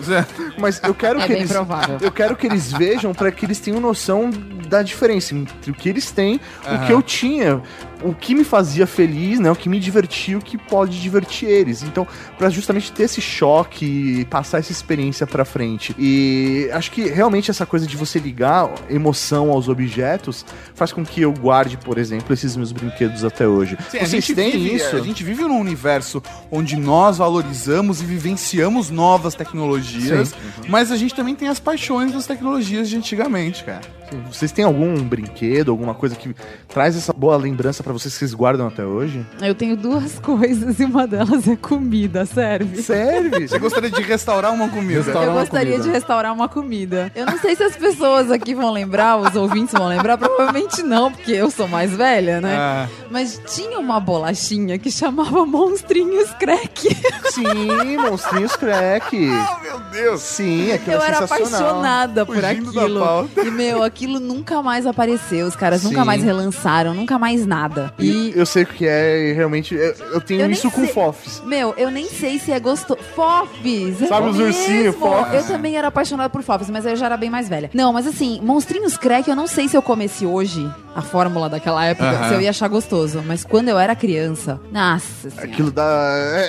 Mas 0.57 0.81
eu 0.83 0.93
quero 0.93 1.19
É 1.19 1.23
que 1.23 1.29
bem 1.29 1.37
eles 1.39 1.51
provável. 1.51 1.97
eu 2.01 2.11
quero 2.11 2.35
que 2.35 2.45
eles 2.47 2.71
vejam 2.71 3.13
para 3.13 3.31
que 3.31 3.45
eles 3.45 3.59
tenham 3.59 3.79
noção 3.79 4.29
da 4.69 4.81
diferença 4.83 5.33
entre 5.35 5.71
o 5.71 5.73
que 5.73 5.89
eles 5.89 6.11
têm, 6.11 6.39
o 6.65 6.85
que 6.85 6.93
eu 6.93 7.01
tinha, 7.01 7.61
o 8.03 8.13
que 8.13 8.33
me 8.33 8.43
fazia 8.43 8.87
feliz, 8.87 9.39
né, 9.39 9.51
o 9.51 9.55
que 9.55 9.69
me 9.69 9.79
divertia, 9.79 10.37
o 10.37 10.41
que 10.41 10.57
pode 10.57 11.01
divertir 11.01 11.49
eles. 11.49 11.83
Então, 11.83 12.07
para 12.37 12.49
justamente 12.49 12.91
ter 12.91 13.03
esse 13.03 13.21
choque 13.21 13.85
e 14.21 14.25
passar 14.25 14.59
essa 14.59 14.71
experiência 14.71 15.25
pra 15.27 15.45
frente. 15.45 15.95
E 15.97 16.69
acho 16.73 16.91
que 16.91 17.07
realmente 17.07 17.51
essa 17.51 17.65
coisa 17.65 17.85
de 17.85 17.95
você 17.97 18.19
ligar 18.19 18.69
emoção 18.89 19.51
aos 19.51 19.67
objetos 19.67 20.45
faz 20.73 20.91
com 20.91 21.03
que 21.03 21.21
eu 21.21 21.33
guarde, 21.33 21.77
por 21.77 21.97
exemplo, 21.97 22.33
esses 22.33 22.55
meus 22.55 22.71
brinquedos 22.71 23.23
até 23.23 23.47
hoje. 23.47 23.77
Sim, 23.89 23.97
a 23.97 24.05
Vocês 24.05 24.25
gente, 24.25 24.35
têm 24.35 24.51
vive, 24.51 24.75
isso? 24.75 24.95
a 24.95 25.01
gente 25.01 25.23
vive 25.23 25.43
num 25.43 25.59
universo 25.59 26.21
onde 26.51 26.75
nós 26.75 27.17
valorizamos 27.17 28.01
e 28.01 28.05
vivenciamos 28.05 28.89
novas 28.89 29.35
tecnologias, 29.35 30.33
mas 30.67 30.91
a 30.91 30.97
gente 30.97 31.13
também 31.13 31.35
tem 31.35 31.47
as 31.47 31.59
paixões 31.59 32.11
das 32.11 32.25
tecnologias 32.25 32.89
de 32.89 32.97
antigamente, 32.97 33.63
cara. 33.63 33.81
Vocês 34.29 34.51
têm 34.51 34.65
algum 34.65 35.01
brinquedo, 35.03 35.71
alguma 35.71 35.93
coisa 35.93 36.15
que 36.15 36.35
traz 36.67 36.97
essa 36.97 37.13
boa 37.13 37.37
lembrança 37.37 37.81
pra 37.91 37.99
vocês 37.99 38.13
que 38.13 38.19
vocês 38.19 38.33
guardam 38.33 38.67
até 38.67 38.85
hoje? 38.85 39.25
Eu 39.41 39.53
tenho 39.53 39.75
duas 39.75 40.17
coisas 40.19 40.79
e 40.79 40.85
uma 40.85 41.05
delas 41.07 41.47
é 41.47 41.55
comida, 41.55 42.25
serve? 42.25 42.81
Serve? 42.81 43.47
Você 43.51 43.59
gostaria 43.59 43.89
de 43.89 44.01
restaurar 44.01 44.53
uma 44.53 44.69
comida? 44.69 45.01
Restaurar 45.01 45.23
Eu 45.23 45.31
uma 45.31 45.39
gostaria 45.41 45.71
comida. 45.73 45.83
de 45.83 45.89
restaurar 45.89 46.33
uma 46.33 46.47
comida. 46.49 47.11
Eu 47.15 47.25
não 47.25 47.37
sei 47.39 47.55
se 47.55 47.63
as 47.63 47.75
pessoas 47.75 48.31
aqui 48.31 48.53
vão 48.53 48.71
lembrar, 48.71 49.17
os 49.17 49.35
ouvintes 49.35 49.73
vão 49.73 49.87
lembrar, 49.87 50.17
provavelmente 50.17 50.81
não, 50.83 51.11
porque 51.11 51.31
eu 51.31 51.49
sou 51.51 51.67
mais 51.67 51.91
velha, 51.91 52.39
né? 52.39 52.55
Ah. 52.57 52.87
Mas 53.09 53.41
tinha 53.47 53.79
uma 53.79 53.99
bolachinha 53.99 54.77
que 54.77 54.91
chamava 54.91 55.45
Monstrinhos 55.45 56.29
Crack. 56.39 56.95
Sim, 57.31 57.97
monstrinhos 57.97 58.55
crack. 58.55 59.15
Oh, 59.15 59.61
meu 59.63 59.79
Deus! 59.91 60.21
Sim, 60.21 60.71
aquilo 60.71 60.95
Eu 60.97 61.01
é 61.01 61.07
era 61.07 61.19
apaixonada 61.19 62.25
por 62.25 62.35
Fugindo 62.35 62.71
da 62.73 62.81
aquilo. 62.81 62.99
pauta. 62.99 63.41
E, 63.41 63.51
meu, 63.51 63.83
aquilo 63.83 64.19
nunca 64.19 64.61
mais 64.61 64.85
apareceu. 64.85 65.47
Os 65.47 65.55
caras 65.55 65.83
nunca 65.83 65.99
Sim. 66.01 66.05
mais 66.05 66.23
relançaram, 66.23 66.93
nunca 66.93 67.17
mais 67.17 67.45
nada. 67.45 67.80
E 67.99 68.09
E. 68.29 68.33
eu 68.35 68.45
sei 68.45 68.63
o 68.63 68.65
que 68.67 68.87
é, 68.87 69.29
e 69.29 69.33
realmente 69.33 69.73
eu, 69.75 69.93
eu 70.13 70.21
tenho 70.21 70.41
Eu 70.41 70.51
isso 70.51 70.69
com 70.71 70.81
sei. 70.83 70.93
fofs. 70.93 71.41
Meu, 71.45 71.73
eu 71.77 71.89
nem 71.91 72.05
sei 72.07 72.39
se 72.39 72.51
é 72.51 72.59
gostoso. 72.59 72.99
Fofes! 73.15 74.01
é 74.01 74.07
Sabe 74.07 74.29
os 74.29 74.39
ursinhos, 74.39 74.95
Fofes? 74.95 75.33
Eu 75.33 75.47
também 75.47 75.77
era 75.77 75.87
apaixonada 75.87 76.29
por 76.29 76.41
Fofes, 76.43 76.69
mas 76.69 76.85
eu 76.85 76.95
já 76.95 77.05
era 77.07 77.17
bem 77.17 77.29
mais 77.29 77.47
velha. 77.49 77.69
Não, 77.73 77.91
mas 77.93 78.05
assim, 78.07 78.39
Monstrinhos 78.43 78.97
Crack, 78.97 79.29
eu 79.29 79.35
não 79.35 79.47
sei 79.47 79.67
se 79.67 79.75
eu 79.77 79.81
comesse 79.81 80.25
hoje 80.25 80.69
a 80.95 81.01
fórmula 81.01 81.47
daquela 81.47 81.85
época, 81.85 82.09
Aham. 82.09 82.27
se 82.27 82.33
eu 82.35 82.41
ia 82.41 82.49
achar 82.49 82.67
gostoso. 82.67 83.23
Mas 83.25 83.45
quando 83.45 83.69
eu 83.69 83.79
era 83.79 83.95
criança, 83.95 84.59
nossa 84.71 85.29
senhora. 85.29 85.47
Aquilo 85.47 85.71
da. 85.71 85.83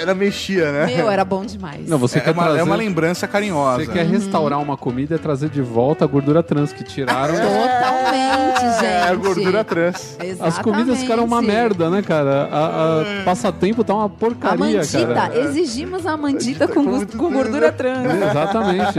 Era 0.00 0.14
mexia, 0.14 0.72
né? 0.72 0.86
Meu, 0.86 1.10
era 1.10 1.24
bom 1.24 1.44
demais. 1.44 1.88
Não, 1.88 1.98
você 1.98 2.18
É 2.18 2.20
quer 2.20 2.32
uma, 2.32 2.42
trazer... 2.44 2.58
é 2.60 2.62
uma 2.62 2.76
lembrança 2.76 3.26
carinhosa. 3.28 3.84
Você 3.84 3.92
quer 3.92 4.04
restaurar 4.06 4.60
uma 4.60 4.76
comida 4.76 5.14
e 5.14 5.18
trazer 5.18 5.48
de 5.48 5.62
volta 5.62 6.04
a 6.04 6.08
gordura 6.08 6.42
trans 6.42 6.72
que 6.72 6.82
tiraram. 6.82 7.34
Totalmente, 7.34 8.60
gente. 8.60 8.84
É, 8.84 9.02
a 9.08 9.14
gordura 9.14 9.64
trans. 9.64 10.16
As 10.40 10.58
comidas 10.58 11.00
ficaram 11.00 11.21
uma 11.22 11.38
Exatamente. 11.38 11.56
merda, 11.56 11.90
né, 11.90 12.02
cara? 12.02 12.48
A, 12.50 13.00
a 13.20 13.24
passatempo 13.24 13.82
tá 13.84 13.94
uma 13.94 14.06
A 14.06 14.08
porcaria, 14.08 14.58
mandita, 14.78 15.14
cara. 15.14 15.38
exigimos 15.38 16.06
a 16.06 16.16
mandita 16.16 16.68
com, 16.68 16.84
gus- 16.84 17.14
com 17.14 17.30
gordura 17.32 17.70
trans. 17.72 18.06
Exatamente. 18.14 18.98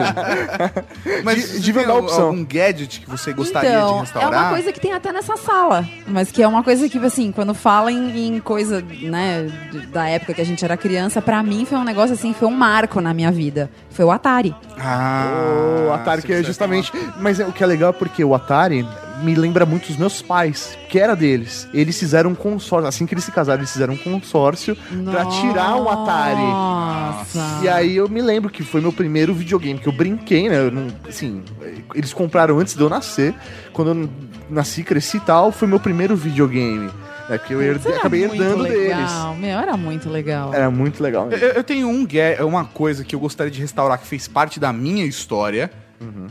Mas 1.24 1.62
De- 1.62 1.72
dar 1.74 1.90
al- 1.90 2.00
opção. 2.00 2.26
algum 2.28 2.46
gadget 2.46 3.02
que 3.02 3.10
você 3.10 3.34
gostaria 3.34 3.70
de 3.72 3.76
Então, 3.76 3.98
é 3.98 4.00
restaurar? 4.02 4.32
uma 4.44 4.50
coisa 4.52 4.72
que 4.72 4.80
tem 4.80 4.94
até 4.94 5.12
nessa 5.12 5.36
sala. 5.38 5.88
Mas 6.08 6.32
que 6.32 6.42
é 6.42 6.48
uma 6.48 6.64
coisa 6.64 6.88
que, 6.90 6.98
assim, 7.00 7.32
quando 7.32 7.54
fala 7.54 7.92
em, 7.92 8.36
em 8.36 8.40
coisa, 8.40 8.84
né, 9.02 9.48
de- 9.72 9.88
da 9.88 10.08
época 10.08 10.34
que 10.34 10.42
a 10.42 10.46
gente 10.46 10.64
era 10.64 10.78
criança, 10.78 11.22
pra 11.22 11.42
mim 11.44 11.66
foi 11.66 11.78
um 11.78 11.84
negócio 11.84 12.14
assim, 12.14 12.34
foi 12.34 12.48
um 12.48 12.52
marco 12.56 13.02
na 13.02 13.14
minha 13.14 13.32
vida. 13.32 13.70
Foi 13.90 14.06
o 14.06 14.12
Atari. 14.12 14.56
Ah, 14.80 15.86
o 15.90 15.94
Atari, 15.94 16.22
que 16.22 16.34
é 16.34 16.44
justamente. 16.44 16.92
Mas 17.20 17.40
é- 17.40 17.46
o 17.46 17.52
que 17.52 17.64
é 17.64 17.68
legal 17.68 17.90
é 17.90 17.94
porque 17.94 18.24
o 18.24 18.34
Atari 18.34 18.88
me 19.24 19.34
lembra 19.36 19.66
muito 19.66 19.90
os 19.90 19.98
meus 19.98 20.22
pais, 20.22 20.78
que 20.90 21.00
era 21.00 21.16
deles. 21.16 21.68
Eles 21.74 21.98
fizeram 21.98 22.32
um 22.32 22.36
consórcio, 22.36 22.88
assim 22.88 23.06
que 23.06 23.14
eles 23.14 23.24
se 23.24 23.32
casaram, 23.32 23.62
eles 23.62 23.72
fizeram 23.72 23.94
um 23.94 23.98
consórcio 23.98 24.76
pra 25.10 25.26
tirar 25.26 25.78
o 25.78 25.90
Atari. 25.90 26.42
Nossa. 26.42 27.60
E 27.64 27.70
aí 27.70 27.96
eu 27.96 28.08
me 28.10 28.22
lembro 28.22 28.50
que 28.50 28.64
foi 28.64 28.82
meu 28.82 28.92
primeiro 28.94 29.34
videogame, 29.34 29.80
que 29.80 29.88
eu 29.88 29.94
brinquei, 29.94 30.50
né? 30.50 30.60
Eu 30.60 30.72
não, 30.72 30.88
assim, 31.08 31.42
eles 31.96 32.14
compraram 32.14 32.60
antes 32.60 32.76
de 32.76 32.82
eu 32.82 32.90
nascer. 32.90 33.34
Quando 33.72 33.92
eu 33.92 34.10
nasci, 34.50 34.84
cresci 34.84 35.18
e 35.18 35.22
tal, 35.22 35.52
foi 35.52 35.68
meu 35.68 35.80
primeiro 35.80 36.16
videogame. 36.16 36.90
Né, 37.30 37.38
que 37.38 37.54
eu 37.54 37.62
era 37.62 37.80
acabei 37.96 38.28
muito 38.28 38.44
herdando 38.44 38.64
deles. 38.64 38.80
legal. 38.90 39.36
Meu, 39.36 39.58
era 39.58 39.78
muito 39.78 40.10
legal. 40.10 40.54
Era 40.54 40.70
muito 40.70 41.02
legal. 41.02 41.32
Eu, 41.32 41.38
eu 41.52 41.64
tenho 41.64 41.88
um 41.88 42.06
ga- 42.06 42.44
uma 42.46 42.66
coisa 42.66 43.06
que 43.06 43.16
eu 43.16 43.20
gostaria 43.20 43.50
de 43.50 43.62
restaurar 43.62 43.98
que 43.98 44.06
fez 44.06 44.28
parte 44.28 44.60
da 44.60 44.74
minha 44.74 45.06
história. 45.06 45.72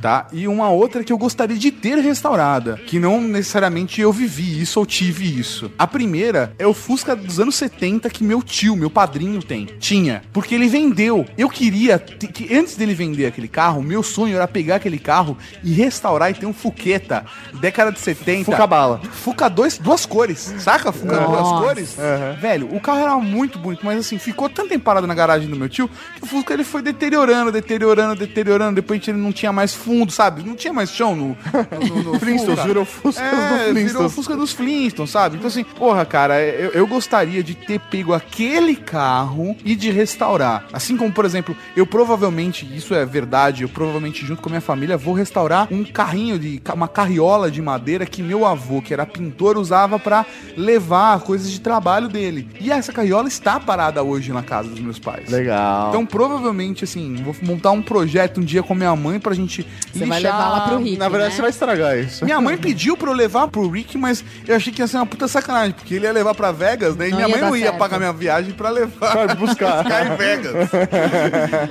Tá? 0.00 0.26
E 0.32 0.48
uma 0.48 0.70
outra 0.70 1.04
que 1.04 1.12
eu 1.12 1.18
gostaria 1.18 1.56
de 1.56 1.70
ter 1.70 1.98
restaurada, 1.98 2.76
que 2.86 2.98
não 2.98 3.20
necessariamente 3.20 4.00
eu 4.00 4.12
vivi 4.12 4.60
isso 4.60 4.78
ou 4.78 4.86
tive 4.86 5.38
isso. 5.38 5.70
A 5.78 5.86
primeira 5.86 6.54
é 6.58 6.66
o 6.66 6.74
Fusca 6.74 7.14
dos 7.14 7.38
anos 7.38 7.54
70 7.54 8.08
que 8.10 8.24
meu 8.24 8.42
tio, 8.42 8.76
meu 8.76 8.90
padrinho 8.90 9.42
tem. 9.42 9.66
Tinha, 9.78 10.22
porque 10.32 10.54
ele 10.54 10.68
vendeu. 10.68 11.24
Eu 11.36 11.48
queria 11.48 11.98
que 11.98 12.54
antes 12.54 12.76
dele 12.76 12.94
vender 12.94 13.26
aquele 13.26 13.48
carro, 13.48 13.82
meu 13.82 14.02
sonho 14.02 14.36
era 14.36 14.48
pegar 14.48 14.76
aquele 14.76 14.98
carro 14.98 15.36
e 15.62 15.72
restaurar 15.72 16.30
e 16.30 16.34
ter 16.34 16.46
um 16.46 16.52
Fuqueta, 16.52 17.24
década 17.60 17.92
de 17.92 17.98
70. 17.98 18.50
Fuca 18.50 18.66
bala. 18.66 19.00
Fuca 19.12 19.48
dois, 19.48 19.78
duas 19.78 20.06
cores, 20.06 20.54
saca? 20.58 20.92
Fuca 20.92 21.16
duas 21.18 21.40
Nossa. 21.40 21.64
cores. 21.64 21.96
Velho, 22.40 22.74
o 22.74 22.80
carro 22.80 23.00
era 23.00 23.16
muito 23.16 23.58
bonito, 23.58 23.84
mas 23.84 23.98
assim, 23.98 24.18
ficou 24.18 24.48
tanto 24.48 24.70
tempo 24.70 24.84
parado 24.84 25.06
na 25.06 25.14
garagem 25.14 25.48
do 25.48 25.56
meu 25.56 25.68
tio 25.68 25.88
que 26.16 26.24
o 26.24 26.26
Fusca 26.26 26.54
ele 26.54 26.64
foi 26.64 26.82
deteriorando, 26.82 27.52
deteriorando, 27.52 28.16
deteriorando. 28.16 28.74
Depois 28.76 29.06
ele 29.06 29.18
não 29.18 29.32
tinha 29.32 29.52
mais 29.52 29.61
fundo, 29.70 30.10
sabe? 30.10 30.42
Não 30.42 30.56
tinha 30.56 30.72
mais 30.72 30.90
chão 30.90 31.14
no, 31.14 31.36
no, 31.36 32.02
no, 32.12 32.18
Flintstones, 32.18 32.56
Fusca. 32.56 32.66
virou 32.66 32.84
Fusca 32.84 33.22
é, 33.22 33.30
do 33.30 33.36
Virou 33.36 33.72
Flintstones. 33.74 34.12
Fusca 34.14 34.36
dos 34.36 34.52
Flintstones, 34.52 35.10
sabe? 35.10 35.36
Então 35.36 35.48
assim, 35.48 35.62
porra, 35.62 36.04
cara, 36.06 36.40
eu, 36.40 36.70
eu 36.70 36.86
gostaria 36.86 37.42
de 37.42 37.54
ter 37.54 37.78
pego 37.78 38.14
aquele 38.14 38.74
carro 38.74 39.54
e 39.64 39.76
de 39.76 39.90
restaurar. 39.90 40.66
Assim 40.72 40.96
como, 40.96 41.12
por 41.12 41.24
exemplo, 41.24 41.54
eu 41.76 41.86
provavelmente, 41.86 42.66
isso 42.74 42.94
é 42.94 43.04
verdade, 43.04 43.62
eu 43.62 43.68
provavelmente 43.68 44.24
junto 44.24 44.40
com 44.40 44.48
a 44.48 44.52
minha 44.52 44.60
família 44.60 44.96
vou 44.96 45.12
restaurar 45.12 45.68
um 45.70 45.84
carrinho 45.84 46.38
de 46.38 46.62
uma 46.74 46.88
carriola 46.88 47.50
de 47.50 47.60
madeira 47.60 48.06
que 48.06 48.22
meu 48.22 48.46
avô, 48.46 48.80
que 48.80 48.94
era 48.94 49.04
pintor, 49.04 49.58
usava 49.58 49.98
pra 49.98 50.24
levar 50.56 51.20
coisas 51.20 51.50
de 51.50 51.60
trabalho 51.60 52.08
dele. 52.08 52.48
E 52.60 52.70
essa 52.70 52.92
carriola 52.92 53.28
está 53.28 53.60
parada 53.60 54.02
hoje 54.02 54.32
na 54.32 54.42
casa 54.42 54.68
dos 54.68 54.80
meus 54.80 54.98
pais. 54.98 55.30
Legal. 55.30 55.88
Então, 55.88 56.06
provavelmente, 56.06 56.84
assim, 56.84 57.16
vou 57.16 57.34
montar 57.42 57.72
um 57.72 57.82
projeto 57.82 58.40
um 58.40 58.44
dia 58.44 58.62
com 58.62 58.72
a 58.72 58.76
minha 58.76 58.96
mãe 58.96 59.18
pra 59.18 59.34
gente 59.34 59.51
Você 59.92 60.06
vai 60.06 60.20
levar 60.20 60.48
lá 60.48 60.60
pro 60.68 60.78
Rick, 60.82 60.96
Na 60.98 61.08
verdade, 61.08 61.30
né? 61.30 61.36
você 61.36 61.42
vai 61.42 61.50
estragar 61.50 61.98
isso. 61.98 62.24
minha 62.24 62.40
mãe 62.40 62.56
pediu 62.56 62.96
pra 62.96 63.10
eu 63.10 63.14
levar 63.14 63.48
pro 63.48 63.68
Rick, 63.68 63.98
mas 63.98 64.24
eu 64.46 64.56
achei 64.56 64.72
que 64.72 64.80
ia 64.80 64.86
ser 64.86 64.96
uma 64.96 65.06
puta 65.06 65.28
sacanagem, 65.28 65.72
porque 65.74 65.94
ele 65.94 66.06
ia 66.06 66.12
levar 66.12 66.34
pra 66.34 66.50
Vegas, 66.52 66.96
né? 66.96 67.08
E 67.08 67.10
Não 67.10 67.16
minha 67.18 67.28
mãe 67.28 67.40
não 67.40 67.56
ia 67.56 67.66
certo. 67.66 67.78
pagar 67.78 67.98
minha 67.98 68.12
viagem 68.12 68.52
pra 68.52 68.70
levar. 68.70 69.26
Vai 69.26 69.34
buscar. 69.36 69.82
Ficar 69.84 70.06
em 70.06 70.16
Vegas. 70.16 70.70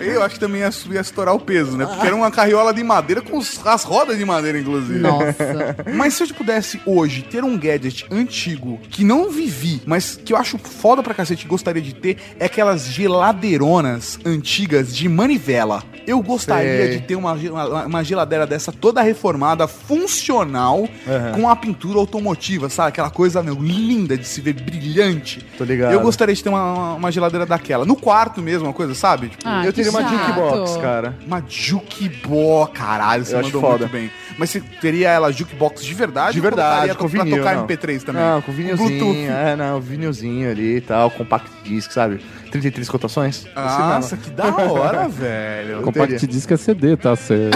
eu 0.02 0.24
acho 0.24 0.36
que 0.36 0.40
também 0.40 0.62
ia, 0.62 0.70
ia 0.92 1.02
estourar 1.02 1.34
o 1.34 1.40
peso, 1.40 1.78
né? 1.78 1.86
Porque 1.86 2.06
era 2.08 2.16
uma 2.16 2.30
carriola 2.32 2.74
de 2.74 2.84
madeira 2.84 3.22
com 3.22 3.40
as 3.66 3.84
rodas 3.84 4.18
de 4.18 4.26
madeira, 4.26 4.60
inclusive. 4.60 5.00
Nossa. 5.00 5.76
Mas 5.94 6.14
se 6.14 6.24
eu 6.24 6.28
pudesse 6.34 6.80
hoje 6.86 7.22
ter 7.24 7.44
um 7.44 7.58
gadget 7.58 8.06
antigo 8.12 8.80
que 8.90 9.04
não 9.04 9.30
vivi, 9.30 9.82
mas 9.86 10.16
que 10.24 10.34
eu 10.34 10.38
acho 10.38 10.58
foda 10.58 11.04
pra 11.04 11.14
cacete 11.14 11.46
e 11.46 11.48
gostaria 11.48 11.82
de 11.82 11.94
ter, 11.94 12.18
é 12.40 12.46
aquelas 12.46 12.86
geladeironas 12.88 14.20
antigas 14.26 14.96
de 14.96 15.08
manivela. 15.08 15.84
Eu 16.08 16.22
gostaria 16.22 16.88
Sei. 16.88 16.98
de 16.98 17.02
ter 17.06 17.16
uma, 17.16 17.34
uma, 17.34 17.61
uma 17.66 18.04
geladeira 18.04 18.46
dessa 18.48 18.72
toda 18.72 19.02
reformada, 19.02 19.68
funcional, 19.68 20.88
com 21.36 21.50
a 21.50 21.56
pintura 21.56 21.98
automotiva, 22.00 22.70
sabe? 22.70 22.90
Aquela 22.90 23.10
coisa 23.10 23.42
meu, 23.44 23.56
linda 23.56 24.18
de 24.18 24.28
se 24.28 24.42
ver, 24.42 24.54
brilhante. 24.54 25.46
Tô 25.58 25.64
ligado. 25.64 25.92
Eu 25.94 26.02
gostaria 26.02 26.34
de 26.36 26.44
ter 26.44 26.50
uma, 26.50 26.74
uma- 26.74 26.94
uma 26.96 27.12
geladeira 27.12 27.46
daquela. 27.46 27.86
No 27.86 27.96
quarto 27.96 28.42
mesmo, 28.42 28.68
uma 28.68 28.74
coisa, 28.74 28.94
sabe? 28.96 29.30
Tipo, 29.30 29.44
Ah, 29.46 29.66
eu 29.66 29.74
teria 29.74 29.92
uma 29.92 30.02
chato. 30.02 30.12
jukebox, 30.12 30.78
cara. 30.78 31.16
uma 31.26 31.42
jukebox, 31.48 32.72
caralho, 32.78 33.26
você 33.26 33.36
Eu 33.36 33.42
mandou 33.42 33.62
muito 33.62 33.88
bem. 33.88 34.12
Mas 34.38 34.50
você 34.50 34.62
teria 34.82 35.10
ela 35.10 35.32
jukebox 35.32 35.84
de 35.84 35.94
verdade? 35.94 36.34
De 36.34 36.42
verdade, 36.42 36.96
com 36.96 37.10
pra 37.10 37.24
vinil. 37.24 37.38
tocar 37.38 37.56
não. 37.56 37.68
MP3 37.68 38.04
também? 38.04 38.22
Não, 38.22 38.42
com 38.42 38.52
vinilzinho. 38.52 38.88
Bluetooth. 39.06 39.28
É, 39.30 39.56
não, 39.56 39.80
vinilzinho 39.82 40.50
ali 40.50 40.78
e 40.78 40.82
tal, 40.82 41.12
compact 41.12 41.50
disc, 41.64 41.92
sabe? 41.92 42.22
33 42.52 42.90
cotações. 42.90 43.48
Nossa, 43.56 44.18
que 44.18 44.30
da 44.30 44.56
hora, 44.56 45.08
velho. 45.08 45.82
Compact 45.82 46.14
teria. 46.14 46.28
disc 46.28 46.52
é 46.52 46.58
CD, 46.58 46.98
tá? 46.98 47.16
Você... 47.16 47.50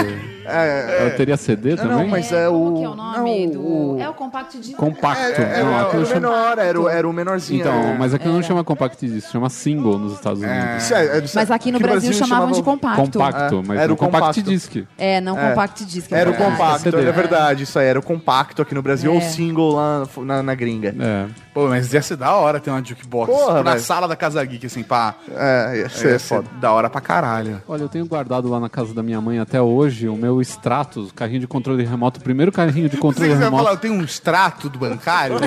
É, 0.48 0.98
Ela 1.02 1.12
teria 1.12 1.38
CD 1.38 1.76
também? 1.76 1.98
não, 1.98 2.08
mas 2.08 2.32
é 2.32 2.48
o. 2.48 2.52
Como 2.54 2.78
que 2.78 2.84
é 2.84 2.90
o 2.90 2.96
nome 2.96 3.48
não, 3.48 3.54
do... 3.54 3.62
o- 3.96 4.00
É 4.00 4.10
o 4.10 4.14
Compact 4.14 4.58
Disc. 4.58 4.76
Compacto. 4.76 5.42
É, 5.42 5.64
não, 5.64 5.72
era, 5.74 5.88
era 5.90 5.98
o 6.00 6.06
chama... 6.06 6.20
menor, 6.22 6.58
era, 6.60 6.82
o- 6.82 6.90
era 6.90 7.08
o 7.10 7.14
menorzinho. 7.14 7.62
Então, 7.62 7.74
é. 7.74 7.98
mas 7.98 8.14
aquilo 8.14 8.34
não 8.34 8.44
chama 8.44 8.64
compact 8.64 9.06
disc, 9.08 9.32
chama 9.32 9.50
single 9.50 9.98
nos 9.98 10.14
Estados 10.14 10.42
Unidos. 10.42 10.84
Isso 10.84 10.94
é- 10.94 11.18
é- 11.18 11.24
Mas 11.34 11.52
aqui 11.52 11.72
no 11.72 11.80
Brasil, 11.80 12.14
chamavam 12.14 12.52
de 12.52 12.62
compacto. 12.64 13.02
Compacto, 13.20 13.56
É, 13.56 13.68
mas 13.68 13.80
era 13.80 13.94
o 13.94 13.96
compact 13.98 14.22
compacto. 14.42 14.42
disc. 14.44 14.76
É, 14.98 15.22
não 15.22 15.38
É. 15.38 15.50
Compact 15.50 15.86
Disc. 15.86 16.12
é 16.12 16.16
Era 16.20 16.30
o 16.30 16.34
verdade. 16.34 16.52
compacto, 16.58 16.84
CD. 16.92 17.06
é 17.08 17.12
verdade, 17.12 17.64
isso 17.64 17.80
aí, 17.80 17.88
era 17.88 18.00
o 18.00 18.04
compacto 18.04 18.62
aqui 18.62 18.74
no 18.76 18.82
Brasil, 18.82 19.12
ou 19.12 19.20
É. 19.20 19.22
o 19.22 19.30
single 19.30 19.74
lá 19.76 20.04
na, 20.24 20.44
na 20.44 20.56
gringa. 20.56 20.96
É. 21.00 21.26
Pô, 21.54 21.68
mas 21.68 21.94
ia 21.94 22.02
ser 22.02 22.18
da 22.18 22.34
hora 22.34 22.60
ter 22.60 22.70
uma 22.70 22.84
jukebox 22.84 23.32
Porra, 23.34 23.64
na 23.64 23.72
velho. 23.72 23.80
sala 23.84 24.08
da 24.08 24.16
Casa 24.16 24.44
Geek, 24.44 24.66
assim, 24.66 24.84
pá. 24.84 25.16
É, 25.34 25.78
ia 25.80 25.90
ser 25.90 26.08
Ia 26.14 26.20
ser 26.20 26.36
foda. 26.36 26.48
da 26.60 26.72
hora 26.72 26.90
pra 26.90 27.00
caralho. 27.02 27.62
Olha, 27.68 27.82
eu 27.84 27.90
tenho 27.90 28.06
guardado 28.06 28.50
lá 28.50 28.60
na 28.60 28.70
casa 28.70 28.94
da 28.94 29.02
minha 29.02 29.22
mãe 29.22 29.40
até 29.40 29.62
hoje 29.62 30.08
o 30.10 30.16
meu 30.16 30.35
Stratos, 30.42 31.12
carrinho 31.12 31.40
de 31.40 31.48
controle 31.48 31.84
remoto, 31.84 32.20
o 32.20 32.24
primeiro 32.24 32.52
carrinho 32.52 32.88
de 32.90 32.96
Você 32.96 33.02
controle 33.02 33.30
vai 33.34 33.44
remoto. 33.44 33.64
falar, 33.64 33.76
eu 33.76 33.80
tenho 33.80 33.94
um 33.96 34.04
extrato 34.04 34.70
do 34.70 34.78
bancário 34.80 35.38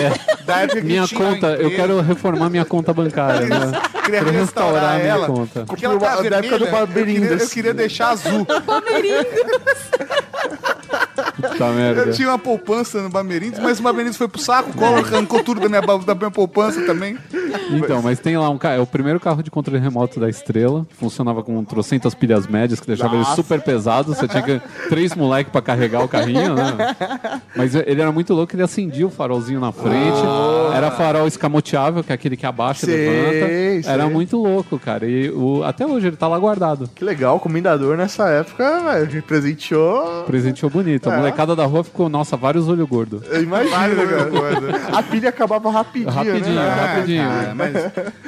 da 0.44 0.58
época 0.60 0.80
que 0.80 0.86
Minha 0.86 1.06
conta, 1.08 1.48
eu 1.54 1.70
quero 1.70 2.00
reformar 2.00 2.50
minha 2.50 2.64
conta 2.64 2.92
bancária, 2.92 3.46
né? 3.46 3.72
Queria 4.04 4.20
Quero 4.24 4.30
restaurar 4.30 4.94
a 4.94 4.98
minha 4.98 5.08
ela. 5.08 5.26
conta. 5.26 5.64
Porque 5.66 5.84
ela 5.84 5.98
tá 5.98 6.06
Da 6.06 6.12
época 6.22 6.30
vermelha, 6.30 6.58
do 6.58 6.64
eu 6.64 6.68
queria, 6.68 6.86
Bamerindas. 6.86 7.42
eu 7.42 7.48
queria 7.50 7.74
deixar 7.74 8.10
azul. 8.10 8.46
Puta 11.36 11.72
merda. 11.72 12.02
Eu 12.02 12.12
tinha 12.12 12.28
uma 12.28 12.38
poupança 12.38 13.02
no 13.02 13.08
Bamerindos, 13.08 13.58
mas 13.58 13.80
o 13.80 13.82
Bamerindos 13.82 14.16
foi 14.16 14.28
pro 14.28 14.40
saco, 14.40 14.72
cola 14.76 14.98
arrancou 14.98 15.42
tudo 15.42 15.60
da 15.60 15.68
minha, 15.68 15.80
da 15.80 16.14
minha 16.14 16.30
poupança 16.30 16.80
também. 16.82 17.16
Então, 17.70 18.02
mas 18.02 18.18
tem 18.18 18.36
lá 18.36 18.48
um 18.50 18.58
carro, 18.58 18.76
é 18.76 18.80
o 18.80 18.86
primeiro 18.86 19.20
carro 19.20 19.42
de 19.42 19.50
controle 19.50 19.80
remoto 19.80 20.20
da 20.20 20.28
Estrela, 20.28 20.86
funcionava 20.98 21.42
com 21.42 21.62
trocentas 21.64 22.14
pilhas 22.14 22.46
médias, 22.46 22.80
que 22.80 22.86
deixava 22.86 23.14
ele 23.16 23.24
super 23.26 23.60
pesado, 23.60 24.14
você 24.14 24.26
tinha 24.28 24.42
que, 24.42 24.60
três 24.88 25.14
moleques 25.14 25.50
pra 25.52 25.60
carregar 25.60 26.02
o 26.02 26.08
carrinho, 26.08 26.54
né? 26.54 26.94
Mas 27.56 27.74
ele 27.74 28.00
era 28.00 28.12
muito 28.12 28.34
louco, 28.34 28.54
ele 28.54 28.62
acendia 28.62 29.06
o 29.06 29.10
farolzinho 29.10 29.60
na 29.60 29.72
frente, 29.72 30.18
era 30.74 30.90
farol 30.90 31.26
escamoteável, 31.26 32.02
que 32.02 32.12
é 32.12 32.14
aquele 32.14 32.36
que 32.36 32.46
abaixa 32.46 32.86
e 32.86 32.88
Sei, 32.88 33.08
levanta. 33.08 33.90
Era 33.90 34.04
sei. 34.04 34.12
muito 34.12 34.36
louco, 34.36 34.78
cara, 34.78 35.06
e 35.06 35.30
o, 35.30 35.62
até 35.64 35.86
hoje 35.86 36.08
ele 36.08 36.16
tá 36.16 36.28
lá 36.28 36.38
guardado. 36.38 36.88
Que 36.94 37.04
legal, 37.04 37.36
o 37.36 37.40
comendador 37.40 37.96
nessa 37.96 38.28
época, 38.28 38.80
velho, 38.80 39.22
presenteou. 39.22 40.24
Presenteou 40.24 40.70
bonito. 40.70 41.07
A 41.10 41.14
É. 41.14 41.16
molecada 41.16 41.54
da 41.56 41.64
rua 41.64 41.82
ficou, 41.84 42.08
nossa, 42.08 42.36
vários 42.36 42.68
olho 42.68 42.86
gordo. 42.86 43.22
Eu 43.28 43.42
imagino, 43.42 43.72
cara. 43.72 44.98
A 44.98 45.02
pilha 45.02 45.28
acabava 45.28 45.70
rapidinho, 45.70 46.10
Rapidinho, 46.12 46.54
né? 46.54 46.68
rapidinho. 46.86 47.22
Ah, 47.22 47.52
mas 47.54 47.74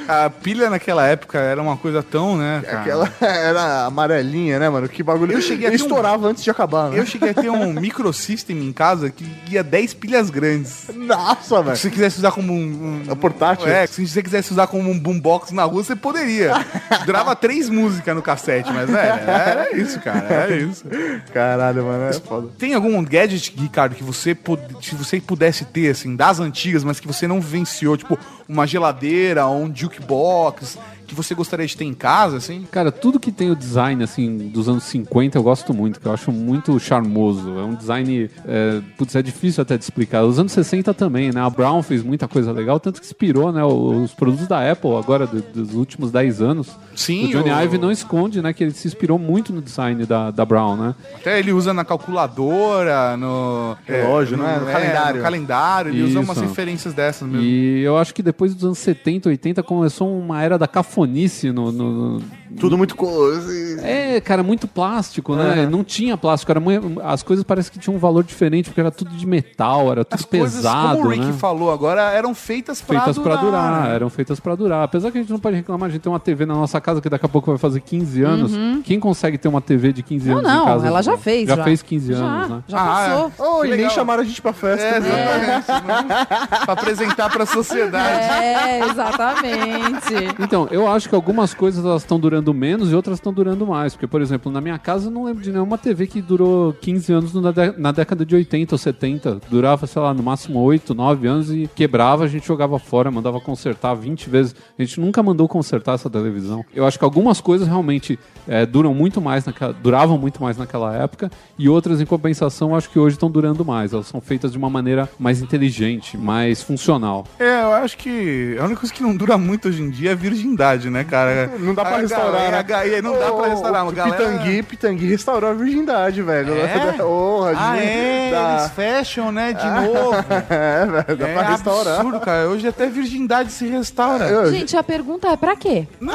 a 0.07 0.29
pilha 0.29 0.69
naquela 0.69 1.05
época 1.07 1.37
era 1.39 1.61
uma 1.61 1.77
coisa 1.77 2.01
tão, 2.03 2.37
né? 2.37 2.61
cara? 2.65 2.79
Aquela 2.81 3.11
era 3.21 3.85
amarelinha, 3.85 4.59
né, 4.59 4.69
mano? 4.69 4.87
Que 4.89 5.03
bagulho. 5.03 5.33
Eu 5.33 5.41
cheguei 5.41 5.67
a 5.67 5.71
ter 5.71 5.75
um- 5.77 5.85
estourava 5.85 6.27
antes 6.27 6.43
de 6.43 6.49
acabar, 6.49 6.89
né? 6.89 6.99
Eu 6.99 7.05
cheguei 7.05 7.29
a 7.29 7.33
ter 7.33 7.49
um 7.49 7.73
microsystem 7.73 8.57
em 8.65 8.71
casa 8.73 9.09
que 9.09 9.25
ia 9.49 9.63
10 9.63 9.93
pilhas 9.93 10.29
grandes. 10.29 10.87
Nossa, 10.95 11.61
velho. 11.61 11.75
Se 11.75 11.83
você 11.83 11.89
quisesse 11.89 12.17
usar 12.19 12.31
como 12.31 12.53
um. 12.53 13.03
um 13.07 13.11
É 13.11 13.15
portátil? 13.15 13.67
É, 13.67 13.85
se 13.87 14.05
você 14.07 14.21
quisesse 14.21 14.51
usar 14.51 14.67
como 14.67 14.89
um 14.89 14.97
boombox 14.99 15.51
na 15.51 15.63
rua, 15.63 15.83
você 15.83 15.95
poderia. 15.95 16.53
Durava 17.05 17.35
três 17.35 17.69
músicas 17.69 18.15
no 18.15 18.21
cassete, 18.21 18.71
mas, 18.71 18.89
velho, 18.89 19.21
era 19.29 19.75
isso, 19.75 19.99
cara. 19.99 20.25
Era 20.29 20.55
isso. 20.55 20.85
Caralho, 21.33 21.83
mano, 21.85 22.03
é 22.05 22.13
foda. 22.13 22.47
Tem 22.57 22.70
algum 22.73 23.03
gadget, 23.03 23.53
Ricardo, 23.57 23.95
que 23.95 24.03
você, 24.03 24.37
se 24.81 24.95
você 24.95 25.19
pudesse 25.19 25.65
ter, 25.65 25.91
assim, 25.91 26.15
das 26.15 26.39
antigas, 26.39 26.83
mas 26.83 26.99
que 26.99 27.07
você 27.07 27.27
não 27.27 27.39
vivenciou, 27.41 27.97
tipo, 27.97 28.17
uma 28.47 28.67
geladeira 28.67 29.45
ou 29.45 29.63
um 29.63 29.75
jukebox, 29.75 30.77
que 31.11 31.15
você 31.15 31.35
gostaria 31.35 31.65
de 31.67 31.75
ter 31.75 31.83
em 31.85 31.93
casa, 31.93 32.37
assim? 32.37 32.65
Cara, 32.71 32.91
tudo 32.91 33.19
que 33.19 33.31
tem 33.31 33.51
o 33.51 33.55
design, 33.55 34.01
assim, 34.03 34.37
dos 34.49 34.69
anos 34.69 34.83
50 34.85 35.37
eu 35.37 35.43
gosto 35.43 35.73
muito, 35.73 35.99
que 35.99 36.05
eu 36.07 36.13
acho 36.13 36.31
muito 36.31 36.79
charmoso. 36.79 37.49
É 37.59 37.63
um 37.63 37.75
design, 37.75 38.29
é, 38.47 38.81
putz, 38.97 39.15
é 39.15 39.21
difícil 39.21 39.61
até 39.61 39.77
de 39.77 39.83
explicar. 39.83 40.23
Os 40.23 40.39
anos 40.39 40.51
60 40.53 40.93
também, 40.93 41.31
né? 41.31 41.41
A 41.41 41.49
Brown 41.49 41.83
fez 41.83 42.01
muita 42.03 42.27
coisa 42.27 42.51
legal, 42.51 42.79
tanto 42.79 42.99
que 43.01 43.05
inspirou, 43.05 43.51
né? 43.51 43.63
Os 43.63 44.13
produtos 44.13 44.47
da 44.47 44.71
Apple 44.71 44.95
agora, 44.95 45.27
do- 45.27 45.41
dos 45.41 45.73
últimos 45.75 46.11
10 46.11 46.41
anos. 46.41 46.69
Sim, 46.95 47.25
O 47.27 47.31
Johnny 47.31 47.49
o- 47.51 47.61
Ive 47.63 47.77
não 47.77 47.91
esconde, 47.91 48.41
né? 48.41 48.53
Que 48.53 48.63
ele 48.63 48.71
se 48.71 48.87
inspirou 48.87 49.19
muito 49.19 49.51
no 49.51 49.61
design 49.61 50.05
da, 50.05 50.31
da 50.31 50.45
Brown, 50.45 50.77
né? 50.77 50.95
Até 51.15 51.39
ele 51.39 51.51
usa 51.51 51.73
na 51.73 51.83
calculadora, 51.85 53.17
no... 53.17 53.75
Relógio, 53.85 54.37
né? 54.37 54.57
No 54.59 54.65
calendário. 54.71 55.17
No 55.17 55.23
calendário, 55.23 55.91
ele 55.91 56.03
usa 56.03 56.19
umas 56.19 56.37
Isso. 56.37 56.45
referências 56.45 56.93
dessas 56.93 57.27
mesmo. 57.27 57.43
E 57.45 57.81
eu 57.81 57.97
acho 57.97 58.13
que 58.13 58.21
depois 58.23 58.53
dos 58.53 58.63
anos 58.63 58.77
70, 58.79 59.29
80 59.29 59.63
começou 59.63 60.17
uma 60.17 60.41
era 60.41 60.57
da 60.57 60.67
cafonice 61.01 61.51
no- 61.51 61.71
no, 61.71 61.91
no, 62.19 62.21
Tudo 62.59 62.77
muito 62.77 62.95
coisa. 62.95 63.81
É, 63.85 64.19
cara, 64.21 64.43
muito 64.43 64.67
plástico, 64.67 65.35
né? 65.35 65.67
Não 65.69 65.83
tinha 65.83 66.17
plástico, 66.17 66.51
era 66.51 66.59
muito, 66.59 67.01
as 67.01 67.23
coisas 67.23 67.43
parecem 67.43 67.71
que 67.71 67.79
tinham 67.79 67.95
um 67.95 67.99
valor 67.99 68.23
diferente, 68.23 68.65
porque 68.69 68.79
era 68.81 68.91
tudo 68.91 69.11
de 69.11 69.25
metal, 69.25 69.91
era 69.91 70.03
tudo 70.05 70.19
As 70.19 70.25
coisas, 70.25 70.55
pesado, 70.55 70.97
como 70.97 71.07
o 71.07 71.09
Rick 71.11 71.25
né? 71.25 71.33
falou 71.33 71.71
agora, 71.71 72.01
eram 72.11 72.33
feitas 72.35 72.81
pra 72.81 72.99
Feitas 73.01 73.17
pra 73.21 73.35
durar, 73.35 73.83
né? 73.89 73.95
eram 73.95 74.09
feitas 74.09 74.39
pra 74.39 74.55
durar. 74.55 74.83
Apesar 74.83 75.11
que 75.11 75.17
a 75.17 75.21
gente 75.21 75.31
não 75.31 75.39
pode 75.39 75.55
reclamar, 75.55 75.89
a 75.89 75.91
gente 75.91 76.01
tem 76.01 76.11
uma 76.11 76.19
TV 76.19 76.45
na 76.45 76.53
nossa 76.55 76.79
casa 76.81 77.01
que 77.01 77.09
daqui 77.09 77.25
a 77.25 77.29
pouco 77.29 77.49
vai 77.51 77.57
fazer 77.57 77.79
15 77.81 78.23
anos. 78.23 78.51
Quem 78.83 78.99
consegue 78.99 79.37
ter 79.37 79.47
uma 79.47 79.61
TV 79.61 79.93
de 79.93 80.03
15 80.03 80.29
Não, 80.29 80.37
anos 80.39 80.49
em 80.51 80.53
não, 80.55 80.65
casa? 80.65 80.87
ela 80.87 81.01
já 81.01 81.17
fez. 81.17 81.47
Já, 81.47 81.63
fez 81.63 81.81
15 81.81 82.13
Já, 82.13 82.19
anos, 82.19 82.49
né? 82.49 82.63
Já 82.67 82.77
Ah, 82.79 83.29
passou. 83.37 83.59
Oh, 83.59 83.65
e 83.65 83.75
nem 83.77 83.89
chamaram 83.89 84.21
a 84.21 84.25
gente 84.25 84.41
pra 84.41 84.53
festa. 84.53 84.83
É, 84.85 84.97
exatamente. 84.97 85.67
né? 86.07 86.27
pra 86.65 86.73
apresentar 86.73 87.29
pra 87.29 87.45
sociedade. 87.45 88.23
É, 88.43 88.79
exatamente. 88.89 90.13
Então, 90.39 90.67
eu 90.71 90.87
acho 90.87 91.07
que 91.09 91.15
algumas 91.15 91.53
coisas 91.53 91.83
elas 91.83 92.01
estão 92.01 92.19
durando 92.19 92.40
menos 92.53 92.91
e 92.91 92.95
outras 92.95 93.17
estão 93.17 93.31
durando 93.31 93.65
mais. 93.67 93.93
Porque, 93.93 94.07
por 94.07 94.21
exemplo, 94.21 94.51
na 94.51 94.59
minha 94.59 94.79
casa 94.79 95.07
eu 95.07 95.11
não 95.11 95.25
lembro 95.25 95.43
de 95.43 95.51
nenhuma 95.51 95.77
TV 95.77 96.07
que 96.07 96.21
durou 96.21 96.73
15 96.73 97.13
anos 97.13 97.33
na, 97.33 97.51
na 97.77 97.91
década 97.91 98.25
de 98.25 98.35
80 98.35 98.73
ou 98.73 98.79
70. 98.79 99.41
Durava, 99.49 99.85
sei 99.85 100.01
lá, 100.01 100.13
no 100.13 100.23
máximo 100.23 100.59
8, 100.59 100.93
9 100.93 101.27
anos 101.27 101.51
e 101.51 101.69
quebrava, 101.73 102.23
a 102.23 102.27
gente 102.27 102.47
jogava 102.47 102.79
fora, 102.79 103.11
mandava 103.11 103.39
consertar 103.39 103.93
20 103.93 104.29
vezes. 104.29 104.55
A 104.77 104.83
gente 104.83 104.99
nunca 104.99 105.21
mandou 105.21 105.47
consertar 105.47 105.95
essa 105.95 106.09
televisão. 106.09 106.65
Eu 106.73 106.85
acho 106.85 106.97
que 106.97 107.05
algumas 107.05 107.39
coisas 107.39 107.67
realmente 107.67 108.17
é, 108.47 108.65
duram 108.65 108.93
muito 108.93 109.21
mais 109.21 109.45
naquela, 109.45 109.73
duravam 109.73 110.17
muito 110.17 110.41
mais 110.41 110.57
naquela 110.57 110.95
época 110.95 111.31
e 111.57 111.69
outras, 111.69 112.01
em 112.01 112.05
compensação, 112.05 112.75
acho 112.75 112.89
que 112.89 112.99
hoje 112.99 113.15
estão 113.15 113.29
durando 113.29 113.63
mais. 113.63 113.93
Elas 113.93 114.07
são 114.07 114.19
feitas 114.21 114.51
de 114.51 114.57
uma 114.57 114.69
maneira 114.69 115.09
mais 115.19 115.41
inteligente, 115.41 116.17
mais 116.17 116.61
funcional. 116.61 117.25
É, 117.39 117.61
eu 117.61 117.73
acho 117.73 117.97
que 117.97 118.55
a 118.59 118.65
única 118.65 118.81
coisa 118.81 118.93
que 118.93 119.03
não 119.03 119.15
dura 119.15 119.37
muito 119.37 119.67
hoje 119.67 119.81
em 119.81 119.89
dia 119.89 120.09
é 120.09 120.13
a 120.13 120.15
virgindade, 120.15 120.89
né, 120.89 121.03
cara? 121.03 121.51
Não 121.59 121.73
dá 121.73 121.83
pra 121.83 121.97
A 121.97 122.01
restaurar, 122.39 122.85
né? 122.87 123.01
não 123.01 123.17
dá 123.19 123.31
pra 123.31 123.47
restaurar. 123.47 123.87
O 123.87 123.91
galera... 123.91 124.17
Pitangui, 124.17 124.63
Pitangui 124.63 125.05
restaurou 125.09 125.49
a 125.49 125.53
virgindade, 125.53 126.21
velho. 126.21 126.53
É? 126.57 126.93
Porra, 126.97 127.53
Ah, 127.57 127.75
de- 127.75 127.83
é? 127.83 128.29
dá- 128.31 128.57
Eles 128.59 128.71
fecham, 128.73 129.31
né, 129.31 129.53
de 129.53 129.65
novo. 129.69 130.11
É, 130.49 130.85
velho, 130.85 131.17
dá 131.17 131.27
é 131.27 131.33
pra 131.33 131.41
restaurar. 131.43 131.95
absurdo, 131.95 132.19
cara. 132.19 132.49
Hoje 132.49 132.67
até 132.67 132.87
virgindade 132.87 133.51
se 133.51 133.65
restaura. 133.67 134.25
Eu- 134.25 134.51
Gente, 134.51 134.75
a 134.75 134.83
pergunta 134.83 135.27
é 135.29 135.37
pra 135.37 135.55
quê? 135.55 135.87
Não, 135.99 136.13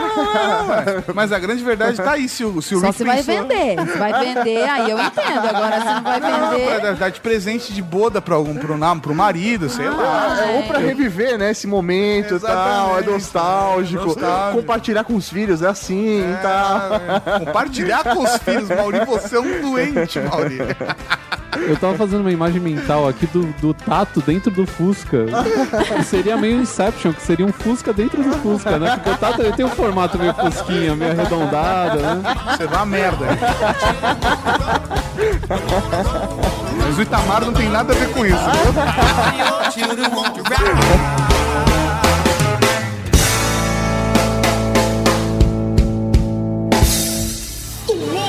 mas 1.14 1.32
a 1.32 1.38
grande 1.38 1.62
verdade 1.64 1.96
tá 1.96 2.12
aí. 2.12 2.28
Se 2.28 2.44
o, 2.44 2.60
se 2.60 2.74
o 2.74 2.80
Só 2.80 2.86
Rick 2.86 2.98
se 2.98 3.04
vai 3.04 3.22
vender. 3.22 3.76
Se 3.92 3.98
vai 3.98 4.12
vender, 4.12 4.68
aí 4.68 4.90
eu 4.90 4.98
entendo. 5.00 5.46
Agora, 5.48 5.80
se 5.80 5.86
não 5.86 6.02
vai 6.02 6.20
Não, 6.20 6.50
vender. 6.50 6.80
pra 6.80 6.92
dar 6.92 7.10
de 7.10 7.20
presente 7.20 7.72
de 7.72 7.82
boda 7.82 8.20
pra 8.20 8.34
algum, 8.34 8.54
pro, 8.56 8.76
pro 9.00 9.14
marido, 9.14 9.68
sei 9.68 9.88
lá. 9.88 10.36
É, 10.40 10.56
ou 10.56 10.62
pra 10.64 10.78
reviver, 10.78 11.38
né, 11.38 11.50
esse 11.50 11.66
momento 11.66 12.36
e 12.36 12.40
tal, 12.40 12.98
é 12.98 13.02
nostálgico. 13.02 14.04
Nostálgico. 14.06 14.60
Compartilhar 14.60 15.04
com 15.04 15.14
os 15.14 15.28
filhos, 15.28 15.62
é 15.62 15.68
assim 15.68 16.05
tal. 16.42 16.76
Ah, 16.76 17.00
é. 17.26 17.44
Compartilhar 17.44 18.04
com 18.04 18.22
os 18.22 18.36
filhos, 18.38 18.68
Mauri. 18.68 19.04
Você 19.04 19.36
é 19.36 19.40
um 19.40 19.60
doente, 19.60 20.20
Mauri. 20.20 20.58
Eu 21.68 21.76
tava 21.76 21.94
fazendo 21.96 22.20
uma 22.20 22.32
imagem 22.32 22.60
mental 22.60 23.08
aqui 23.08 23.26
do, 23.26 23.44
do 23.60 23.72
Tato 23.72 24.20
dentro 24.20 24.50
do 24.50 24.66
Fusca. 24.66 25.26
Que 25.96 26.04
seria 26.04 26.36
meio 26.36 26.60
Inception, 26.60 27.12
que 27.12 27.22
seria 27.22 27.46
um 27.46 27.52
Fusca 27.52 27.92
dentro 27.92 28.22
do 28.22 28.32
Fusca, 28.38 28.78
né? 28.78 28.96
Porque 28.96 29.10
o 29.10 29.16
Tato 29.16 29.42
ele 29.42 29.52
tem 29.52 29.64
um 29.64 29.70
formato 29.70 30.18
meio 30.18 30.34
Fusquinha, 30.34 30.94
meio 30.94 31.12
arredondado, 31.12 31.98
né? 31.98 32.22
Você 32.50 32.66
vai 32.66 32.76
uma 32.76 32.86
merda. 32.86 33.26
Mas 36.78 36.98
o 36.98 37.02
Itamar 37.02 37.44
não 37.44 37.52
tem 37.52 37.68
nada 37.68 37.92
a 37.92 37.96
ver 37.96 38.12
com 38.12 38.26
isso. 38.26 38.36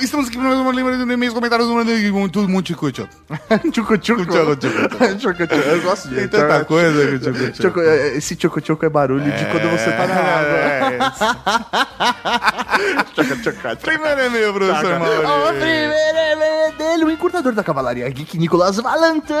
Estamos 0.00 0.28
aqui 0.28 0.38
para 0.38 0.48
mais 0.48 0.58
uma 0.60 0.72
lembrança 0.72 1.04
de 1.04 1.12
e-mails, 1.12 1.34
comentários, 1.34 1.68
tudo 2.32 2.48
muito. 2.48 2.72
Tchucu 2.72 2.90
tchucu. 2.90 3.08
Tchucu, 3.70 3.98
tchucu. 3.98 4.24
Tchucu 4.24 4.56
tchucu. 4.56 5.54
Eu 5.54 5.82
gosto 5.82 6.08
Tem 6.08 6.16
disso. 6.16 6.28
tanta 6.30 6.64
coisa 6.64 7.06
que 7.06 7.18
tchucu, 7.18 7.38
tchucu. 7.38 7.52
Tchucu, 7.62 7.80
é, 7.80 8.16
Esse 8.16 8.34
tchucu 8.36 8.60
tchucu 8.60 8.86
é 8.86 8.88
barulho 8.88 9.24
de 9.30 9.44
quando 9.46 9.68
você 9.70 9.90
tá 9.92 10.06
na 10.06 10.14
água. 10.14 10.58
É, 10.58 10.98
Tchucu 13.14 13.42
tchucu. 13.42 13.76
Primeiro 13.82 14.20
e-mail, 14.26 14.54
professor 14.54 14.94
O 14.94 15.48
primeiro 15.60 16.18
e-mail 16.32 16.72
dele, 16.78 17.04
o 17.04 17.10
encurtador 17.10 17.52
da 17.52 17.62
cavalaria 17.62 18.08
geek 18.08 18.38
Nicolas 18.38 18.76
Valentin. 18.78 19.34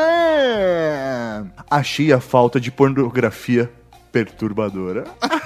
Achei 1.70 2.12
a 2.12 2.20
falta 2.20 2.60
de 2.60 2.70
pornografia 2.70 3.70
perturbadora. 4.12 5.04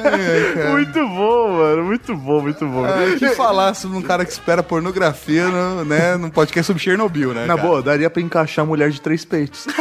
muito 0.72 1.08
bom, 1.08 1.52
mano. 1.58 1.84
Muito 1.84 2.16
bom, 2.16 2.42
muito 2.42 2.66
bom. 2.66 2.84
Ah, 2.84 3.16
que 3.18 3.28
falar 3.30 3.74
sobre 3.74 3.98
um 3.98 4.02
cara 4.02 4.24
que 4.24 4.32
espera 4.32 4.62
pornografia 4.62 5.48
no, 5.48 5.84
né, 5.84 6.16
num 6.16 6.30
podcast 6.30 6.66
sobre 6.66 6.82
Chernobyl, 6.82 7.32
né? 7.32 7.46
Na 7.46 7.56
cara? 7.56 7.68
boa, 7.68 7.82
daria 7.82 8.10
pra 8.10 8.22
encaixar 8.22 8.64
a 8.64 8.68
mulher 8.68 8.90
de 8.90 9.00
três 9.00 9.24
peitos. 9.24 9.66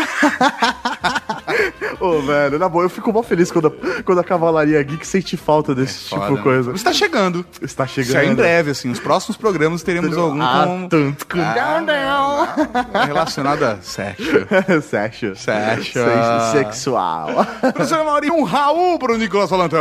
Ô, 2.05 2.21
velho, 2.21 2.59
na 2.59 2.69
boa, 2.69 2.85
eu 2.85 2.89
fico 2.89 3.11
mó 3.11 3.23
feliz 3.23 3.51
quando 3.51 3.67
a, 3.67 4.03
quando 4.03 4.19
a 4.19 4.23
cavalaria 4.23 4.81
geek 4.83 5.05
sente 5.05 5.35
falta 5.37 5.73
desse 5.73 6.09
tipo 6.09 6.21
Foda. 6.21 6.35
de 6.35 6.41
coisa. 6.41 6.71
Está 6.73 6.93
chegando. 6.93 7.45
Está 7.61 7.85
Isso 7.85 7.93
chegando. 7.95 8.17
é 8.17 8.25
em 8.27 8.35
breve, 8.35 8.71
assim. 8.71 8.89
Os 8.91 8.99
próximos 8.99 9.37
programas 9.37 9.81
teremos 9.83 10.15
algum 10.17 10.41
Ah, 10.41 10.63
com... 10.67 10.87
tanto 10.87 11.25
com... 11.27 11.39
Ah, 11.39 13.05
relacionado 13.05 13.63
a 13.63 13.77
sexo. 13.81 14.25
Sexo. 14.89 15.35
Sexo. 15.35 15.93
Sex- 15.93 16.51
Sexual. 16.51 17.45
Professor 17.61 18.03
Mauri, 18.03 18.29
um 18.31 18.43
Raul 18.43 18.97
para 18.99 19.13
o 19.13 19.17
Nicolas 19.17 19.49
Valentão. 19.49 19.79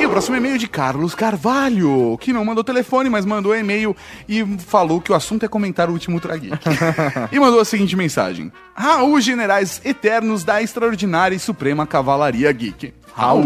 E 0.00 0.06
o 0.06 0.10
próximo 0.10 0.36
e-mail 0.36 0.54
é 0.54 0.58
de 0.58 0.66
Carlos 0.68 1.14
Carvalho, 1.14 2.16
que 2.20 2.32
não 2.32 2.44
mandou 2.44 2.62
telefone, 2.64 3.08
mas 3.10 3.24
mandou 3.24 3.54
e-mail 3.56 3.94
e 4.28 4.44
falou 4.66 5.00
que 5.00 5.12
o 5.12 5.14
assunto 5.14 5.44
é 5.44 5.48
comentar 5.48 5.88
o 5.88 5.92
último 5.92 6.16
Ultra 6.16 6.36
Geek. 6.36 6.58
e 7.32 7.38
mandou 7.38 7.60
a 7.60 7.64
seguinte 7.64 7.96
mensagem. 7.96 8.50
Raul, 8.74 9.20
generais 9.20 9.80
eternos 9.84 10.42
da 10.44 10.62
extraordinária 11.10 11.34
e 11.34 11.40
suprema 11.40 11.86
Cavalaria 11.86 12.50
Geek. 12.52 12.94
Raul, 13.12 13.44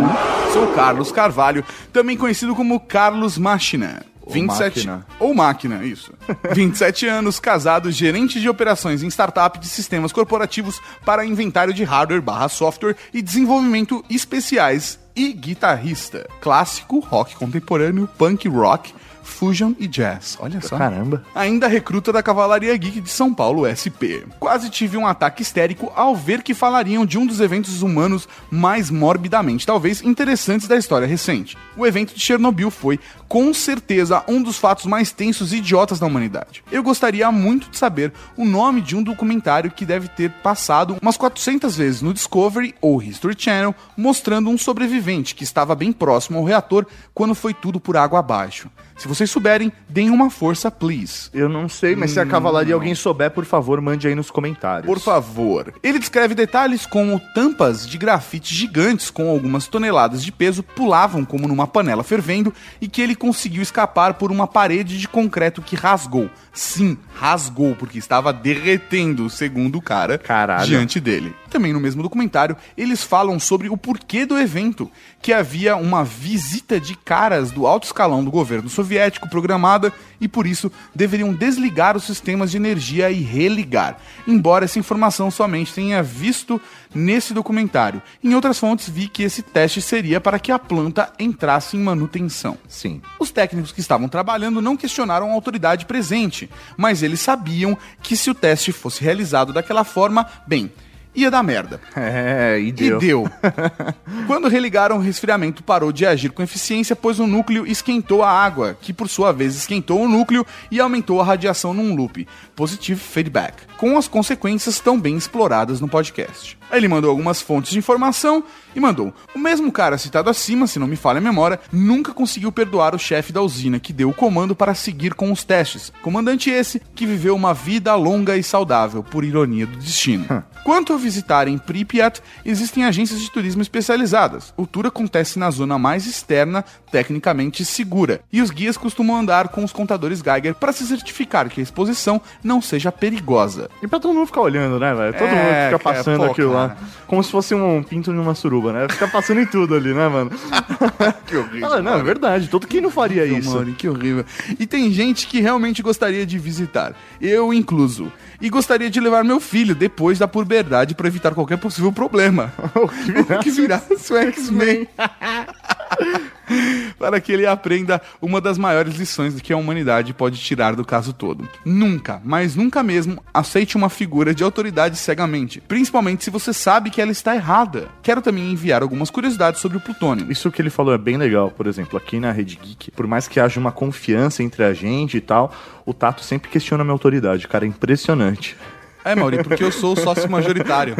sou 0.53 0.69
Carlos 0.75 1.11
Carvalho, 1.11 1.65
também 1.93 2.17
conhecido 2.17 2.55
como 2.55 2.79
Carlos 2.79 3.39
Machina. 3.39 4.05
27 4.27 4.87
Máquina. 4.87 5.07
ou 5.19 5.35
máquina, 5.35 5.85
isso. 5.85 6.13
27 6.53 7.07
anos, 7.07 7.39
casado, 7.39 7.91
gerente 7.91 8.41
de 8.41 8.49
operações 8.49 9.03
em 9.03 9.09
startup 9.09 9.59
de 9.59 9.67
sistemas 9.67 10.13
corporativos 10.13 10.81
para 11.05 11.27
inventário 11.27 11.75
de 11.75 11.85
hardware 11.85 12.23
barra 12.23 12.49
software 12.49 12.97
e 13.13 13.21
desenvolvimento 13.21 14.03
especiais 14.09 14.99
e 15.15 15.31
guitarrista. 15.33 16.27
Clássico, 16.41 17.01
rock 17.01 17.37
contemporâneo, 17.37 18.09
punk 18.17 18.49
rock, 18.49 18.95
fusion 19.25 19.73
e 19.79 19.89
jazz. 19.89 20.37
Olha 20.41 20.61
só. 20.61 20.79
Caramba. 20.79 21.25
Ainda 21.35 21.67
recruta 21.67 22.13
da 22.13 22.23
Cavalaria 22.23 22.77
Geek 22.77 23.01
de 23.01 23.11
São 23.11 23.35
Paulo, 23.35 23.67
SP. 23.67 24.23
Quase 24.39 24.71
tive 24.71 24.97
um 24.97 25.07
ataque 25.07 25.43
histérico 25.43 25.93
ao 25.97 26.15
ver 26.15 26.43
que 26.43 26.55
falariam 26.55 27.05
de 27.05 27.19
um 27.19 27.27
dos 27.27 27.41
eventos 27.41 27.83
humanos 27.83 28.29
mais 28.51 28.91
morbidamente, 28.91 29.67
talvez 29.67 30.03
interessantes 30.03 30.69
da 30.69 30.77
história 30.77 31.07
recente. 31.07 31.57
O 31.77 31.87
evento 31.87 32.15
de 32.15 32.21
Chernobyl 32.21 32.71
foi, 32.71 33.01
com 33.29 33.53
certeza, 33.53 34.23
um 34.29 34.43
dos 34.43 34.57
fatos 34.57 34.87
mais 34.87 35.11
tensos 35.11 35.53
e 35.53 35.57
idiotas 35.57 35.99
da 35.99 36.07
humanidade. 36.07 36.63
Eu 36.71 36.83
gostaria 36.83 37.31
muito 37.33 37.71
de 37.71 37.79
saber 37.79 38.13
o 38.37 38.45
nome 38.45 38.81
de 38.81 38.95
um 38.95 39.03
documentário 39.03 39.71
que 39.71 39.87
deve 39.87 40.09
ter 40.09 40.31
passado 40.31 40.97
umas 41.01 41.17
400 41.17 41.77
vezes 41.77 42.03
no 42.03 42.15
Discovery 42.15 42.75
ou 42.81 43.03
History 43.03 43.35
Channel, 43.37 43.75
mostrando 43.97 44.51
um 44.51 44.59
sobrevivente 44.59 45.35
que 45.35 45.45
estava 45.45 45.75
bem 45.75 45.93
próximo 45.93 46.39
ao 46.39 46.45
reator 46.45 46.87
quando 47.13 47.35
foi 47.35 47.55
tudo 47.55 47.81
por 47.81 47.97
água 47.97 48.19
abaixo. 48.19 48.71
Se 48.97 49.09
vocês 49.09 49.31
souberem, 49.31 49.73
deem 49.89 50.11
uma 50.11 50.31
força, 50.31 50.71
please. 50.71 51.29
Eu 51.33 51.49
não 51.49 51.69
sei, 51.69 51.97
mas 51.97 52.13
se 52.13 52.21
a 52.21 52.27
cavalaria 52.27 52.75
alguém 52.75 52.95
souber, 52.95 53.31
por 53.31 53.45
favor, 53.45 53.81
mande 53.81 54.07
aí 54.07 54.15
nos 54.15 54.31
comentários. 54.31 54.87
Por 54.87 55.01
favor. 55.01 55.75
Ele 55.83 55.99
descreve 55.99 56.35
detalhes 56.35 56.87
como 56.87 57.21
tampas 57.35 57.87
de 57.87 57.99
grafite 57.99 58.55
gigantes 58.55 59.11
com 59.11 59.29
algumas 59.29 59.67
toneladas 59.67 60.25
de 60.25 60.31
peso 60.31 60.63
pulavam 60.63 61.25
como 61.25 61.49
numa 61.49 61.67
panela 61.67 62.03
fervendo 62.03 62.53
e 62.81 62.89
que 62.89 63.03
ele 63.03 63.15
conseguiu 63.15 63.63
escapar 63.63 64.15
por 64.15 64.31
uma 64.31 64.47
parede 64.47 64.99
de 64.99 65.09
concreto 65.09 65.61
que 65.61 65.77
rasgou. 65.77 66.31
Sim, 66.53 66.97
rasgou, 67.15 67.75
porque 67.75 67.99
estava 67.99 68.33
derretendo, 68.33 69.29
segundo 69.29 69.79
o 69.79 69.83
cara, 69.83 70.19
Caralho. 70.19 70.67
diante 70.67 71.01
dele. 71.01 71.35
Também 71.55 71.73
no 71.73 71.79
mesmo 71.79 72.03
documentário, 72.03 72.57
eles 72.77 73.05
falam 73.05 73.39
sobre 73.39 73.69
o 73.69 73.77
porquê 73.77 74.27
do 74.27 74.37
evento, 74.37 74.91
que 75.23 75.33
havia 75.33 75.77
uma 75.77 76.03
visita 76.03 76.81
de 76.81 76.97
caras 76.97 77.53
do 77.53 77.65
alto 77.65 77.85
escalão 77.85 78.25
do 78.25 78.31
governo 78.33 78.69
soviético 78.69 79.31
programada 79.31 79.93
e 80.21 80.27
por 80.27 80.49
isso 80.49 80.73
deveriam 80.93 81.33
desligar 81.33 81.97
os 81.97 82.03
sistemas 82.03 82.51
de 82.51 82.57
energia 82.57 83.09
e 83.09 83.21
religar. 83.21 83.99
Embora 84.27 84.65
essa 84.65 84.81
informação 84.81 85.31
somente 85.31 85.73
tenha 85.73 86.03
visto 86.03 86.61
nesse 86.93 87.33
documentário. 87.33 88.03
Em 88.21 88.35
outras 88.35 88.59
fontes 88.59 88.89
vi 88.89 89.07
que 89.07 89.23
esse 89.23 89.41
teste 89.41 89.81
seria 89.81 90.21
para 90.21 90.41
que 90.41 90.51
a 90.51 90.59
planta 90.59 91.13
entrasse 91.21 91.77
em 91.77 91.81
manutenção. 91.81 92.59
Sim. 92.67 93.01
Os 93.21 93.31
técnicos 93.31 93.71
que 93.71 93.81
estavam 93.81 94.09
trabalhando 94.09 94.61
não 94.61 94.77
questionaram 94.77 95.31
a 95.31 95.35
autoridade 95.35 95.87
presente, 95.87 96.51
mas 96.77 97.01
eles 97.01 97.21
sabiam 97.21 97.79
que 98.03 98.17
se 98.17 98.29
o 98.29 98.35
teste 98.35 98.73
fosse 98.73 99.05
realizado 99.05 99.53
daquela 99.53 99.85
forma, 99.85 100.27
bem, 100.49 100.73
ia 101.15 101.31
dar 101.31 101.43
merda. 101.43 101.81
É, 101.97 102.59
e 102.61 102.69
E 102.69 102.73
deu. 102.73 102.99
deu. 102.99 103.31
Quando 104.27 104.49
religaram, 104.49 104.97
o 104.97 105.01
resfriamento 105.01 105.63
parou 105.63 105.93
de 105.93 106.05
agir 106.07 106.31
com 106.31 106.43
eficiência, 106.43 106.95
pois 106.97 107.19
o 107.21 107.27
núcleo 107.27 107.67
esquentou 107.67 108.23
a 108.23 108.31
água, 108.31 108.77
que 108.81 108.93
por 108.93 109.09
sua 109.09 109.33
vez 109.33 109.55
esquentou 109.57 110.01
o 110.03 110.09
núcleo 110.09 110.47
e 110.71 110.81
aumentou 110.81 111.21
a 111.21 111.25
radiação 111.25 111.73
num 111.75 111.95
loop. 111.95 112.27
Positive 112.55 113.01
feedback. 113.01 113.55
Com 113.77 113.97
as 113.99 114.07
consequências 114.09 114.81
tão 114.81 114.99
bem 115.01 115.17
exploradas 115.17 115.81
no 115.81 115.89
podcast. 115.89 116.59
Aí 116.71 116.79
ele 116.79 116.89
mandou 116.89 117.11
algumas 117.11 117.41
fontes 117.43 117.71
de 117.73 117.79
informação 117.79 118.43
e 118.75 118.81
mandou: 118.81 119.13
O 119.35 119.39
mesmo 119.39 119.71
cara 119.71 119.99
citado 119.99 120.31
acima, 120.31 120.67
se 120.67 120.79
não 120.79 120.87
me 120.87 120.97
falha 120.97 121.19
a 121.19 121.21
memória, 121.21 121.61
nunca 121.73 122.13
conseguiu 122.13 122.51
perdoar 122.51 122.95
o 122.95 122.99
chefe 122.99 123.33
da 123.33 123.43
usina 123.43 123.79
que 123.79 123.93
deu 123.93 124.09
o 124.09 124.15
comando 124.15 124.55
para 124.57 124.75
seguir 124.75 125.15
com 125.15 125.31
os 125.31 125.45
testes. 125.45 125.93
Comandante 126.03 126.51
esse 126.51 126.81
que 126.95 127.07
viveu 127.07 127.35
uma 127.37 127.53
vida 127.53 127.95
longa 127.95 128.37
e 128.37 128.43
saudável, 128.43 129.03
por 129.03 129.25
ironia 129.25 129.67
do 129.67 129.77
destino. 129.77 130.25
Quanto 130.65 130.95
a 131.05 131.15
visitarem 131.15 131.59
Pripyat, 131.59 132.21
existem 132.45 132.85
agências 132.85 133.21
de 133.21 133.31
turismo 133.31 133.61
especializadas. 133.61 134.55
O 134.57 134.67
tour 134.67 134.87
acontece 134.87 135.39
na 135.39 135.51
zona 135.51 135.79
mais 135.79 136.07
externa, 136.07 136.65
tecnicamente 136.91 137.65
segura, 137.65 138.21
e 138.33 138.41
os 138.41 138.51
guias 138.51 138.77
costumam 138.77 139.17
andar 139.17 139.49
com 139.49 139.63
os 139.63 139.73
contadores 139.73 140.21
Geiger 140.23 140.55
para 140.55 140.73
se 140.73 140.87
certificar 140.87 141.49
que 141.49 141.61
a 141.61 141.63
exposição 141.63 142.21
não 142.43 142.63
seja 142.63 142.91
perigosa. 142.91 143.69
E 143.83 143.87
pra 143.87 144.01
todo 144.01 144.15
mundo 144.15 144.27
ficar 144.27 144.41
olhando, 144.41 144.79
né, 144.81 144.95
velho? 144.95 145.13
Todo 145.13 145.29
É, 145.29 145.35
mundo 145.35 145.45
fica 145.45 145.79
cara, 145.79 145.79
passando 145.79 146.25
pô, 146.25 146.33
aquilo 146.33 146.53
lá. 146.53 146.77
Como 147.07 147.23
se 147.23 147.31
fosse 147.31 147.55
um 147.55 147.83
pinto 147.83 148.13
numa 148.13 148.35
suruba, 148.35 148.73
né? 148.73 148.87
Fica 148.89 149.07
passando 149.07 149.41
em 149.41 149.47
tudo 149.47 149.75
ali, 149.75 149.93
né, 149.93 150.09
mano? 150.09 150.31
Que 151.27 151.37
horrível. 151.37 151.73
Ah, 151.73 151.83
não, 151.83 151.95
é 151.95 152.03
verdade. 152.03 152.49
Todo 152.49 152.67
quem 152.67 152.81
não 152.81 152.91
faria 152.91 153.25
Isso. 153.27 153.39
isso? 153.39 153.55
Mano, 153.55 153.75
que 153.75 153.89
horrível. 153.89 154.25
E 154.59 154.67
tem 154.67 154.91
gente 154.93 155.27
que 155.27 155.41
realmente 155.41 155.83
gostaria 155.83 156.25
de 156.25 156.39
visitar, 156.39 156.95
eu 157.21 157.53
incluso. 157.53 158.11
E 158.45 158.51
gostaria 158.51 158.91
de 158.91 159.01
levar 159.01 159.25
meu 159.25 159.41
filho 159.41 159.75
depois 159.75 160.19
da 160.19 160.29
puberdade 160.29 160.95
para 160.95 161.09
evitar 161.09 161.35
qualquer 161.35 161.57
possível 161.57 161.91
problema. 161.91 162.53
O 162.77 163.39
que 163.43 163.51
virasse 163.51 164.13
o 164.13 164.17
X-Men. 164.19 164.87
para 166.99 167.21
que 167.21 167.33
ele 167.33 167.47
aprenda 167.47 168.01
uma 168.21 168.41
das 168.41 168.59
maiores 168.59 168.97
lições 168.97 169.41
que 169.41 169.53
a 169.53 169.57
humanidade 169.57 170.13
pode 170.15 170.39
tirar 170.39 170.75
do 170.75 170.85
caso 170.85 171.13
todo. 171.13 171.49
Nunca, 171.65 172.21
mas 172.25 172.57
nunca 172.57 172.83
mesmo, 172.83 173.23
aceite 173.33 173.77
uma 173.77 173.89
figura 173.89 174.35
de 174.35 174.45
autoridade 174.45 174.97
cegamente, 174.97 175.61
principalmente 175.61 176.25
se 176.25 176.31
você 176.31 176.53
sabe 176.53 176.91
que 176.91 177.01
ela 177.01 177.13
está 177.13 177.35
errada. 177.35 177.89
Quero 178.03 178.23
também 178.23 178.51
enviar 178.51 178.83
algumas 178.83 179.11
curiosidades 179.11 179.61
sobre 179.61 179.79
o 179.79 179.81
plutônio. 179.81 180.31
Isso 180.31 180.51
que 180.51 180.61
ele 180.63 180.71
falou 180.71 180.95
é 180.95 180.99
bem 180.99 181.17
legal. 181.17 181.51
Por 181.51 181.67
exemplo, 181.67 181.97
aqui 181.97 182.19
na 182.21 182.33
Rede 182.33 182.59
Geek, 182.63 182.91
por 182.91 183.07
mais 183.07 183.29
que 183.29 183.41
haja 183.41 183.61
uma 183.61 183.73
confiança 183.73 184.43
entre 184.43 184.65
a 184.65 184.73
gente 184.73 185.17
e 185.17 185.21
tal, 185.21 185.53
o 185.85 185.93
Tato 185.93 186.23
sempre 186.23 186.51
questiona 186.51 186.83
a 186.83 186.85
minha 186.85 186.95
autoridade. 186.95 187.49
Cara, 187.49 187.65
é 187.65 187.69
impressionante. 187.69 188.57
É, 189.05 189.15
Mauri, 189.15 189.43
porque 189.45 189.63
eu 189.63 189.71
sou 189.71 189.93
o 189.93 190.01
sócio 190.01 190.31
majoritário. 190.31 190.97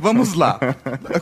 Vamos 0.00 0.32
lá. 0.32 0.58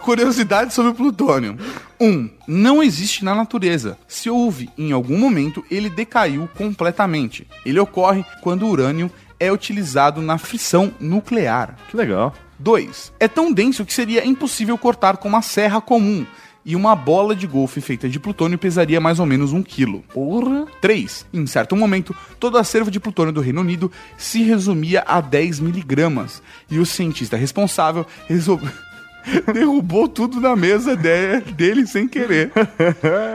Curiosidade 0.01 0.73
sobre 0.73 0.93
o 0.93 0.95
plutônio. 0.95 1.59
1. 2.01 2.07
Um, 2.07 2.31
não 2.47 2.83
existe 2.83 3.25
na 3.25 3.35
natureza. 3.35 3.99
Se 4.07 4.31
houve 4.31 4.71
em 4.79 4.93
algum 4.93 5.19
momento, 5.19 5.65
ele 5.69 5.91
decaiu 5.91 6.49
completamente. 6.57 7.47
Ele 7.65 7.81
ocorre 7.81 8.25
quando 8.43 8.65
o 8.65 8.71
urânio 8.71 9.11
é 9.41 9.51
utilizado 9.51 10.23
na 10.23 10.39
fissão 10.39 10.95
nuclear. 11.01 11.77
Que 11.91 11.97
legal. 11.97 12.33
2. 12.59 13.13
É 13.19 13.29
tão 13.29 13.53
denso 13.53 13.85
que 13.85 13.93
seria 13.93 14.27
impossível 14.27 14.79
cortar 14.79 15.17
com 15.17 15.29
uma 15.29 15.43
serra 15.43 15.81
comum. 15.81 16.25
E 16.69 16.75
uma 16.75 16.97
bola 16.97 17.37
de 17.37 17.47
golfe 17.47 17.81
feita 17.81 18.09
de 18.09 18.19
plutônio 18.19 18.59
pesaria 18.59 19.01
mais 19.01 19.21
ou 19.21 19.25
menos 19.25 19.53
um 19.53 19.63
quilo. 19.63 20.03
Porra. 20.13 20.67
3. 20.81 21.25
Em 21.33 21.47
certo 21.47 21.77
momento, 21.77 22.13
todo 22.41 22.57
o 22.57 22.59
acervo 22.59 22.91
de 22.91 22.99
plutônio 22.99 23.33
do 23.33 23.41
Reino 23.41 23.61
Unido 23.61 23.91
se 24.19 24.43
resumia 24.43 25.05
a 25.07 25.21
10 25.21 25.61
miligramas. 25.61 26.43
E 26.69 26.81
o 26.81 26.85
cientista 26.85 27.37
responsável 27.37 28.05
resolveu. 28.27 28.73
Derrubou 29.53 30.09
tudo 30.09 30.41
na 30.41 30.55
mesa 30.57 30.97
de- 30.97 31.41
dele 31.53 31.87
sem 31.87 32.07
querer. 32.09 32.51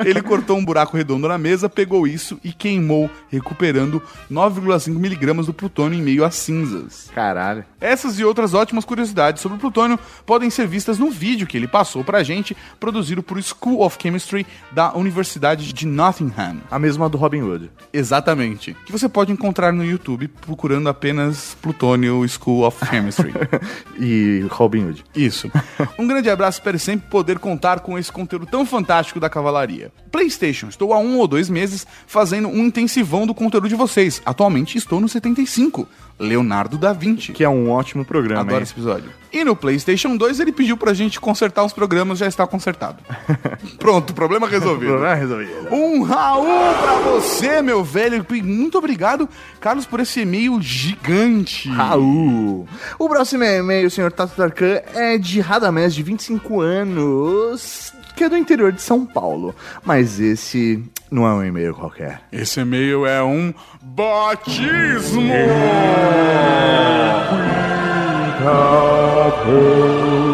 Ele 0.05 0.21
cortou 0.21 0.57
um 0.57 0.63
buraco 0.65 0.95
redondo 0.97 1.27
na 1.27 1.37
mesa, 1.37 1.69
pegou 1.69 2.07
isso 2.07 2.39
e 2.43 2.51
queimou, 2.53 3.09
recuperando 3.29 4.01
9,5 4.31 4.89
miligramas 4.95 5.45
do 5.47 5.53
plutônio 5.53 5.97
em 5.99 6.01
meio 6.01 6.23
às 6.25 6.35
cinzas. 6.35 7.09
Caralho. 7.13 7.65
Essas 7.79 8.19
e 8.19 8.23
outras 8.23 8.53
ótimas 8.53 8.85
curiosidades 8.85 9.41
sobre 9.41 9.57
o 9.57 9.59
plutônio 9.61 9.99
podem 10.25 10.49
ser 10.49 10.67
vistas 10.67 10.97
no 10.99 11.09
vídeo 11.09 11.47
que 11.47 11.57
ele 11.57 11.67
passou 11.67 12.03
pra 12.03 12.23
gente, 12.23 12.55
produzido 12.79 13.21
por 13.23 13.41
School 13.41 13.81
of 13.81 13.97
Chemistry 14.01 14.45
da 14.71 14.93
Universidade 14.95 15.73
de 15.73 15.85
Nottingham. 15.85 16.57
A 16.69 16.79
mesma 16.79 17.09
do 17.09 17.17
Robin 17.17 17.41
Hood. 17.41 17.71
Exatamente. 17.91 18.75
Que 18.85 18.91
você 18.91 19.09
pode 19.09 19.31
encontrar 19.31 19.71
no 19.71 19.83
YouTube 19.83 20.27
procurando 20.27 20.87
apenas 20.89 21.55
Plutônio 21.61 22.27
School 22.27 22.65
of 22.65 22.85
Chemistry. 22.85 23.31
E 23.99 24.45
Robin 24.49 24.85
Hood. 24.85 25.03
Isso. 25.15 25.51
Um 25.97 26.07
grande 26.07 26.29
abraço, 26.29 26.59
espero 26.59 26.79
sempre 26.79 27.07
poder 27.09 27.39
contar 27.39 27.79
com 27.79 27.97
esse 27.97 28.11
conteúdo 28.11 28.45
tão 28.45 28.65
fantástico 28.65 29.19
da 29.19 29.29
cavalaria. 29.29 29.91
PlayStation, 30.11 30.67
estou 30.67 30.93
há 30.93 30.99
um 30.99 31.17
ou 31.17 31.27
dois 31.27 31.49
meses 31.49 31.85
fazendo 32.07 32.47
um 32.47 32.65
intensivão 32.65 33.25
do 33.25 33.33
conteúdo 33.33 33.69
de 33.69 33.75
vocês. 33.75 34.21
Atualmente 34.25 34.77
estou 34.77 34.99
no 34.99 35.07
75. 35.07 35.87
Leonardo 36.19 36.77
da 36.77 36.93
Vinci. 36.93 37.31
Que 37.31 37.43
é 37.43 37.49
um 37.49 37.69
ótimo 37.69 38.05
programa, 38.05 38.41
Adoro 38.41 38.57
hein? 38.57 38.63
esse 38.63 38.73
episódio. 38.73 39.20
E 39.33 39.43
no 39.45 39.55
PlayStation 39.55 40.17
2 40.17 40.39
ele 40.41 40.51
pediu 40.51 40.75
pra 40.75 40.93
gente 40.93 41.19
consertar 41.19 41.63
os 41.63 41.71
programas, 41.71 42.19
já 42.19 42.27
está 42.27 42.45
consertado. 42.45 42.97
Pronto, 43.79 44.13
problema 44.13 44.47
resolvido. 44.47 44.89
Problema 44.89 45.15
resolvido. 45.15 45.73
Um 45.73 46.03
Raul 46.03 46.73
pra 46.81 46.95
você, 47.11 47.61
meu 47.61 47.83
velho. 47.83 48.25
Muito 48.43 48.77
obrigado, 48.77 49.29
Carlos, 49.59 49.85
por 49.85 50.01
esse 50.01 50.21
e-mail 50.21 50.61
gigante. 50.61 51.69
Raul. 51.69 52.67
O 52.99 53.07
próximo 53.07 53.43
e-mail, 53.43 53.89
senhor 53.89 54.11
Tato 54.11 54.35
Tarkan, 54.35 54.81
é 54.93 55.17
de 55.17 55.39
Radamés, 55.39 55.95
de 55.95 56.03
25 56.03 56.59
anos, 56.59 57.93
que 58.15 58.25
é 58.25 58.29
do 58.29 58.35
interior 58.35 58.73
de 58.73 58.81
São 58.81 59.05
Paulo. 59.05 59.55
Mas 59.85 60.19
esse 60.19 60.83
não 61.09 61.25
é 61.25 61.33
um 61.33 61.43
e-mail 61.43 61.73
qualquer. 61.73 62.21
Esse 62.31 62.59
e-mail 62.59 63.05
é 63.05 63.23
um 63.23 63.53
batismo. 63.81 65.21
Raul 68.43 70.30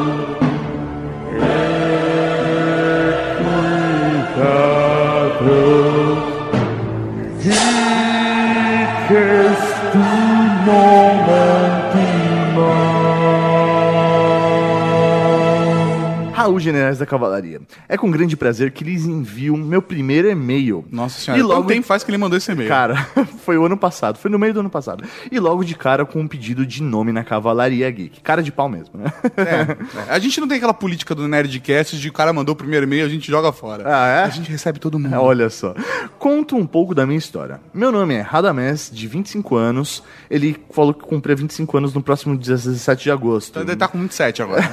Da 16.99 17.05
Cavalaria. 17.05 17.61
É 17.87 17.97
com 17.97 18.09
grande 18.09 18.35
prazer 18.35 18.71
que 18.71 18.83
lhes 18.83 19.05
envio 19.05 19.55
meu 19.57 19.81
primeiro 19.81 20.29
e-mail. 20.29 20.85
Nossa 20.91 21.19
senhora, 21.19 21.39
E 21.39 21.43
logo 21.43 21.61
quanto 21.61 21.67
tempo 21.67 21.87
faz 21.87 22.03
que 22.03 22.11
ele 22.11 22.17
mandou 22.17 22.37
esse 22.37 22.51
e-mail? 22.51 22.69
Cara, 22.69 22.95
foi 23.43 23.57
o 23.57 23.65
ano 23.65 23.77
passado, 23.77 24.17
foi 24.17 24.29
no 24.31 24.39
meio 24.39 24.53
do 24.53 24.59
ano 24.61 24.69
passado. 24.69 25.03
E 25.31 25.39
logo 25.39 25.63
de 25.63 25.75
cara 25.75 26.05
com 26.05 26.19
um 26.19 26.27
pedido 26.27 26.65
de 26.65 26.81
nome 26.81 27.11
na 27.11 27.23
Cavalaria 27.23 27.89
Geek. 27.89 28.21
Cara 28.21 28.41
de 28.41 28.51
pau 28.51 28.67
mesmo, 28.69 28.99
né? 28.99 29.11
É, 29.37 29.77
a 30.11 30.19
gente 30.19 30.39
não 30.39 30.47
tem 30.47 30.57
aquela 30.57 30.73
política 30.73 31.13
do 31.13 31.27
Nerdcast 31.27 31.97
de 31.97 32.09
o 32.09 32.13
cara 32.13 32.33
mandou 32.33 32.53
o 32.53 32.55
primeiro 32.55 32.85
e-mail 32.85 33.05
a 33.05 33.09
gente 33.09 33.29
joga 33.29 33.51
fora. 33.51 33.83
Ah, 33.85 34.07
é? 34.07 34.23
A 34.23 34.29
gente 34.29 34.49
recebe 34.49 34.79
todo 34.79 34.97
mundo. 34.97 35.13
Olha 35.19 35.49
só. 35.49 35.75
Conto 36.17 36.55
um 36.55 36.65
pouco 36.65 36.95
da 36.95 37.05
minha 37.05 37.17
história. 37.17 37.59
Meu 37.73 37.91
nome 37.91 38.15
é 38.15 38.21
Radamés, 38.21 38.89
de 38.91 39.07
25 39.07 39.55
anos. 39.55 40.03
Ele 40.29 40.57
falou 40.71 40.93
que 40.93 41.05
cumpria 41.05 41.35
25 41.35 41.77
anos 41.77 41.93
no 41.93 42.01
próximo 42.01 42.37
17 42.37 43.03
de 43.03 43.11
agosto. 43.11 43.49
Então 43.51 43.61
ele 43.63 43.75
tá 43.75 43.87
com 43.87 43.99
27 43.99 44.41
agora. 44.41 44.69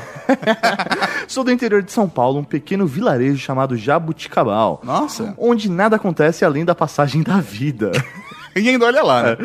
Sou 1.29 1.45
do 1.45 1.51
interior 1.51 1.83
de 1.83 1.93
São 1.93 2.09
Paulo, 2.15 2.41
um 2.41 2.45
pequeno 2.45 2.87
vilarejo 2.87 3.39
chamado 3.39 3.77
Jabuticabal. 3.77 4.81
Nossa. 4.85 5.35
Onde 5.37 5.69
nada 5.69 5.97
acontece 5.97 6.45
além 6.45 6.65
da 6.65 6.75
passagem 6.75 7.23
da 7.23 7.41
vida. 7.41 7.91
E 8.57 8.69
ainda 8.69 8.87
olha 8.87 9.03
lá, 9.03 9.23
né? 9.23 9.37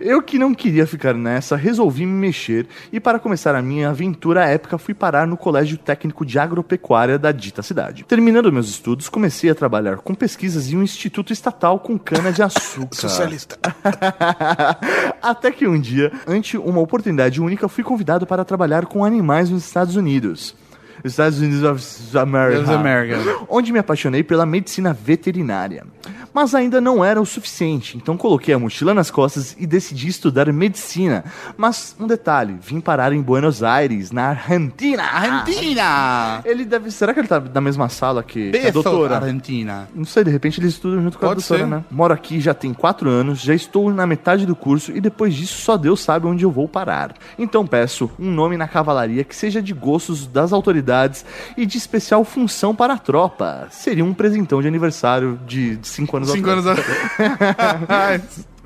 Eu 0.00 0.22
que 0.22 0.38
não 0.38 0.54
queria 0.54 0.86
ficar 0.86 1.12
nessa, 1.12 1.54
resolvi 1.54 2.06
me 2.06 2.12
mexer 2.12 2.66
e 2.90 2.98
para 2.98 3.18
começar 3.18 3.54
a 3.54 3.60
minha 3.60 3.90
aventura 3.90 4.44
épica 4.44 4.78
fui 4.78 4.94
parar 4.94 5.26
no 5.26 5.36
Colégio 5.36 5.76
Técnico 5.76 6.24
de 6.24 6.38
Agropecuária 6.38 7.18
da 7.18 7.30
dita 7.30 7.62
cidade. 7.62 8.04
Terminando 8.04 8.50
meus 8.50 8.70
estudos, 8.70 9.08
comecei 9.08 9.50
a 9.50 9.54
trabalhar 9.54 9.98
com 9.98 10.14
pesquisas 10.14 10.72
em 10.72 10.78
um 10.78 10.82
instituto 10.82 11.30
estatal 11.30 11.78
com 11.78 11.98
cana 11.98 12.32
de 12.32 12.42
açúcar. 12.42 12.96
Socialista. 12.96 13.58
Até 15.20 15.50
que 15.50 15.66
um 15.66 15.78
dia, 15.78 16.10
ante 16.26 16.56
uma 16.56 16.80
oportunidade 16.80 17.42
única, 17.42 17.68
fui 17.68 17.84
convidado 17.84 18.26
para 18.26 18.46
trabalhar 18.46 18.86
com 18.86 19.04
animais 19.04 19.50
nos 19.50 19.66
Estados 19.66 19.94
Unidos. 19.94 20.56
Estados 21.04 21.38
Unidos 21.40 21.62
of 21.62 22.18
America. 22.18 22.60
Of 22.62 22.72
America. 22.72 23.16
Onde 23.48 23.72
me 23.72 23.78
apaixonei 23.78 24.22
pela 24.22 24.44
medicina 24.46 24.92
veterinária. 24.92 25.84
Mas 26.32 26.54
ainda 26.54 26.80
não 26.80 27.04
era 27.04 27.20
o 27.20 27.26
suficiente, 27.26 27.96
então 27.96 28.16
coloquei 28.16 28.54
a 28.54 28.58
mochila 28.58 28.92
nas 28.94 29.10
costas 29.10 29.56
e 29.58 29.66
decidi 29.66 30.08
estudar 30.08 30.52
medicina. 30.52 31.24
Mas 31.56 31.96
um 31.98 32.06
detalhe, 32.06 32.56
vim 32.60 32.80
parar 32.80 33.12
em 33.12 33.20
Buenos 33.20 33.62
Aires, 33.62 34.10
na 34.12 34.28
Argentina. 34.28 35.02
Argentina! 35.02 36.40
Ele 36.44 36.64
deve. 36.64 36.90
Será 36.90 37.12
que 37.14 37.20
ele 37.20 37.28
tá 37.28 37.40
na 37.40 37.60
mesma 37.60 37.88
sala 37.88 38.22
que, 38.22 38.50
que 38.50 38.66
a 38.66 38.70
doutora? 38.70 39.16
Argentina. 39.16 39.88
Não 39.94 40.04
sei, 40.04 40.24
de 40.24 40.30
repente 40.30 40.60
eles 40.60 40.74
estudam 40.74 41.02
junto 41.02 41.18
com 41.18 41.24
a 41.26 41.28
Pode 41.30 41.40
doutora, 41.40 41.60
ser. 41.60 41.66
né? 41.66 41.84
Moro 41.90 42.12
aqui 42.14 42.40
já 42.40 42.54
tem 42.54 42.72
quatro 42.72 43.08
anos, 43.08 43.40
já 43.40 43.54
estou 43.54 43.92
na 43.92 44.06
metade 44.06 44.46
do 44.46 44.54
curso 44.54 44.92
e 44.92 45.00
depois 45.00 45.34
disso 45.34 45.60
só 45.60 45.76
Deus 45.76 46.00
sabe 46.00 46.26
onde 46.26 46.44
eu 46.44 46.50
vou 46.50 46.68
parar. 46.68 47.14
Então 47.38 47.66
peço 47.66 48.10
um 48.18 48.30
nome 48.30 48.56
na 48.56 48.68
cavalaria 48.68 49.24
que 49.24 49.34
seja 49.34 49.60
de 49.60 49.72
gostos 49.72 50.26
das 50.26 50.52
autoridades 50.52 50.87
e 51.56 51.66
de 51.66 51.78
especial 51.78 52.24
função 52.24 52.74
para 52.74 52.94
a 52.94 52.98
tropa. 52.98 53.68
Seria 53.70 54.04
um 54.04 54.14
presentão 54.14 54.60
de 54.62 54.68
aniversário 54.68 55.38
de 55.46 55.76
de 55.76 55.88
cinco 55.88 56.16
anos 56.16 56.30
Cinco 56.30 56.50
anos 56.50 56.66
atrás. 56.66 58.46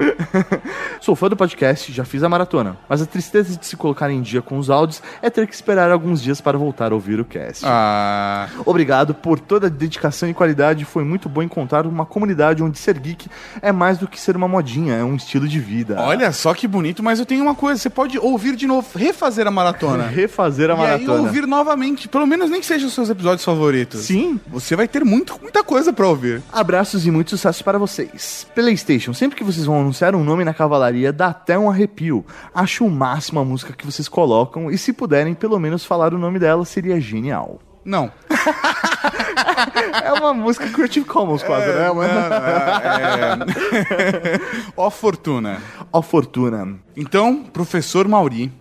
Sou 1.01 1.17
fã 1.17 1.29
do 1.29 1.37
podcast, 1.37 1.93
já 1.93 2.05
fiz 2.05 2.23
a 2.23 2.29
maratona, 2.29 2.77
mas 2.89 3.03
a 3.03 3.07
tristeza 3.07 3.57
de 3.59 3.67
se 3.67 3.77
colocar 3.77 4.11
em 4.11 4.21
dia 4.23 4.41
com 4.41 4.59
os 4.59 4.71
áudios 4.71 5.03
é 5.21 5.29
ter 5.31 5.47
que 5.47 5.55
esperar 5.55 5.91
alguns 5.91 6.23
dias 6.23 6.41
para 6.41 6.57
voltar 6.57 6.93
a 6.93 6.95
ouvir 6.95 7.19
o 7.21 7.25
cast. 7.25 7.65
Ah, 7.67 8.49
Obrigado 8.65 9.15
por 9.15 9.39
toda 9.41 9.67
a 9.67 9.71
dedicação 9.71 10.29
e 10.29 10.35
qualidade. 10.35 10.85
Foi 10.85 11.05
muito 11.05 11.29
bom 11.29 11.43
encontrar 11.43 11.87
uma 11.87 12.07
comunidade 12.07 12.63
onde 12.63 12.79
ser 12.79 12.99
geek 12.99 13.29
é 13.61 13.73
mais 13.73 13.99
do 13.99 14.07
que 14.07 14.21
ser 14.21 14.37
uma 14.37 14.47
modinha, 14.49 14.95
é 14.95 15.05
um 15.05 15.17
estilo 15.17 15.49
de 15.49 15.59
vida. 15.59 15.97
olha 16.01 16.31
só 16.33 16.55
que 16.55 16.67
bonito, 16.69 17.03
mas 17.03 17.19
eu 17.19 17.27
tenho 17.27 17.43
uma 17.43 17.55
coisa, 17.55 17.81
você 17.81 17.91
pode 17.91 18.19
ouvir 18.19 18.57
de 18.57 18.67
novo, 18.67 18.87
refazer 18.97 19.47
a 19.47 19.51
maratona. 19.51 20.07
refazer 20.13 20.71
a 20.71 20.75
E 20.75 20.77
maratona. 20.77 21.21
ouvir 21.23 21.47
novamente, 21.47 22.09
pelo 22.09 22.27
menos 22.27 22.51
nem 22.51 22.61
que 22.61 22.67
sejam 22.67 22.89
os 22.89 22.95
seus 22.95 23.11
episódios 23.11 23.45
favoritos. 23.45 24.01
Sim. 24.03 24.41
Você 24.49 24.77
vai 24.77 24.87
ter 24.87 25.05
muito, 25.05 25.39
muita 25.43 25.63
coisa 25.65 25.93
pra 25.93 26.07
ouvir. 26.07 26.43
Abraços 26.53 27.07
e 27.07 27.11
muito 27.11 27.31
sucesso 27.31 27.63
para 27.65 27.79
vocês. 27.79 28.47
PlayStation, 28.55 29.13
sempre 29.13 29.37
que 29.37 29.45
vocês 29.45 29.67
vão 29.67 29.92
anunciar 29.93 30.15
um 30.15 30.25
nome 30.25 30.43
na 30.45 30.55
cavalaria, 30.55 31.13
dá 31.13 31.29
até 31.29 31.59
um 31.59 31.69
arrepio. 31.69 32.25
Acho 32.55 32.87
o 32.87 32.91
máximo 32.91 33.41
a 33.41 33.45
música 33.45 33.75
que 33.75 33.85
vocês 33.85 34.09
colocam 34.09 34.71
e 34.71 34.79
se 34.79 34.93
puderem 34.93 35.35
pelo 35.35 35.59
menos 35.59 35.85
falar 35.85 36.15
o 36.15 36.19
nome 36.19 36.39
dela, 36.39 36.65
seria 36.65 36.99
genial. 36.99 37.61
Não. 37.85 38.11
É 40.03 40.13
uma 40.13 40.33
música 40.35 40.69
Creative 40.69 41.05
Commons 41.05 41.43
quase, 41.43 41.67
né? 41.67 41.87
Não, 41.87 41.93
Uma... 41.95 42.07
não, 42.07 43.47
é... 43.47 44.41
Ó 44.77 44.91
fortuna. 44.91 45.61
Ó 45.93 46.03
fortuna. 46.03 46.79
Então, 46.97 47.45
professor 47.45 48.09
Mauri, 48.09 48.53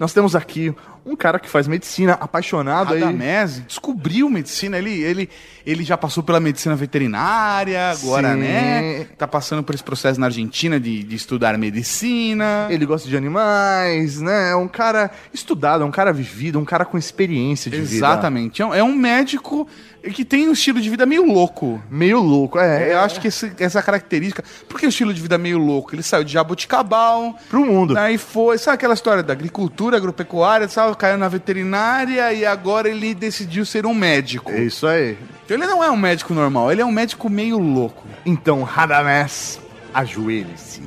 Nós 0.00 0.14
temos 0.14 0.34
aqui 0.34 0.74
um 1.04 1.14
cara 1.14 1.38
que 1.38 1.48
faz 1.48 1.68
medicina, 1.68 2.14
apaixonado 2.14 2.94
aí. 2.94 3.00
Radamese 3.00 3.60
descobriu 3.62 4.30
medicina, 4.30 4.78
ele, 4.78 5.02
ele, 5.02 5.28
ele 5.66 5.84
já 5.84 5.96
passou 5.96 6.22
pela 6.22 6.40
medicina 6.40 6.74
veterinária, 6.74 7.90
agora, 7.90 8.32
Sim. 8.32 8.40
né? 8.40 9.04
Tá 9.18 9.28
passando 9.28 9.62
por 9.62 9.74
esse 9.74 9.84
processo 9.84 10.18
na 10.18 10.26
Argentina 10.26 10.80
de, 10.80 11.02
de 11.02 11.14
estudar 11.14 11.56
medicina. 11.58 12.66
Ele 12.70 12.86
gosta 12.86 13.08
de 13.08 13.16
animais, 13.16 14.20
né? 14.22 14.52
É 14.52 14.56
um 14.56 14.68
cara 14.68 15.10
estudado, 15.34 15.82
é 15.82 15.86
um 15.86 15.90
cara 15.90 16.12
vivido, 16.12 16.58
um 16.58 16.64
cara 16.64 16.84
com 16.86 16.96
experiência 16.96 17.70
de 17.70 17.78
vida. 17.82 17.94
Exatamente. 17.96 18.62
É 18.62 18.66
um- 18.66 18.74
É 18.74 18.82
um 18.82 18.94
médico 18.94 19.68
que 20.14 20.24
tem 20.24 20.48
um 20.48 20.52
estilo 20.52 20.80
de 20.80 20.88
vida 20.88 21.04
meio 21.04 21.24
louco. 21.24 21.82
Meio 21.90 22.18
louco, 22.20 22.58
é. 22.58 22.92
Eu 22.94 23.00
acho 23.00 23.20
que 23.20 23.28
esse- 23.28 23.52
essa 23.58 23.82
característica. 23.82 24.42
Porque 24.68 24.86
o 24.86 24.88
estilo 24.88 25.12
de 25.12 25.20
vida 25.20 25.36
meio 25.36 25.58
louco? 25.58 25.94
Ele 25.94 26.02
saiu 26.02 26.24
de 26.24 26.32
Jaboticabal. 26.32 27.36
Pro 27.48 27.64
mundo. 27.64 27.96
Aí 27.98 28.16
foi. 28.18 28.56
Sabe 28.58 28.76
aquela 28.76 28.94
história 28.94 29.22
da 29.22 29.32
agricultura, 29.32 29.96
agropecuária, 29.96 30.68
sabe? 30.68 30.96
Caiu 30.96 31.18
na 31.18 31.28
veterinária 31.28 32.32
e 32.32 32.44
agora 32.46 32.88
ele 32.88 33.14
decidiu 33.14 33.64
ser 33.66 33.84
um 33.86 33.94
médico. 33.94 34.50
É 34.50 34.62
isso 34.62 34.86
aí. 34.86 35.18
Então 35.44 35.56
ele 35.56 35.66
não 35.66 35.82
é 35.82 35.90
um 35.90 35.96
médico 35.96 36.32
normal, 36.32 36.70
ele 36.70 36.80
é 36.80 36.84
um 36.84 36.92
médico 36.92 37.28
meio 37.28 37.58
louco. 37.58 38.06
Então, 38.24 38.62
Radamés, 38.62 39.58
ajoelhe-se. 39.92 40.82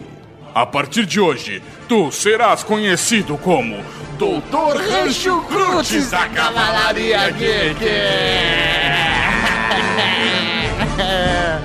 A 0.53 0.65
partir 0.65 1.05
de 1.05 1.19
hoje, 1.19 1.63
tu 1.87 2.11
serás 2.11 2.63
conhecido 2.63 3.37
como 3.37 3.83
Doutor 4.19 4.77
Rancho 4.77 5.41
Cruz 5.47 6.11
da 6.11 6.27
Cavalaria 6.29 7.29
Geek. 7.31 7.83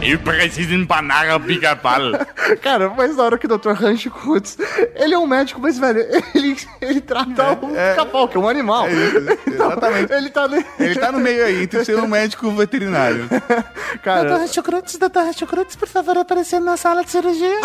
E 0.01 0.17
precisa 0.17 0.75
empanar 0.75 1.37
o 1.37 1.41
pica-pau. 1.41 2.01
Cara, 2.63 2.89
mas 2.97 3.15
na 3.17 3.25
hora 3.25 3.37
que 3.37 3.45
o 3.47 3.59
Dr. 3.59 3.73
Rancho 3.73 4.11
Kutz, 4.11 4.57
ele 4.95 5.13
é 5.13 5.19
um 5.19 5.27
médico, 5.27 5.61
mas, 5.61 5.79
velho, 5.79 5.99
ele, 6.35 6.57
ele 6.81 7.01
trata 7.01 7.53
o 7.61 7.97
capau, 7.97 8.27
que 8.27 8.37
é 8.37 8.41
um 8.41 8.49
animal. 8.49 8.87
Então, 8.89 9.37
exatamente. 9.55 10.13
Ele 10.13 10.31
tá... 10.31 10.49
ne- 10.49 10.65
Ele 10.79 10.95
tá 10.95 11.13
no 11.13 11.19
meio 11.19 11.45
aí, 11.45 11.65
entre 11.65 11.85
ser 11.85 11.99
um 11.99 12.07
médico 12.07 12.51
veterinário. 12.53 13.29
Cara, 14.03 14.47
Chucrutes, 14.47 14.97
doutor 14.97 15.35
Chucrutes, 15.35 15.77
por 15.77 15.89
favor, 15.89 16.17
aparecendo 16.17 16.65
na 16.65 16.77
sala 16.79 17.05
de 17.05 17.11
cirurgia. 17.11 17.61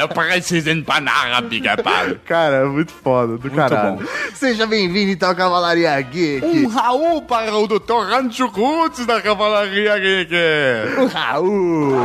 Eu 0.00 0.08
preciso 0.08 0.55
empanar 0.64 1.42
o 1.42 1.48
pica-pau. 1.48 2.16
cara, 2.24 2.66
muito 2.66 2.92
foda, 2.92 3.36
do 3.36 3.50
caralho. 3.50 3.96
bom. 3.96 4.04
Seja 4.34 4.66
bem-vindo, 4.66 5.10
então, 5.10 5.30
à 5.30 5.34
Cavalaria 5.34 6.00
Geek. 6.00 6.44
Um 6.44 6.68
Raul 6.68 7.22
para 7.22 7.54
o 7.56 7.66
Doutor 7.66 8.06
Rancho 8.06 8.48
Cruz 8.50 9.04
da 9.04 9.20
Cavalaria 9.20 9.98
Geek. 9.98 10.34
Um 11.00 11.06
Raul. 11.06 11.96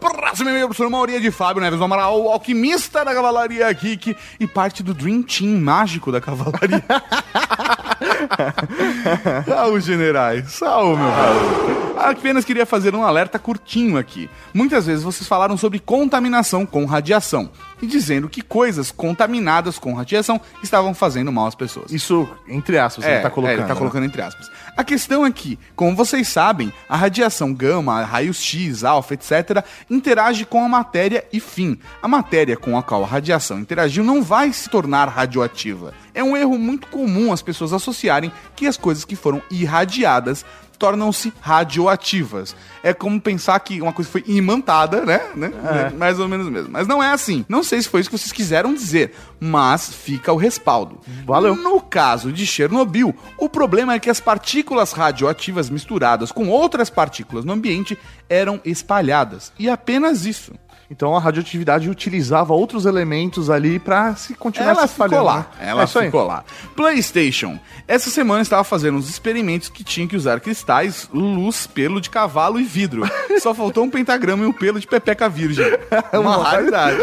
Próximo 0.00 0.50
e-mail, 0.50 0.66
professor 0.66 0.90
Mauria 0.90 1.20
de 1.20 1.30
Fábio 1.30 1.62
Neves 1.62 1.78
do 1.78 1.84
Amaral, 1.84 2.28
alquimista 2.28 3.04
da 3.04 3.14
Cavalaria 3.14 3.70
Geek 3.72 4.16
e 4.40 4.46
parte 4.48 4.82
do 4.82 4.92
Dream 4.92 5.22
Team 5.22 5.60
mágico 5.60 6.10
da 6.10 6.20
Cavalaria. 6.20 6.82
Raul 9.46 9.80
Generais, 9.80 10.58
Raul, 10.60 10.96
meu 10.96 11.10
Raul. 11.10 11.98
Apenas 11.98 12.44
queria 12.44 12.66
fazer 12.66 12.94
um 12.94 13.04
alerta 13.04 13.38
curtinho 13.38 13.96
aqui. 13.96 14.28
Muitas 14.52 14.86
vezes 14.86 15.04
vocês 15.04 15.28
falaram 15.28 15.56
sobre 15.56 15.78
contaminação 15.78 16.66
com 16.66 16.84
radiação 16.84 17.50
e 17.82 17.86
dizendo 17.86 18.28
que 18.28 18.40
coisas 18.40 18.92
contaminadas 18.92 19.78
com 19.78 19.92
radiação 19.92 20.40
estavam 20.62 20.94
fazendo 20.94 21.32
mal 21.32 21.48
às 21.48 21.54
pessoas. 21.56 21.92
Isso, 21.92 22.28
entre 22.46 22.78
aspas, 22.78 23.04
ele 23.04 23.20
tá 23.20 23.28
colocando. 23.28 23.50
É, 23.50 23.54
ele 23.58 23.66
tá 23.66 23.74
né? 23.74 23.78
colocando 23.78 24.04
entre 24.04 24.22
aspas. 24.22 24.48
A 24.76 24.84
questão 24.84 25.26
é 25.26 25.30
que, 25.32 25.58
como 25.74 25.96
vocês 25.96 26.28
sabem, 26.28 26.72
a 26.88 26.96
radiação 26.96 27.52
gama, 27.52 28.02
raios 28.04 28.40
X, 28.40 28.84
alfa, 28.84 29.14
etc., 29.14 29.64
interage 29.90 30.44
com 30.44 30.64
a 30.64 30.68
matéria 30.68 31.24
e 31.32 31.40
fim. 31.40 31.78
A 32.00 32.06
matéria 32.06 32.56
com 32.56 32.78
a 32.78 32.82
qual 32.82 33.02
a 33.02 33.06
radiação 33.06 33.58
interagiu 33.58 34.04
não 34.04 34.22
vai 34.22 34.52
se 34.52 34.70
tornar 34.70 35.08
radioativa. 35.08 35.92
É 36.14 36.22
um 36.22 36.36
erro 36.36 36.58
muito 36.58 36.86
comum 36.86 37.32
as 37.32 37.42
pessoas 37.42 37.72
associarem 37.72 38.30
que 38.54 38.66
as 38.66 38.76
coisas 38.76 39.04
que 39.04 39.16
foram 39.16 39.42
irradiadas 39.50 40.44
tornam-se 40.82 41.32
radioativas. 41.40 42.56
É 42.82 42.92
como 42.92 43.20
pensar 43.20 43.60
que 43.60 43.80
uma 43.80 43.92
coisa 43.92 44.10
foi 44.10 44.24
imantada, 44.26 45.06
né? 45.06 45.20
né? 45.36 45.52
Mais 45.96 46.18
ou 46.18 46.26
menos 46.26 46.48
mesmo. 46.48 46.72
Mas 46.72 46.88
não 46.88 47.00
é 47.00 47.12
assim. 47.12 47.44
Não 47.48 47.62
sei 47.62 47.80
se 47.80 47.88
foi 47.88 48.00
isso 48.00 48.10
que 48.10 48.18
vocês 48.18 48.32
quiseram 48.32 48.74
dizer, 48.74 49.14
mas 49.38 49.94
fica 49.94 50.32
o 50.32 50.36
respaldo. 50.36 50.98
Valeu. 51.24 51.54
No 51.54 51.80
caso 51.80 52.32
de 52.32 52.44
Chernobyl, 52.44 53.14
o 53.38 53.48
problema 53.48 53.94
é 53.94 54.00
que 54.00 54.10
as 54.10 54.18
partículas 54.18 54.90
radioativas 54.90 55.70
misturadas 55.70 56.32
com 56.32 56.48
outras 56.48 56.90
partículas 56.90 57.44
no 57.44 57.52
ambiente 57.52 57.96
eram 58.28 58.60
espalhadas. 58.64 59.52
E 59.56 59.70
apenas 59.70 60.26
isso. 60.26 60.52
Então 60.92 61.16
a 61.16 61.18
radioatividade 61.18 61.88
utilizava 61.88 62.52
outros 62.52 62.84
elementos 62.84 63.48
ali 63.48 63.78
pra 63.78 64.14
se 64.14 64.34
continuar 64.34 64.72
Ela 64.72 64.86
se 64.86 64.92
ficou 64.92 65.06
espalhando, 65.06 65.24
lá. 65.24 65.36
né? 65.38 65.46
Ela 65.70 65.82
É 65.84 65.86
ficou 65.86 66.26
lá. 66.26 66.44
PlayStation. 66.76 67.58
Essa 67.88 68.10
semana 68.10 68.42
estava 68.42 68.62
fazendo 68.62 68.98
uns 68.98 69.08
experimentos 69.08 69.70
que 69.70 69.82
tinha 69.82 70.06
que 70.06 70.14
usar 70.14 70.38
cristais, 70.40 71.08
luz, 71.10 71.66
pelo 71.66 71.98
de 71.98 72.10
cavalo 72.10 72.60
e 72.60 72.64
vidro. 72.64 73.08
Só 73.40 73.54
faltou 73.54 73.84
um 73.84 73.90
pentagrama 73.90 74.44
e 74.44 74.46
um 74.46 74.52
pelo 74.52 74.78
de 74.78 74.86
pepeca 74.86 75.30
virgem. 75.30 75.64
Uma 76.12 76.36
raridade. 76.42 76.98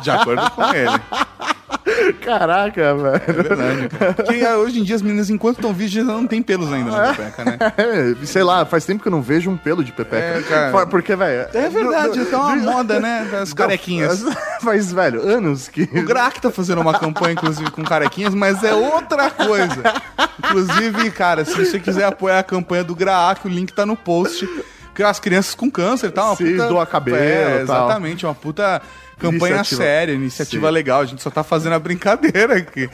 De 0.00 0.10
acordo 0.12 0.48
com 0.52 0.62
ele. 0.72 1.00
Caraca, 2.22 2.94
velho. 2.94 3.14
É 3.26 3.32
verdade. 3.32 3.88
Porque 4.16 4.44
ah, 4.44 4.56
hoje 4.56 4.80
em 4.80 4.82
dia 4.82 4.96
as 4.96 5.02
meninas, 5.02 5.28
enquanto 5.30 5.56
estão 5.56 5.72
virgens, 5.72 6.06
não 6.06 6.26
tem 6.26 6.42
pelos 6.42 6.72
ainda 6.72 6.90
na 6.90 7.12
pepeca, 7.14 7.44
né? 7.44 7.58
É, 7.76 8.26
sei 8.26 8.42
lá, 8.42 8.64
faz 8.64 8.84
tempo 8.84 9.02
que 9.02 9.08
eu 9.08 9.12
não 9.12 9.20
vejo 9.22 9.50
um 9.50 9.56
pelo 9.56 9.84
de 9.84 9.92
pepeca. 9.92 10.38
É, 10.38 10.42
cara. 10.42 10.86
Porque, 10.86 11.14
velho. 11.14 11.48
É 11.52 11.68
verdade, 11.68 12.18
do- 12.20 12.26
tá 12.26 12.38
uma 12.38 12.56
do- 12.56 12.62
moda, 12.72 13.00
né? 13.00 13.28
Das 13.30 13.52
carequinhas. 13.52 14.24
Faz, 14.62 14.92
velho, 14.92 15.20
anos 15.26 15.68
que. 15.68 15.82
O 15.82 16.02
Grac 16.04 16.40
tá 16.40 16.50
fazendo 16.50 16.80
uma 16.80 16.98
campanha, 16.98 17.32
inclusive, 17.34 17.70
com 17.70 17.82
carequinhas, 17.84 18.34
mas 18.34 18.62
é 18.64 18.72
outra 18.74 19.30
coisa. 19.30 19.82
Inclusive, 20.38 21.10
cara, 21.10 21.44
se 21.44 21.54
você 21.54 21.78
quiser 21.78 22.04
apoiar 22.04 22.38
a 22.38 22.42
campanha 22.42 22.84
do 22.84 22.94
Grac, 22.94 23.44
o 23.46 23.48
link 23.50 23.72
tá 23.72 23.84
no 23.84 23.96
post. 23.96 24.48
Que 24.94 25.02
as 25.02 25.18
crianças 25.18 25.56
com 25.56 25.68
câncer, 25.68 26.12
tá? 26.12 26.24
Uma 26.26 26.36
Sim, 26.36 26.56
doa 26.56 26.86
cabelo 26.86 27.16
É, 27.16 27.62
e 27.62 27.66
tal. 27.66 27.86
exatamente, 27.88 28.24
uma 28.24 28.32
puta 28.34 28.80
campanha 29.18 29.56
Iniciativa. 29.56 29.82
séria, 29.82 30.12
iniciativa 30.12 30.66
Sim. 30.68 30.72
legal. 30.72 31.00
A 31.00 31.04
gente 31.06 31.22
só 31.22 31.30
tá 31.30 31.42
fazendo 31.42 31.74
a 31.74 31.78
brincadeira 31.78 32.56
aqui. 32.56 32.88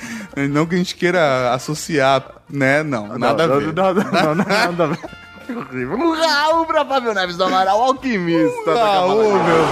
Não 0.51 0.67
que 0.67 0.75
a 0.75 0.79
gente 0.79 0.95
queira 0.97 1.53
associar, 1.53 2.25
né? 2.49 2.83
Não, 2.83 3.19
nada 3.19 3.47
não, 3.47 3.55
a 3.55 3.59
ver. 3.59 3.73
Não, 3.75 3.95
não, 3.95 4.05
não, 4.05 4.35
não, 4.35 4.45
nada 4.45 4.85
a 4.85 4.87
ver. 4.89 4.99
Que 5.47 5.53
horrível. 5.57 5.97
Um 5.97 6.13
Raul 6.13 6.65
pra 6.67 6.85
Fábio 6.85 7.13
Neves 7.13 7.37
do 7.37 7.45
Amaral, 7.45 7.83
alquimista. 7.83 8.71
Ah, 8.71 8.75
Cavalaria. 8.75 9.43
meu 9.43 9.67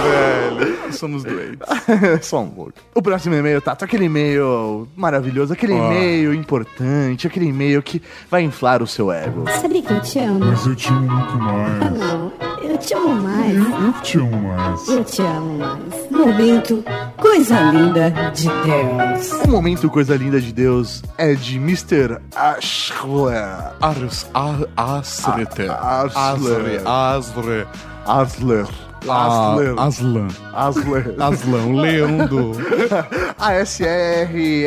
velho. 0.65 0.93
Somos 0.93 1.23
doentes. 1.23 1.59
Só 2.27 2.41
um 2.41 2.49
pouco. 2.49 2.73
O 2.95 3.01
próximo 3.01 3.35
e-mail, 3.35 3.61
Tato, 3.61 3.85
aquele 3.85 4.05
e-mail 4.05 4.87
maravilhoso, 4.95 5.53
aquele 5.53 5.73
e-mail 5.73 6.33
importante, 6.33 7.27
aquele 7.27 7.45
e-mail 7.45 7.81
que 7.81 8.01
vai 8.29 8.41
inflar 8.41 8.81
o 8.81 8.87
seu 8.87 9.11
ego. 9.11 9.45
Sabia 9.61 9.81
que 9.83 9.93
eu 9.93 10.01
te 10.01 10.19
amo? 10.19 10.39
Mas 10.45 10.65
eu 10.65 10.75
te 10.75 10.89
amo 10.89 11.01
muito 11.11 11.37
mais. 11.37 11.97
Não, 11.97 12.31
eu 12.61 12.77
te 12.77 12.93
amo 12.93 13.15
mais. 13.21 13.55
Eu 13.55 13.93
te 14.01 14.17
amo 14.17 14.37
mais. 14.47 14.87
Eu 14.87 15.03
te 15.03 15.21
amo 15.21 15.57
mais. 15.57 16.11
Momento, 16.11 16.83
coisa 17.17 17.59
linda 17.71 18.11
de 18.33 18.47
Deus. 18.47 19.31
O 19.45 19.49
momento 19.49 19.89
coisa 19.89 20.15
linda 20.15 20.39
de 20.39 20.51
Deus 20.51 21.03
é 21.17 21.33
de 21.33 21.57
Mr. 21.57 22.17
Ashler. 22.35 23.73
Ars, 23.81 24.27
a, 24.33 24.55
asrete. 24.97 25.67
Asle. 25.69 26.81
Asre. 26.85 27.67
Asler. 28.05 28.67
Ah, 29.07 29.51
Asler. 29.51 29.73
Aslan. 29.77 30.27
Asler. 30.53 31.15
Aslan, 31.19 31.65
o 31.67 31.79
leão 31.79 32.25
do. 32.27 32.51
A-S-R-E. 33.39 34.65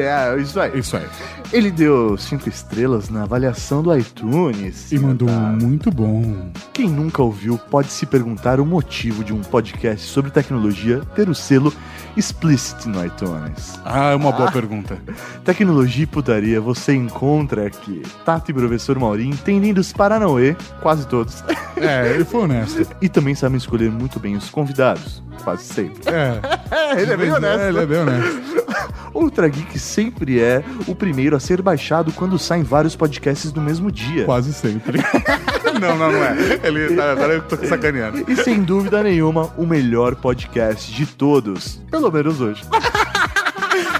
É, 0.00 0.36
isso 0.38 0.58
aí. 0.58 0.78
Isso 0.78 0.96
aí. 0.96 1.06
Ele 1.52 1.70
deu 1.70 2.18
cinco 2.18 2.48
estrelas 2.48 3.08
na 3.08 3.22
avaliação 3.22 3.82
do 3.82 3.96
iTunes. 3.96 4.90
E 4.90 4.98
mandou 4.98 5.28
um 5.28 5.56
muito 5.56 5.90
bom. 5.90 6.50
Quem 6.72 6.88
nunca 6.88 7.22
ouviu 7.22 7.56
pode 7.56 7.88
se 7.88 8.04
perguntar 8.04 8.60
o 8.60 8.66
motivo 8.66 9.22
de 9.22 9.32
um 9.32 9.40
podcast 9.40 10.06
sobre 10.06 10.30
tecnologia 10.30 11.00
ter 11.14 11.28
o 11.28 11.34
selo 11.34 11.72
Explicit 12.16 12.88
no 12.88 13.04
iTunes. 13.04 13.78
Ah, 13.84 14.12
é 14.12 14.16
uma 14.16 14.32
boa 14.32 14.50
pergunta. 14.50 14.98
Tecnologia 15.44 16.04
e 16.04 16.06
putaria 16.06 16.60
você 16.60 16.94
encontra 16.94 17.66
aqui. 17.66 18.02
Tato 18.24 18.50
e 18.50 18.54
professor 18.54 18.98
Mauri 18.98 19.26
entendendo 19.26 19.78
os 19.78 19.92
Paranauê, 19.92 20.56
quase 20.80 21.06
todos, 21.06 21.44
É, 21.76 22.14
ele 22.14 22.24
foi 22.24 22.40
honesto. 22.40 22.86
e 23.02 23.08
também 23.08 23.34
sabem 23.34 23.58
escolher 23.58 23.90
muito 23.90 24.18
bem 24.18 24.34
os 24.34 24.48
convidados, 24.48 25.22
quase 25.42 25.64
sempre. 25.64 26.02
É. 26.06 26.40
ele 27.00 27.12
é 27.12 27.16
bem 27.16 27.32
honesto. 27.32 27.60
É, 27.60 27.68
ele 27.68 27.78
é 27.78 27.86
bem 27.86 27.98
honesto. 27.98 28.66
Ultra 29.14 29.48
Geek 29.48 29.78
sempre 29.78 30.40
é 30.40 30.62
o 30.86 30.94
primeiro 30.94 31.34
a 31.34 31.40
ser 31.40 31.62
baixado 31.62 32.12
quando 32.12 32.38
saem 32.38 32.62
vários 32.62 32.94
podcasts 32.94 33.52
no 33.52 33.62
mesmo 33.62 33.90
dia. 33.90 34.24
Quase 34.24 34.52
sempre. 34.52 35.00
Não, 35.80 35.94
não, 35.94 36.10
não 36.10 36.24
é. 36.24 36.34
Ele, 36.62 36.96
tá, 36.96 37.12
agora 37.12 37.34
eu 37.34 37.42
tô 37.42 37.54
sacaneando. 37.66 38.24
E 38.26 38.34
sem 38.36 38.62
dúvida 38.62 39.02
nenhuma, 39.02 39.52
o 39.58 39.66
melhor 39.66 40.14
podcast 40.14 40.90
de 40.90 41.04
todos. 41.04 41.78
Pelo 41.90 42.10
menos 42.10 42.40
hoje. 42.40 42.64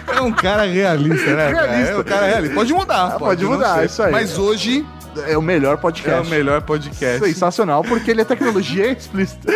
É 0.08 0.20
um 0.22 0.32
cara 0.32 0.64
realista, 0.64 1.36
né? 1.36 1.52
cara? 1.52 1.66
Realista. 1.66 1.92
É 1.92 1.98
um 1.98 2.04
cara 2.04 2.26
realista. 2.26 2.54
Pode 2.54 2.72
mudar. 2.72 3.18
pode 3.18 3.44
não 3.44 3.52
mudar, 3.52 3.80
ser. 3.80 3.84
isso 3.84 4.02
aí. 4.02 4.12
Mas 4.12 4.38
hoje 4.38 4.86
É 5.26 5.36
o 5.36 5.42
melhor 5.42 5.74
é 5.74 5.76
podcast. 5.76 6.26
o 6.26 6.30
melhor 6.30 6.62
podcast. 6.62 7.24
Sensacional, 7.24 7.82
porque 7.82 8.10
ele 8.10 8.20
é 8.20 8.24
tecnologia 8.24 8.90
explícita. 8.92 9.52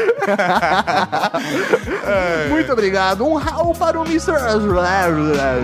Muito 2.49 2.73
obrigado. 2.73 3.25
Um 3.27 3.35
Raul 3.35 3.75
para 3.75 4.01
o 4.01 4.05
Mr. 4.05 4.33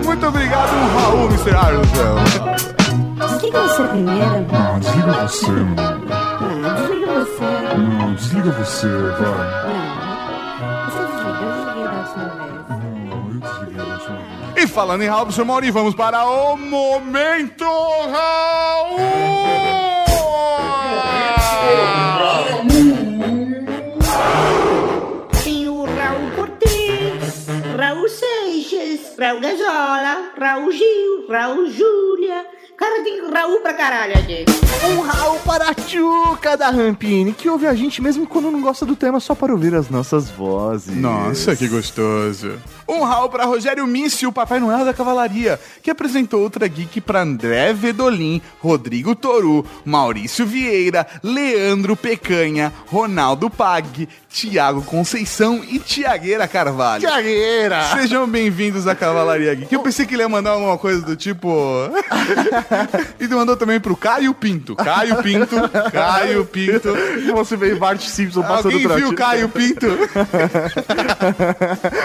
Muito 0.03 0.27
obrigado, 0.27 0.71
Raul, 0.99 1.27
Mr. 1.29 1.55
Arnold. 1.55 1.87
Desliga 3.17 3.61
você 3.61 3.83
primeiro. 3.83 4.47
Ah, 4.53 4.79
desliga 4.79 5.11
você, 5.13 5.51
mano. 5.51 6.07
Ah, 6.09 6.73
desliga 6.73 7.07
você. 7.13 7.43
Não, 7.77 8.13
desliga 8.13 8.51
você, 8.51 8.87
vai. 8.87 9.47
Não. 9.67 10.85
Você 10.85 11.01
desligou, 11.07 11.49
eu 11.49 11.55
desliguei 11.65 11.83
da 11.83 11.91
última 11.97 12.25
vez. 12.29 12.65
Não, 12.69 13.17
eu 13.17 13.39
desliguei 13.39 13.79
a 13.79 13.93
última 13.93 14.17
vez. 14.17 14.63
E 14.63 14.67
falando 14.67 15.01
em 15.03 15.07
Raul, 15.07 15.23
Mr. 15.23 15.43
Mauri, 15.43 15.71
vamos 15.71 15.95
para 15.95 16.25
o 16.25 16.57
Momento 16.57 17.65
Raul! 18.11 19.86
Tem 25.43 25.67
o 25.67 25.85
Raul 25.85 26.31
Cortez, 26.35 27.47
Raul 27.77 28.09
Seixas, 28.09 29.17
Raul 29.17 29.39
Gazola, 29.41 30.31
Raul 30.37 30.71
Gil, 30.71 31.27
Raul 31.29 31.69
Júlia. 31.69 32.45
Cara, 32.77 33.03
tem 33.03 33.17
Raul 33.31 33.59
pra 33.59 33.73
caralho 33.73 34.13
aqui. 34.17 34.45
Um 34.89 35.01
Raul 35.01 35.39
para 35.39 35.69
a 35.69 35.73
Tchuca 35.73 36.55
da 36.55 36.69
Rampini, 36.69 37.33
que 37.33 37.49
ouve 37.49 37.65
a 37.65 37.73
gente 37.73 38.01
mesmo 38.01 38.25
quando 38.27 38.51
não 38.51 38.61
gosta 38.61 38.85
do 38.85 38.95
tema, 38.95 39.19
só 39.19 39.33
para 39.35 39.51
ouvir 39.51 39.73
as 39.73 39.89
nossas 39.89 40.29
vozes. 40.29 40.95
Nossa, 40.95 41.55
que 41.55 41.67
gostoso. 41.67 42.59
Um 42.87 43.03
Raul 43.03 43.29
para 43.29 43.45
Rogério 43.45 43.85
Mício, 43.85 44.29
o 44.29 44.33
Papai 44.33 44.59
Noel 44.59 44.85
da 44.85 44.93
Cavalaria, 44.93 45.59
que 45.81 45.91
apresentou 45.91 46.41
outra 46.41 46.67
geek 46.67 47.01
para 47.01 47.21
André 47.21 47.73
Vedolin, 47.73 48.41
Rodrigo 48.59 49.15
Toru, 49.15 49.65
Maurício 49.83 50.45
Vieira, 50.45 51.05
Leandro 51.21 51.95
Pecanha, 51.95 52.71
Ronaldo 52.85 53.49
Pag, 53.49 54.07
Tiago 54.29 54.83
Conceição 54.83 55.63
e 55.67 55.79
Tiagueira 55.79 56.47
Carvalho. 56.47 57.01
Tiagueira! 57.01 57.83
Sejam 57.93 58.27
bem-vindos 58.27 58.87
à 58.87 58.95
Cavalaria 58.95 59.53
Geek. 59.53 59.73
Eu 59.73 59.81
pensei 59.81 60.05
que 60.05 60.13
ele 60.13 60.21
ia 60.21 60.29
mandar 60.29 60.51
alguma 60.51 60.77
coisa 60.77 61.01
do 61.01 61.15
tipo. 61.15 61.49
e 63.19 63.27
mandou 63.27 63.55
também 63.55 63.79
pro 63.79 63.95
Caio 63.95 64.33
Pinto. 64.33 64.75
Caio 64.75 65.21
Pinto, 65.21 65.55
Caio 65.91 66.45
Pinto. 66.45 66.93
Você 67.33 67.55
veio 67.55 67.77
Bart 67.77 68.01
Simpson 68.01 68.41
passando 68.41 68.73
Alguém 68.73 68.87
viu. 68.87 69.13
Caio 69.13 69.49
Pinto? 69.49 69.87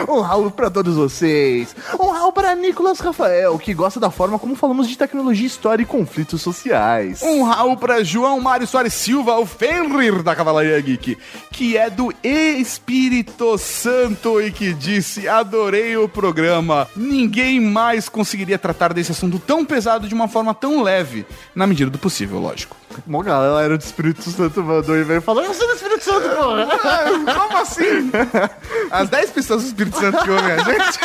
Um 0.09 0.21
Raul 0.21 0.51
para 0.51 0.71
todos 0.71 0.97
vocês. 0.97 1.75
Um 1.99 2.11
Raul 2.11 2.33
para 2.33 2.55
Nicolas 2.55 3.01
Rafael, 3.01 3.59
que 3.59 3.75
gosta 3.75 3.99
da 3.99 4.11
forma 4.11 4.39
como 4.39 4.55
falamos 4.55 4.89
de 4.89 4.97
tecnologia, 4.97 5.47
história 5.47 5.83
e 5.83 5.87
conflitos 5.87 6.43
sociais. 6.43 7.23
Um 7.23 7.43
Raul 7.43 7.77
pra 7.77 8.03
João 8.03 8.41
Mário 8.41 8.67
Soares 8.67 8.95
Silva, 8.95 9.39
o 9.39 9.47
Fenrir 9.47 10.23
da 10.23 10.35
Cavalaria 10.35 10.81
Geek, 10.81 11.17
que 11.51 11.77
é 11.77 11.89
do 11.89 12.13
Espírito 12.23 13.57
Santo 13.59 14.41
e 14.41 14.51
que 14.51 14.73
disse: 14.73 15.29
Adorei 15.29 15.97
o 15.97 16.09
programa. 16.09 16.89
Ninguém 16.97 17.61
mais 17.61 18.09
conseguiria 18.09 18.59
tratar 18.59 18.93
desse 18.93 19.13
assunto 19.13 19.39
tão 19.39 19.65
pesado 19.65 20.09
de 20.09 20.15
uma 20.15 20.29
forma 20.29 20.52
tão 20.55 20.83
leve, 20.83 21.27
na 21.55 21.67
medida 21.67 21.91
do 21.91 21.99
possível, 21.99 22.39
lógico. 22.39 22.77
Mó 23.07 23.23
galera 23.23 23.79
do 23.79 23.81
Espírito 23.83 24.29
Santo 24.31 24.63
mandou 24.63 24.97
e 24.97 25.03
veio 25.03 25.23
falando: 25.23 25.47
Eu 25.47 25.55
sou 25.55 25.67
do 25.67 25.75
Espírito 25.75 26.05
Santo, 26.05 26.29
porra! 26.29 27.35
Como 27.35 27.57
assim? 27.59 28.11
As 28.91 29.09
10 29.09 29.31
pessoas 29.31 29.63
do 29.63 29.69
Espírito 29.69 29.99
Santo 29.99 30.23
que 30.23 30.31
ouvem 30.31 30.53
a 30.53 30.59
gente. 30.59 30.99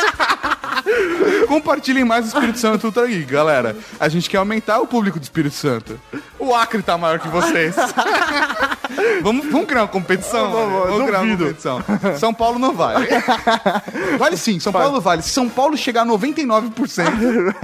Compartilhem 1.46 2.04
mais 2.04 2.26
o 2.26 2.28
Espírito 2.28 2.58
Santo 2.58 2.86
Ultra 2.86 3.06
Geek, 3.06 3.24
galera. 3.24 3.76
A 3.98 4.08
gente 4.08 4.28
quer 4.28 4.38
aumentar 4.38 4.80
o 4.80 4.86
público 4.86 5.18
do 5.18 5.22
Espírito 5.22 5.54
Santo. 5.54 5.98
O 6.38 6.54
Acre 6.54 6.82
tá 6.82 6.96
maior 6.96 7.18
que 7.18 7.28
vocês. 7.28 7.74
vamos, 9.22 9.46
vamos 9.50 9.66
criar 9.66 9.82
uma 9.82 9.88
competição? 9.88 10.50
Vamos, 10.50 10.88
vamos 10.88 11.06
criar 11.06 11.20
uma 11.20 11.36
competição. 11.36 11.84
São 12.18 12.32
Paulo 12.32 12.58
não 12.58 12.74
vale. 12.74 13.06
Vale 14.18 14.36
sim, 14.36 14.58
São 14.58 14.72
Paulo 14.72 15.00
vale. 15.00 15.22
Se 15.22 15.30
São 15.30 15.48
Paulo 15.48 15.76
chegar 15.76 16.02
a 16.02 16.06
99%, 16.06 17.54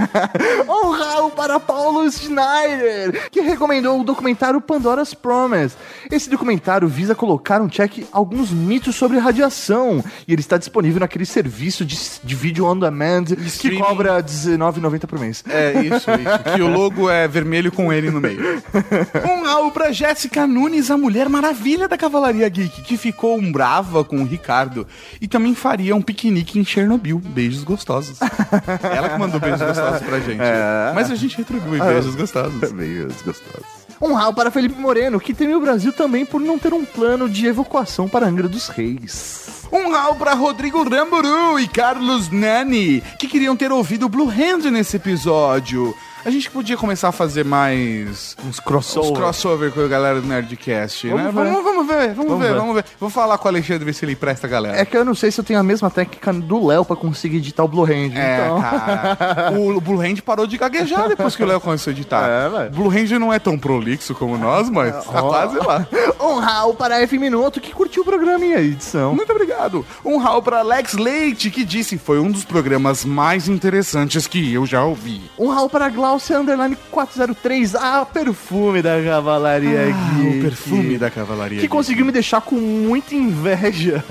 Um 0.69 0.91
Raul 0.91 1.31
para 1.31 1.59
Paulo 1.59 2.09
Schneider, 2.11 3.29
que 3.31 3.41
recomendou 3.41 4.01
o 4.01 4.05
documentário 4.05 4.61
Pandora's 4.61 5.15
Promise. 5.15 5.75
Esse 6.11 6.29
documentário 6.31 6.87
visa 6.89 7.15
colocar 7.15 7.61
um 7.61 7.69
check 7.69 8.07
alguns 8.13 8.51
mitos 8.51 8.95
sobre 8.97 9.19
radiação. 9.19 10.03
E 10.29 10.33
ele 10.33 10.41
está 10.41 10.57
disponível 10.59 11.01
naquele 11.01 11.27
serviço 11.27 11.85
de, 11.85 11.99
de 12.23 12.35
vídeo 12.35 12.67
on 12.67 12.79
demand 12.79 13.25
que 13.25 13.47
Streaming. 13.47 13.81
cobra 13.81 14.17
R$19,90 14.17 15.07
por 15.07 15.19
mês. 15.19 15.43
É, 15.49 15.73
isso, 15.81 16.11
isso. 16.11 16.55
Que 16.55 16.63
o 16.63 16.69
logo 16.69 17.11
é 17.11 17.27
vermelho 17.27 17.73
com 17.73 17.93
ele 17.93 18.11
no 18.11 18.21
meio. 18.21 18.63
Um 19.25 19.45
Raul 19.45 19.71
pra 19.71 19.93
Jéssica 19.93 20.47
Nunes, 20.47 20.91
a 20.91 20.97
mulher 20.97 21.29
Maravilha 21.29 21.89
da 21.89 21.97
Cavalaria 21.97 22.49
Geek, 22.49 22.83
que 22.83 22.97
ficou 22.97 23.39
um 23.39 23.53
brava 23.53 24.05
com 24.05 24.23
o 24.23 24.25
Ricardo 24.25 24.87
e 25.21 25.29
também 25.29 25.55
faria 25.55 25.95
um 25.95 26.03
piquenique 26.03 26.59
em 26.59 26.65
Chernobyl. 26.65 27.19
Beijos 27.19 27.65
gostosos. 27.65 28.19
Ela 28.83 29.11
que 29.11 29.19
mandou 29.19 29.41
beijos 29.41 29.61
gostosos 29.61 30.03
pra 30.03 30.21
gente. 30.21 30.41
É. 30.41 30.93
Mas 30.95 31.11
a 31.11 31.15
gente 31.15 31.37
retribui 31.37 31.81
beijos 31.81 32.15
gostosos. 32.15 32.73
Beijos 32.73 33.23
gostosos. 33.23 33.85
Um 34.01 34.13
rau 34.13 34.35
para 34.35 34.51
Felipe 34.51 34.79
Moreno, 34.79 35.21
que 35.21 35.33
teme 35.33 35.55
o 35.55 35.61
Brasil 35.61 35.93
também 35.93 36.27
por 36.27 36.41
não 36.41 36.59
ter 36.59 36.75
um 36.75 36.85
plano 36.85 37.29
de 37.29 37.47
evacuação 37.47 38.09
para 38.09 38.27
Angra 38.27 38.49
dos 38.49 38.69
Reis. 38.69 39.65
Um 39.73 39.91
rau 39.91 40.15
pra 40.17 40.35
Rodrigo 40.35 40.89
Ramburu 40.89 41.59
e 41.59 41.67
Carlos 41.67 42.31
Nani, 42.31 43.03
que 43.19 43.27
queriam 43.27 43.57
ter 43.57 43.73
ouvido 43.73 44.07
o 44.07 44.09
Blue 44.09 44.29
Hand 44.29 44.71
nesse 44.71 44.97
episódio. 44.97 45.95
A 46.25 46.31
gente 46.31 46.51
podia 46.51 46.77
começar 46.77 47.09
a 47.09 47.13
fazer 47.13 47.45
mais 47.45 48.35
Uns 48.47 48.59
crossover. 48.59 49.11
uns 49.13 49.19
crossover 49.19 49.71
com 49.73 49.81
a 49.81 49.89
galera 49.89 50.21
do 50.23 50.27
Nerdcast, 50.27 51.09
Vamos 51.09 51.23
né? 51.23 51.31
ver. 51.31 51.35
Vamos, 51.53 51.65
vamos 51.65 51.87
ver, 51.87 52.15
vamos, 52.15 52.31
Vamos 52.31 52.39
ver, 52.47 52.53
ver. 52.53 52.59
vamos 52.61 52.75
ver. 52.77 52.85
Vou 52.99 53.11
falar 53.11 53.37
com 53.37 53.45
o 53.47 53.49
Alexandre 53.51 53.85
ver 53.85 53.93
se 53.93 54.05
ele 54.07 54.17
presta 54.17 54.47
a 54.47 54.51
galera. 54.51 54.79
É 54.79 54.85
que 54.87 54.97
eu 54.97 55.05
não 55.05 55.15
sei 55.15 55.31
se 55.31 55.39
eu 55.41 55.45
tenho 55.45 55.61
a 55.61 55.63
mesma 55.63 55.91
técnica 55.91 56.33
do 56.33 56.67
Léo 56.67 56.85
pra 56.85 56.97
conseguir 56.97 57.37
editar 57.39 57.63
o 57.65 57.69
Blue 57.69 57.85
Hand. 57.85 58.13
É, 58.17 58.45
então... 58.47 58.61
cara. 58.61 59.53
O 59.59 59.81
Blue 59.81 60.01
Hand 60.01 60.17
parou 60.25 60.47
de 60.47 60.57
gaguejar 60.57 61.09
depois 61.09 61.37
que 61.37 61.43
o 61.43 61.47
Léo 61.47 61.61
começou 61.61 61.91
a 61.91 61.95
editar. 61.95 62.27
É, 62.27 62.49
velho. 62.49 62.71
Blue 62.71 62.89
Hand 62.91 63.19
não 63.19 63.33
é 63.33 63.39
tão 63.39 63.59
prolixo 63.59 64.15
como 64.15 64.39
nós, 64.39 64.71
mas 64.71 65.05
tá 65.05 65.21
quase 65.21 65.57
lá. 65.59 65.87
Um 66.21 66.39
rau 66.39 66.73
para 66.75 67.01
F 67.03 67.19
Minuto, 67.19 67.61
que 67.61 67.73
curtiu 67.75 68.03
o 68.03 68.05
programa 68.05 68.45
e 68.47 68.55
a 68.55 68.61
edição. 68.63 69.15
Muito 69.15 69.31
obrigado. 69.31 69.85
Um 70.05 70.17
rau 70.17 70.41
pra 70.43 70.61
Alex 70.61 70.95
Leite, 70.95 71.51
que 71.51 71.65
disse 71.65 71.99
foi 71.99 72.19
um 72.19 72.31
dos 72.31 72.45
programas 72.45 73.05
mais 73.05 73.47
interessantes 73.49 74.27
que 74.27 74.53
eu 74.55 74.65
já 74.65 74.83
ouvi. 74.83 75.21
Um 75.39 75.49
rau 75.49 75.69
para 75.69 75.89
Glaucia 76.15 76.39
Underline 76.39 76.77
403, 76.93 77.75
a 77.75 78.05
perfume 78.07 78.81
da 78.81 79.03
Cavalaria 79.03 79.89
Ah, 79.93 80.15
Geek. 80.15 80.39
o 80.39 80.43
perfume 80.43 80.97
da 80.97 81.11
cavalaria. 81.11 81.57
Que 81.57 81.63
Geek. 81.63 81.69
conseguiu 81.69 82.07
me 82.07 82.13
deixar 82.13 82.41
com 82.41 82.55
muita 82.55 83.17
inveja. 83.17 84.05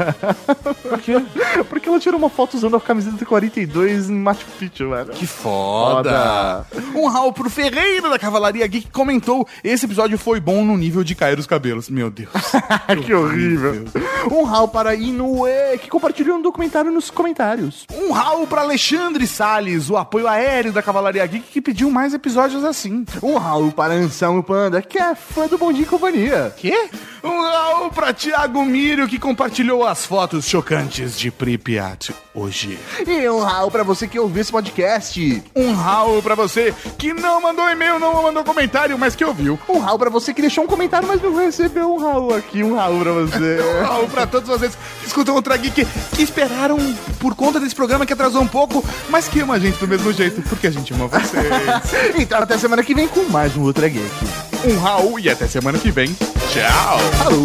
Por 0.81 0.99
quê? 0.99 1.13
Porque 1.69 1.87
ela 1.87 1.99
tirou 2.01 2.19
uma 2.19 2.29
foto 2.29 2.55
usando 2.57 2.75
a 2.75 2.81
camiseta 2.81 3.25
42 3.25 4.09
em 4.09 4.15
Machu 4.15 4.45
Picchu, 4.59 4.89
velho. 4.89 5.11
Que 5.11 5.25
foda! 5.25 6.65
Um 6.93 7.07
rau 7.07 7.31
pro 7.31 7.49
Ferreira 7.49 8.09
da 8.09 8.19
Cavalaria 8.19 8.67
Geek 8.67 8.87
que 8.87 8.91
comentou: 8.91 9.47
esse 9.63 9.85
episódio 9.85 10.17
foi 10.17 10.41
bom 10.41 10.65
no 10.65 10.75
nível 10.75 11.05
de 11.05 11.15
cair 11.15 11.39
os 11.39 11.47
cabelos. 11.47 11.89
Meu 11.89 12.09
Deus. 12.11 12.29
que 13.05 13.13
horrível. 13.13 13.85
Um 14.29 14.43
rau 14.43 14.67
para 14.67 14.93
Inoue, 14.93 15.77
que 15.81 15.89
compartilhou 15.89 16.37
um 16.37 16.41
documentário 16.41 16.91
nos 16.91 17.09
comentários. 17.09 17.85
Um 17.93 18.11
rau 18.11 18.45
pra 18.45 18.61
Alexandre 18.61 19.25
Salles, 19.25 19.89
o 19.89 19.95
apoio 19.95 20.27
aéreo 20.27 20.73
da 20.73 20.81
Cavalaria 20.81 21.25
Geek, 21.25 21.45
que 21.49 21.61
pediu 21.61 21.92
mais 21.93 22.13
episódios 22.13 22.65
assim. 22.65 23.05
Um 23.21 23.37
rau 23.37 23.71
para 23.71 23.93
Anselmo 23.93 24.43
Panda, 24.43 24.81
que 24.81 24.97
é 24.97 25.13
fã 25.13 25.47
do 25.47 25.57
Bom 25.57 25.71
Dia 25.71 25.83
e 25.83 25.87
Companhia. 25.87 26.53
Quê? 26.57 26.89
Um 27.23 27.41
rau 27.41 27.89
pra 27.89 28.11
Thiago 28.11 28.65
Mírio, 28.65 29.07
que 29.07 29.17
compartilhou 29.17 29.87
as 29.87 30.05
fotos 30.05 30.45
chocantes 30.45 31.17
de 31.17 31.31
Pripyat 31.31 32.13
hoje. 32.35 32.77
E 33.07 33.29
um 33.29 33.39
rau 33.39 33.71
para 33.71 33.81
você 33.81 34.09
que 34.09 34.19
ouviu 34.19 34.41
esse 34.41 34.51
podcast. 34.51 35.41
Um 35.55 35.73
rau 35.73 36.21
pra 36.21 36.35
você 36.35 36.73
que 36.97 37.13
não 37.13 37.41
mandou 37.41 37.69
e-mail, 37.69 37.97
não 37.97 38.23
mandou 38.23 38.43
comentário, 38.43 38.99
mas 38.99 39.15
que 39.15 39.23
ouviu. 39.23 39.57
Um 39.69 39.79
rau 39.79 39.97
para 39.97 40.09
você 40.09 40.33
que 40.33 40.41
deixou 40.41 40.65
um 40.65 40.67
comentário, 40.67 41.07
mas 41.07 41.21
não 41.21 41.33
recebeu 41.33 41.93
um 41.93 41.97
rau 41.97 42.33
aqui. 42.33 42.61
Um 42.61 42.75
rau 42.75 42.99
para 42.99 43.13
você. 43.13 43.59
Um 43.63 43.85
rau 43.85 44.07
pra 44.07 44.27
todos 44.27 44.49
vocês 44.49 44.75
que 44.75 45.07
escutam 45.07 45.35
Ultra 45.35 45.55
Geek, 45.55 45.85
que 45.85 46.21
esperaram 46.21 46.77
por 47.19 47.35
conta 47.35 47.59
desse 47.59 47.73
programa 47.73 48.05
que 48.05 48.13
atrasou 48.13 48.41
um 48.41 48.47
pouco, 48.47 48.83
mas 49.09 49.29
que 49.29 49.39
ama 49.39 49.53
a 49.53 49.59
gente 49.59 49.77
do 49.77 49.87
mesmo 49.87 50.11
jeito, 50.11 50.41
porque 50.43 50.67
a 50.67 50.71
gente 50.71 50.93
ama 50.93 51.07
vocês. 51.07 51.45
então 52.19 52.39
até 52.39 52.57
semana 52.57 52.83
que 52.83 52.93
vem 52.93 53.07
com 53.07 53.23
mais 53.29 53.55
um 53.55 53.61
Ultra 53.61 53.87
Geek. 53.87 54.52
Um 54.65 54.77
rau 54.77 55.19
e 55.19 55.29
até 55.29 55.45
semana 55.45 55.77
que 55.77 55.91
vem. 55.91 56.15
Tchau! 56.49 56.99
Falou! 57.17 57.43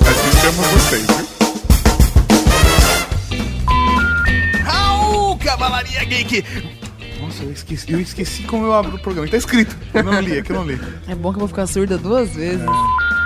Assistamos 0.00 0.66
vocês, 0.66 1.06
viu? 1.06 1.26
Raul 4.64 5.36
Cavalaria 5.36 6.02
Geek! 6.04 6.42
Nossa, 7.20 7.42
eu 7.42 7.52
esqueci, 7.52 7.92
eu 7.92 8.00
esqueci 8.00 8.42
como 8.44 8.64
eu 8.64 8.72
abro 8.72 8.96
o 8.96 8.98
programa. 8.98 9.28
Tá 9.28 9.36
escrito. 9.36 9.76
Eu 9.92 10.02
não 10.04 10.18
li, 10.20 10.38
é 10.38 10.42
que 10.42 10.52
eu 10.52 10.56
não 10.56 10.64
li. 10.64 10.80
É 11.06 11.14
bom 11.14 11.30
que 11.30 11.36
eu 11.36 11.40
vou 11.40 11.48
ficar 11.48 11.66
surda 11.66 11.98
duas 11.98 12.30
vezes. 12.30 12.64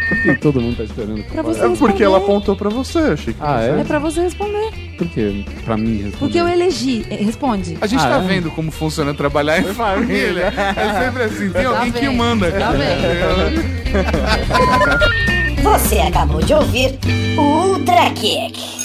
Por 0.08 0.22
que 0.22 0.34
todo 0.36 0.60
mundo 0.60 0.76
tá 0.76 0.84
esperando? 0.84 1.22
Pra 1.24 1.42
você 1.42 1.58
É 1.60 1.62
porque 1.62 1.72
responder. 1.74 2.04
ela 2.04 2.18
apontou 2.18 2.56
pra 2.56 2.70
você, 2.70 2.98
achei 2.98 3.34
que 3.34 3.40
Ah, 3.42 3.60
É 3.62 3.80
é? 3.80 3.84
pra 3.84 3.98
você 3.98 4.20
responder. 4.22 4.70
Por 4.96 5.06
quê? 5.08 5.44
Pra 5.64 5.76
mim 5.76 5.96
responder. 5.96 6.18
Porque 6.18 6.38
eu 6.40 6.48
elegi. 6.48 7.04
É, 7.10 7.16
Responde. 7.16 7.76
A 7.80 7.86
gente 7.86 8.00
Ah, 8.02 8.08
tá 8.08 8.16
é? 8.24 8.26
vendo 8.26 8.50
como 8.50 8.70
funciona 8.70 9.12
trabalhar 9.14 9.60
em 9.60 9.64
família. 9.74 10.52
É 10.76 11.04
sempre 11.04 11.22
assim, 11.24 11.50
tem 11.50 11.64
alguém 11.66 11.92
que 11.92 12.00
vendo, 12.00 12.14
manda. 12.16 12.50
tá 12.52 12.72
Você 15.62 15.98
acabou 15.98 16.40
de 16.40 16.54
ouvir 16.54 16.98
o 17.36 17.40
Ultra 17.72 18.10
Kick. 18.10 18.77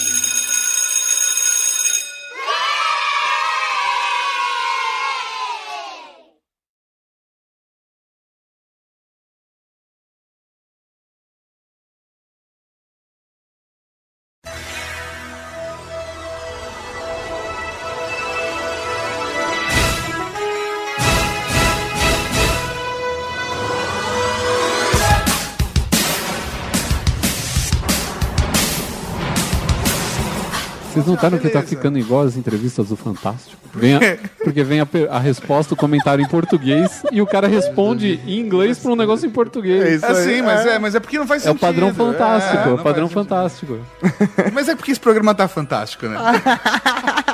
Vocês 31.04 31.16
notaram 31.16 31.38
que 31.38 31.50
tá 31.50 31.62
ficando 31.62 31.98
igual 32.00 32.22
as 32.24 32.36
entrevistas 32.38 32.88
do 32.90 32.96
Fantástico? 32.96 33.62
Vem 33.74 33.96
a- 33.96 34.00
porque 34.44 34.64
vem 34.64 34.80
a, 34.82 34.88
a 35.10 35.20
resposta, 35.20 35.74
o 35.74 35.78
comentário 35.78 36.24
em 36.24 36.28
português 36.28 37.04
e 37.12 37.22
o 37.22 37.26
cara 37.26 37.48
responde 37.48 38.20
em 38.26 38.40
inglês 38.40 38.78
pra 38.80 38.92
um 38.92 38.96
negócio 38.96 39.26
em 39.28 39.30
português. 39.32 39.84
É 39.84 39.96
isso 39.96 40.06
Assim, 40.06 40.42
mas 40.42 40.66
é, 40.66 40.78
mas 40.80 40.96
é 40.96 41.00
porque 41.00 41.18
não 41.18 41.26
faz 41.28 41.46
É 41.46 41.50
o 41.50 41.54
sentido. 41.54 41.62
padrão 41.62 41.94
fantástico, 41.94 42.58
é, 42.58 42.66
não 42.68 42.76
o 42.76 42.84
padrão 42.84 43.10
fantástico. 43.10 43.80
sentido. 44.02 44.52
Mas 44.54 44.68
é 44.70 44.76
porque 44.76 44.92
esse 44.92 45.00
programa 45.00 45.34
tá 45.34 45.48
fantástico, 45.48 46.06
né? 46.08 46.18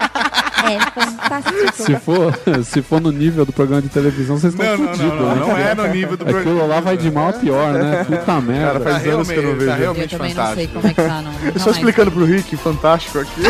É 0.70 0.80
fantástico. 0.80 1.72
Se 1.84 1.96
for, 1.98 2.40
se 2.64 2.82
for 2.82 3.02
no 3.02 3.12
nível 3.12 3.46
do 3.46 3.52
programa 3.54 3.82
de 3.82 3.90
televisão, 3.90 4.38
vocês 4.38 4.54
estão 4.54 4.66
Não, 4.66 4.78
não, 4.78 4.88
fodidos. 4.94 5.10
não, 5.20 5.36
não, 5.36 5.36
né? 5.36 5.42
não 5.42 5.58
é 5.58 5.76
no 5.76 5.88
nível 5.88 6.18
do 6.18 6.26
programa. 6.26 6.40
Aquilo 6.52 6.68
lá 6.68 6.80
vai 6.80 6.98
de 6.98 7.12
mal 7.12 7.30
a 7.30 7.34
pior, 7.34 7.74
né? 7.74 8.04
Puta 8.04 8.42
merda. 8.42 8.80
Tá 8.80 8.92
faz 8.92 9.08
anos 9.08 9.28
que 9.30 9.36
eu 9.36 9.44
não 9.44 9.54
vejo. 9.56 9.66
tá 9.66 9.72
Eu 9.74 9.80
realmente 9.80 10.18
também 10.18 10.34
não 10.34 10.54
sei 10.54 10.68
fantástico. 10.68 10.74
como 10.74 10.88
é 10.88 10.94
que 10.94 11.02
tá, 11.02 11.22
não. 11.22 11.32
Eu 11.54 11.60
só 11.60 11.72
explicando 11.72 12.12
pro 12.12 12.26
Rick, 12.26 12.56
fantástico 12.58 13.20
aqui. 13.20 13.42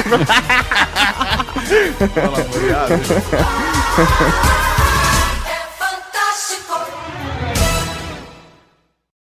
Fala, 2.13 2.45
molhado. 2.53 2.93